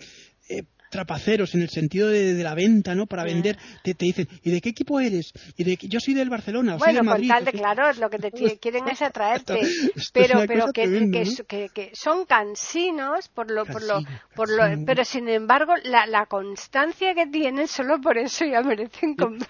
eh, 0.50 0.63
trapaceros 0.91 1.56
en 1.56 1.62
el 1.63 1.69
sentido 1.69 2.10
de, 2.10 2.36
de 2.36 2.43
la 2.43 2.54
venta, 2.54 2.93
¿no? 2.93 3.08
Para 3.08 3.23
vender, 3.23 3.58
te, 3.84 3.95
te, 3.95 4.06
dicen, 4.06 4.27
¿y 4.43 4.51
de 4.51 4.62
qué 4.62 4.69
equipo 4.69 4.99
eres? 4.99 5.32
Y 5.58 5.63
de 5.63 5.77
yo 5.82 5.99
soy 5.99 6.13
del 6.13 6.30
Barcelona, 6.30 6.75
o 6.75 6.77
bueno, 6.77 6.91
soy 6.91 6.95
del 6.97 7.06
Madrid. 7.06 7.32
Bueno, 7.32 7.51
claro, 7.51 7.89
es 7.89 7.97
lo 7.97 8.10
que 8.10 8.19
te 8.19 8.32
quieren 8.62 8.88
es 8.88 9.01
atraerte, 9.01 9.62
pero 10.13 10.41
pero 10.47 10.71
que, 10.71 11.43
que, 11.47 11.69
que, 11.73 11.91
son 11.93 12.25
cansinos 12.25 13.30
por 13.30 13.49
lo 13.49 13.65
por 13.65 13.82
lo 13.82 14.01
por 14.36 14.49
lo, 14.49 14.63
pero 14.86 15.04
sin 15.06 15.30
embargo 15.30 15.73
la, 15.84 16.06
la 16.06 16.25
constancia 16.25 17.15
que 17.15 17.25
tienen 17.27 17.67
solo 17.67 17.99
por 18.01 18.17
eso 18.17 18.45
ya 18.45 18.62
merecen 18.62 19.15
comprar. 19.15 19.49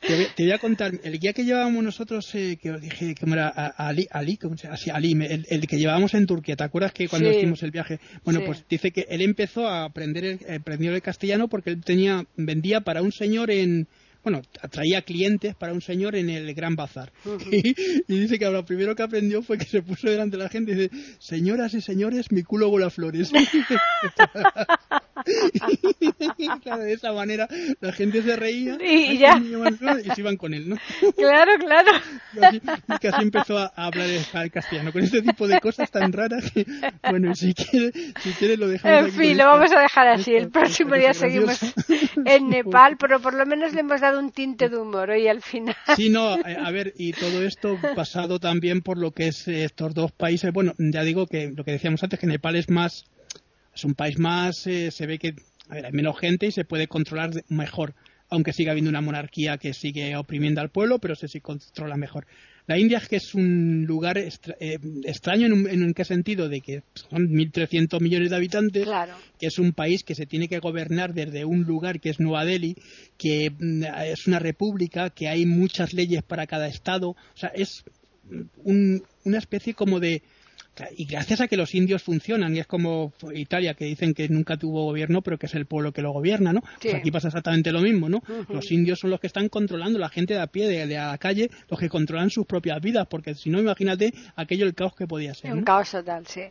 Te 0.00 0.32
voy, 0.38 0.52
a 0.52 0.58
contar, 0.58 0.92
el 1.04 1.18
guía 1.18 1.34
que 1.34 1.44
llevábamos 1.44 1.84
nosotros, 1.84 2.34
eh, 2.34 2.58
que 2.60 2.70
os 2.70 2.80
dije 2.80 3.14
que 3.14 3.30
era 3.30 3.48
Ali, 3.48 4.08
Ali, 4.10 4.38
¿cómo 4.38 4.56
se 4.56 4.66
llama? 4.66 4.78
Ali 4.94 5.12
el, 5.12 5.66
que 5.66 5.76
llevábamos 5.76 6.14
en 6.14 6.26
Turquía, 6.26 6.56
¿te 6.56 6.64
acuerdas 6.64 6.92
que 6.92 7.06
cuando 7.06 7.30
hicimos 7.30 7.62
el 7.62 7.70
viaje? 7.70 8.00
Bueno, 8.24 8.40
pues 8.46 8.64
dice 8.68 8.92
que 8.92 9.06
él 9.10 9.20
empezó 9.20 9.68
a 9.68 9.84
aprender 9.84 10.24
el, 10.24 10.54
aprendió 10.54 10.94
el 10.94 11.02
castellano 11.02 11.48
porque 11.48 11.70
él 11.70 11.84
tenía, 11.84 12.24
vendía 12.36 12.80
para 12.80 13.02
un 13.02 13.12
señor 13.12 13.50
en, 13.50 13.88
bueno, 14.22 14.42
atraía 14.60 15.02
clientes 15.02 15.54
para 15.54 15.72
un 15.72 15.80
señor 15.80 16.14
en 16.14 16.28
el 16.30 16.52
Gran 16.54 16.76
Bazar. 16.76 17.12
y, 17.50 17.74
dice 18.06 18.38
que 18.38 18.50
lo 18.50 18.64
primero 18.64 18.94
que 18.94 19.02
aprendió 19.02 19.42
fue 19.42 19.58
que 19.58 19.64
se 19.64 19.82
puso 19.82 20.08
delante 20.08 20.36
de 20.36 20.42
la 20.42 20.48
gente 20.48 20.72
y 20.72 20.74
dice, 20.74 20.90
señoras 21.18 21.74
y 21.74 21.80
señores, 21.80 22.30
mi 22.30 22.42
culo 22.42 22.68
vuela 22.68 22.90
flores. 22.90 23.32
y 26.38 26.48
claro, 26.60 26.82
de 26.82 26.92
esa 26.92 27.12
manera 27.12 27.48
la 27.80 27.92
gente 27.92 28.22
se 28.22 28.36
reía 28.36 28.76
y, 28.80 29.18
ya. 29.18 29.38
y 29.38 30.10
se 30.10 30.20
iban 30.20 30.36
con 30.36 30.54
él, 30.54 30.68
¿no? 30.68 30.76
claro, 31.16 31.52
claro. 31.58 31.92
Y 32.34 32.44
así, 33.06 33.22
empezó 33.22 33.58
a 33.58 33.72
hablar 33.76 34.08
el 34.08 34.50
castellano, 34.50 34.92
con 34.92 35.02
este 35.02 35.22
tipo 35.22 35.46
de 35.46 35.60
cosas 35.60 35.90
tan 35.90 36.12
raras 36.12 36.50
que, 36.50 36.66
bueno, 37.08 37.34
si 37.34 37.54
quieres, 37.54 37.92
si 38.20 38.32
quiere 38.32 38.56
lo 38.56 38.68
dejamos 38.68 39.06
En 39.06 39.12
fin, 39.12 39.36
lo 39.36 39.46
vamos 39.46 39.72
a 39.72 39.80
dejar 39.80 40.08
así. 40.08 40.32
El 40.34 40.50
próximo 40.50 40.94
día 40.94 41.12
seguimos 41.12 41.60
en 42.24 42.48
Nepal, 42.48 42.96
pero 42.98 43.20
por 43.20 43.34
lo 43.34 43.46
menos 43.46 43.72
le 43.74 43.80
hemos 43.80 44.00
dado 44.00 44.09
un 44.18 44.30
tinte 44.30 44.68
de 44.68 44.76
humor 44.76 45.10
hoy 45.10 45.28
al 45.28 45.42
final. 45.42 45.76
Sí, 45.96 46.10
no, 46.10 46.36
eh, 46.36 46.56
a 46.58 46.70
ver, 46.70 46.94
y 46.96 47.12
todo 47.12 47.42
esto 47.42 47.78
pasado 47.94 48.38
también 48.38 48.80
por 48.80 48.98
lo 48.98 49.12
que 49.12 49.28
es 49.28 49.48
estos 49.48 49.94
dos 49.94 50.12
países. 50.12 50.52
Bueno, 50.52 50.74
ya 50.78 51.02
digo 51.02 51.26
que 51.26 51.52
lo 51.54 51.64
que 51.64 51.72
decíamos 51.72 52.02
antes, 52.02 52.18
que 52.18 52.26
Nepal 52.26 52.56
es 52.56 52.70
más, 52.70 53.04
es 53.74 53.84
un 53.84 53.94
país 53.94 54.18
más, 54.18 54.66
eh, 54.66 54.90
se 54.90 55.06
ve 55.06 55.18
que 55.18 55.34
hay 55.68 55.92
menos 55.92 56.18
gente 56.18 56.46
y 56.46 56.52
se 56.52 56.64
puede 56.64 56.88
controlar 56.88 57.30
mejor, 57.48 57.94
aunque 58.28 58.52
siga 58.52 58.72
habiendo 58.72 58.90
una 58.90 59.00
monarquía 59.00 59.58
que 59.58 59.72
sigue 59.72 60.16
oprimiendo 60.16 60.60
al 60.60 60.70
pueblo, 60.70 60.98
pero 60.98 61.14
se 61.14 61.28
sí 61.28 61.40
controla 61.40 61.96
mejor. 61.96 62.26
La 62.70 62.78
India 62.78 62.98
es 62.98 63.08
que 63.08 63.16
es 63.16 63.34
un 63.34 63.84
lugar 63.84 64.16
eh, 64.16 64.30
extraño 65.02 65.48
en, 65.48 65.68
en, 65.68 65.92
qué 65.92 66.04
sentido, 66.04 66.48
de 66.48 66.60
que 66.60 66.84
son 66.94 67.28
1.300 67.28 68.00
millones 68.00 68.30
de 68.30 68.36
habitantes, 68.36 68.86
que 69.40 69.48
es 69.48 69.58
un 69.58 69.72
país 69.72 70.04
que 70.04 70.14
se 70.14 70.24
tiene 70.24 70.46
que 70.46 70.60
gobernar 70.60 71.12
desde 71.12 71.44
un 71.44 71.64
lugar 71.64 71.98
que 71.98 72.10
es 72.10 72.20
Nueva 72.20 72.44
Delhi, 72.44 72.76
que 73.18 73.50
mm, 73.50 73.82
es 74.04 74.24
una 74.28 74.38
república, 74.38 75.10
que 75.10 75.26
hay 75.26 75.46
muchas 75.46 75.92
leyes 75.94 76.22
para 76.22 76.46
cada 76.46 76.68
estado, 76.68 77.08
o 77.08 77.16
sea, 77.34 77.48
es 77.56 77.82
una 78.62 79.38
especie 79.38 79.74
como 79.74 79.98
de 79.98 80.22
y 80.96 81.04
gracias 81.04 81.40
a 81.40 81.48
que 81.48 81.56
los 81.56 81.74
indios 81.74 82.02
funcionan, 82.02 82.54
y 82.54 82.60
es 82.60 82.66
como 82.66 83.12
Italia, 83.34 83.74
que 83.74 83.84
dicen 83.84 84.14
que 84.14 84.28
nunca 84.28 84.56
tuvo 84.56 84.84
gobierno, 84.84 85.22
pero 85.22 85.38
que 85.38 85.46
es 85.46 85.54
el 85.54 85.66
pueblo 85.66 85.92
que 85.92 86.02
lo 86.02 86.12
gobierna, 86.12 86.52
¿no? 86.52 86.62
Pues 86.80 86.94
aquí 86.94 87.10
pasa 87.10 87.28
exactamente 87.28 87.72
lo 87.72 87.80
mismo, 87.80 88.08
¿no? 88.08 88.22
Los 88.48 88.70
indios 88.70 88.98
son 88.98 89.10
los 89.10 89.20
que 89.20 89.26
están 89.26 89.48
controlando, 89.48 89.98
la 89.98 90.08
gente 90.08 90.34
de 90.34 90.40
a 90.40 90.46
pie, 90.46 90.68
de, 90.68 90.86
la 90.86 91.16
calle, 91.18 91.50
los 91.68 91.78
que 91.78 91.88
controlan 91.88 92.30
sus 92.30 92.46
propias 92.46 92.80
vidas, 92.80 93.06
porque 93.08 93.34
si 93.34 93.50
no, 93.50 93.58
imagínate 93.58 94.12
aquello 94.36 94.66
el 94.66 94.74
caos 94.74 94.94
que 94.94 95.06
podía 95.06 95.34
ser. 95.34 95.52
Un 95.52 95.64
caos 95.64 95.90
total, 95.90 96.26
sí. 96.26 96.42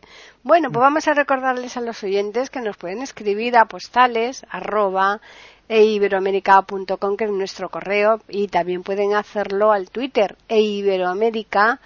Bueno, 0.42 0.70
pues 0.70 0.80
vamos 0.80 1.08
a 1.08 1.14
recordarles 1.14 1.76
a 1.76 1.80
los 1.80 2.02
oyentes 2.02 2.50
que 2.50 2.60
nos 2.60 2.76
pueden 2.76 3.02
escribir 3.02 3.56
a 3.56 3.64
postales, 3.64 4.44
arroba, 4.50 5.20
eiberoamerica.com, 5.68 7.16
que 7.16 7.24
es 7.24 7.30
nuestro 7.30 7.68
correo, 7.68 8.20
y 8.28 8.48
también 8.48 8.82
pueden 8.82 9.14
hacerlo 9.14 9.72
al 9.72 9.90
Twitter, 9.90 10.36
eiberoamerica 10.48 11.80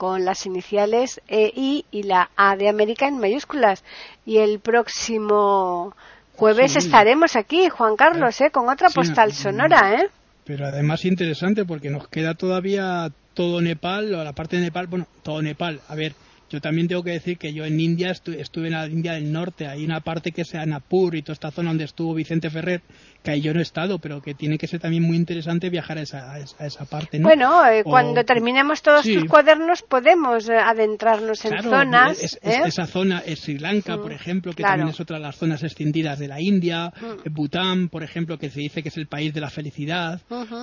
con 0.00 0.24
las 0.24 0.46
iniciales 0.46 1.20
EI 1.28 1.84
y 1.90 2.04
la 2.04 2.30
A 2.34 2.56
de 2.56 2.70
América 2.70 3.06
en 3.06 3.18
mayúsculas. 3.18 3.84
Y 4.24 4.38
el 4.38 4.58
próximo 4.58 5.94
jueves 6.36 6.74
estaremos 6.76 7.36
aquí, 7.36 7.68
Juan 7.68 7.96
Carlos, 7.96 8.40
¿eh? 8.40 8.50
con 8.50 8.70
otra 8.70 8.88
postal 8.88 9.34
sonora. 9.34 10.00
¿eh? 10.00 10.08
Pero 10.46 10.64
además 10.64 11.04
interesante 11.04 11.66
porque 11.66 11.90
nos 11.90 12.08
queda 12.08 12.32
todavía 12.32 13.12
todo 13.34 13.60
Nepal, 13.60 14.14
o 14.14 14.24
la 14.24 14.32
parte 14.32 14.56
de 14.56 14.62
Nepal, 14.62 14.86
bueno, 14.86 15.06
todo 15.22 15.42
Nepal. 15.42 15.82
A 15.86 15.94
ver, 15.94 16.14
yo 16.48 16.62
también 16.62 16.88
tengo 16.88 17.02
que 17.02 17.10
decir 17.10 17.36
que 17.36 17.52
yo 17.52 17.66
en 17.66 17.78
India 17.78 18.10
estuve 18.10 18.68
en 18.68 18.72
la 18.72 18.86
India 18.86 19.12
del 19.12 19.30
Norte, 19.30 19.66
hay 19.66 19.84
una 19.84 20.00
parte 20.00 20.32
que 20.32 20.42
es 20.42 20.54
Anapur 20.54 21.14
y 21.14 21.20
toda 21.20 21.34
esta 21.34 21.50
zona 21.50 21.68
donde 21.70 21.84
estuvo 21.84 22.14
Vicente 22.14 22.48
Ferrer, 22.48 22.80
que 23.22 23.32
ahí 23.32 23.40
yo 23.40 23.52
no 23.52 23.60
he 23.60 23.62
estado, 23.62 23.98
pero 23.98 24.20
que 24.20 24.34
tiene 24.34 24.58
que 24.58 24.66
ser 24.66 24.80
también 24.80 25.02
muy 25.02 25.16
interesante 25.16 25.70
viajar 25.70 25.98
a 25.98 26.02
esa, 26.02 26.32
a 26.32 26.38
esa, 26.38 26.84
parte. 26.84 27.18
¿no? 27.18 27.28
Bueno, 27.28 27.66
eh, 27.66 27.84
cuando 27.84 28.24
terminemos 28.24 28.82
todos 28.82 29.04
tus 29.04 29.24
cuadernos 29.24 29.82
podemos 29.82 30.48
eh, 30.48 30.56
adentrarnos 30.56 31.44
en 31.44 31.62
zonas. 31.62 32.38
¿eh? 32.42 32.62
esa 32.66 32.86
zona 32.86 33.22
es 33.24 33.40
Sri 33.40 33.58
Lanka, 33.58 33.96
por 33.96 34.10
mm, 34.10 34.14
ejemplo, 34.14 34.52
que 34.52 34.62
también 34.62 34.88
es 34.88 35.00
otra 35.00 35.16
de 35.16 35.22
las 35.22 35.36
zonas 35.36 35.62
extendidas 35.62 36.18
de 36.18 36.28
la 36.28 36.40
India, 36.40 36.92
mm. 37.00 37.32
Bután, 37.32 37.88
por 37.88 38.02
ejemplo, 38.02 38.38
que 38.38 38.50
se 38.50 38.60
dice 38.60 38.82
que 38.82 38.88
es 38.88 38.96
el 38.96 39.06
país 39.06 39.34
de 39.34 39.40
la 39.40 39.50
felicidad, 39.50 40.20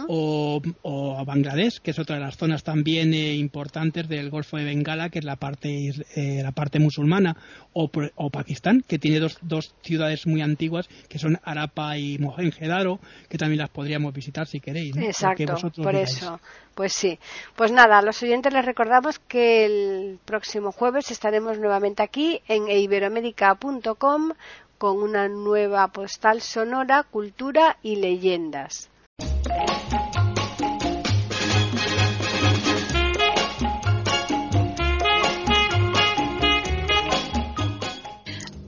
o, 0.08 0.62
o 0.82 1.26
Bangladesh, 1.26 1.80
que 1.80 1.92
es 1.92 2.00
otra 2.00 2.18
de 2.18 2.22
las 2.22 2.38
zonas 2.38 2.64
también 2.64 3.14
importantes 3.14 4.08
del 4.08 4.30
Golfo 4.30 4.58
de 4.58 4.66
Bengala, 4.66 5.10
que 5.10 5.20
es 5.20 5.26
la 5.26 5.36
parte 5.36 5.68
eh, 6.16 6.42
la 6.44 6.52
parte 6.52 6.80
musulmana, 6.80 7.36
o, 7.74 7.90
o, 8.16 8.30
Pakistán, 8.30 8.84
que 8.88 9.00
tiene 9.00 9.20
dos, 9.20 9.38
dos 9.42 9.76
ciudades 9.82 10.26
muy 10.26 10.42
antiguas, 10.42 10.88
que 11.10 11.20
son 11.20 11.40
Arapa 11.44 11.98
y 11.98 12.18
Mohenjo-Daro, 12.48 13.00
que 13.30 13.38
también 13.38 13.60
las 13.60 13.70
podríamos 13.70 14.14
visitar 14.14 14.48
si 14.48 14.60
queréis. 14.60 14.96
Exacto, 14.98 15.56
por 15.82 15.96
eso. 15.96 16.40
Pues 16.76 16.94
sí. 16.94 17.20
Pues 17.56 17.72
nada, 17.72 17.98
a 17.98 18.02
los 18.02 18.22
oyentes 18.24 18.54
les 18.54 18.66
recordamos 18.66 19.20
que 19.20 19.66
el 19.66 20.20
próximo 20.26 20.72
jueves 20.72 21.12
estaremos 21.12 21.58
nuevamente 21.58 22.04
aquí 22.04 22.42
en 22.48 22.70
iberoamérica.com 22.70 24.32
con 24.78 24.98
una 25.02 25.28
nueva 25.28 25.88
postal 25.88 26.42
sonora, 26.42 27.04
cultura 27.04 27.78
y 27.82 27.96
leyendas. 27.96 28.90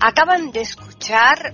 Acaban 0.01 0.51
de 0.51 0.61
escuchar 0.61 1.53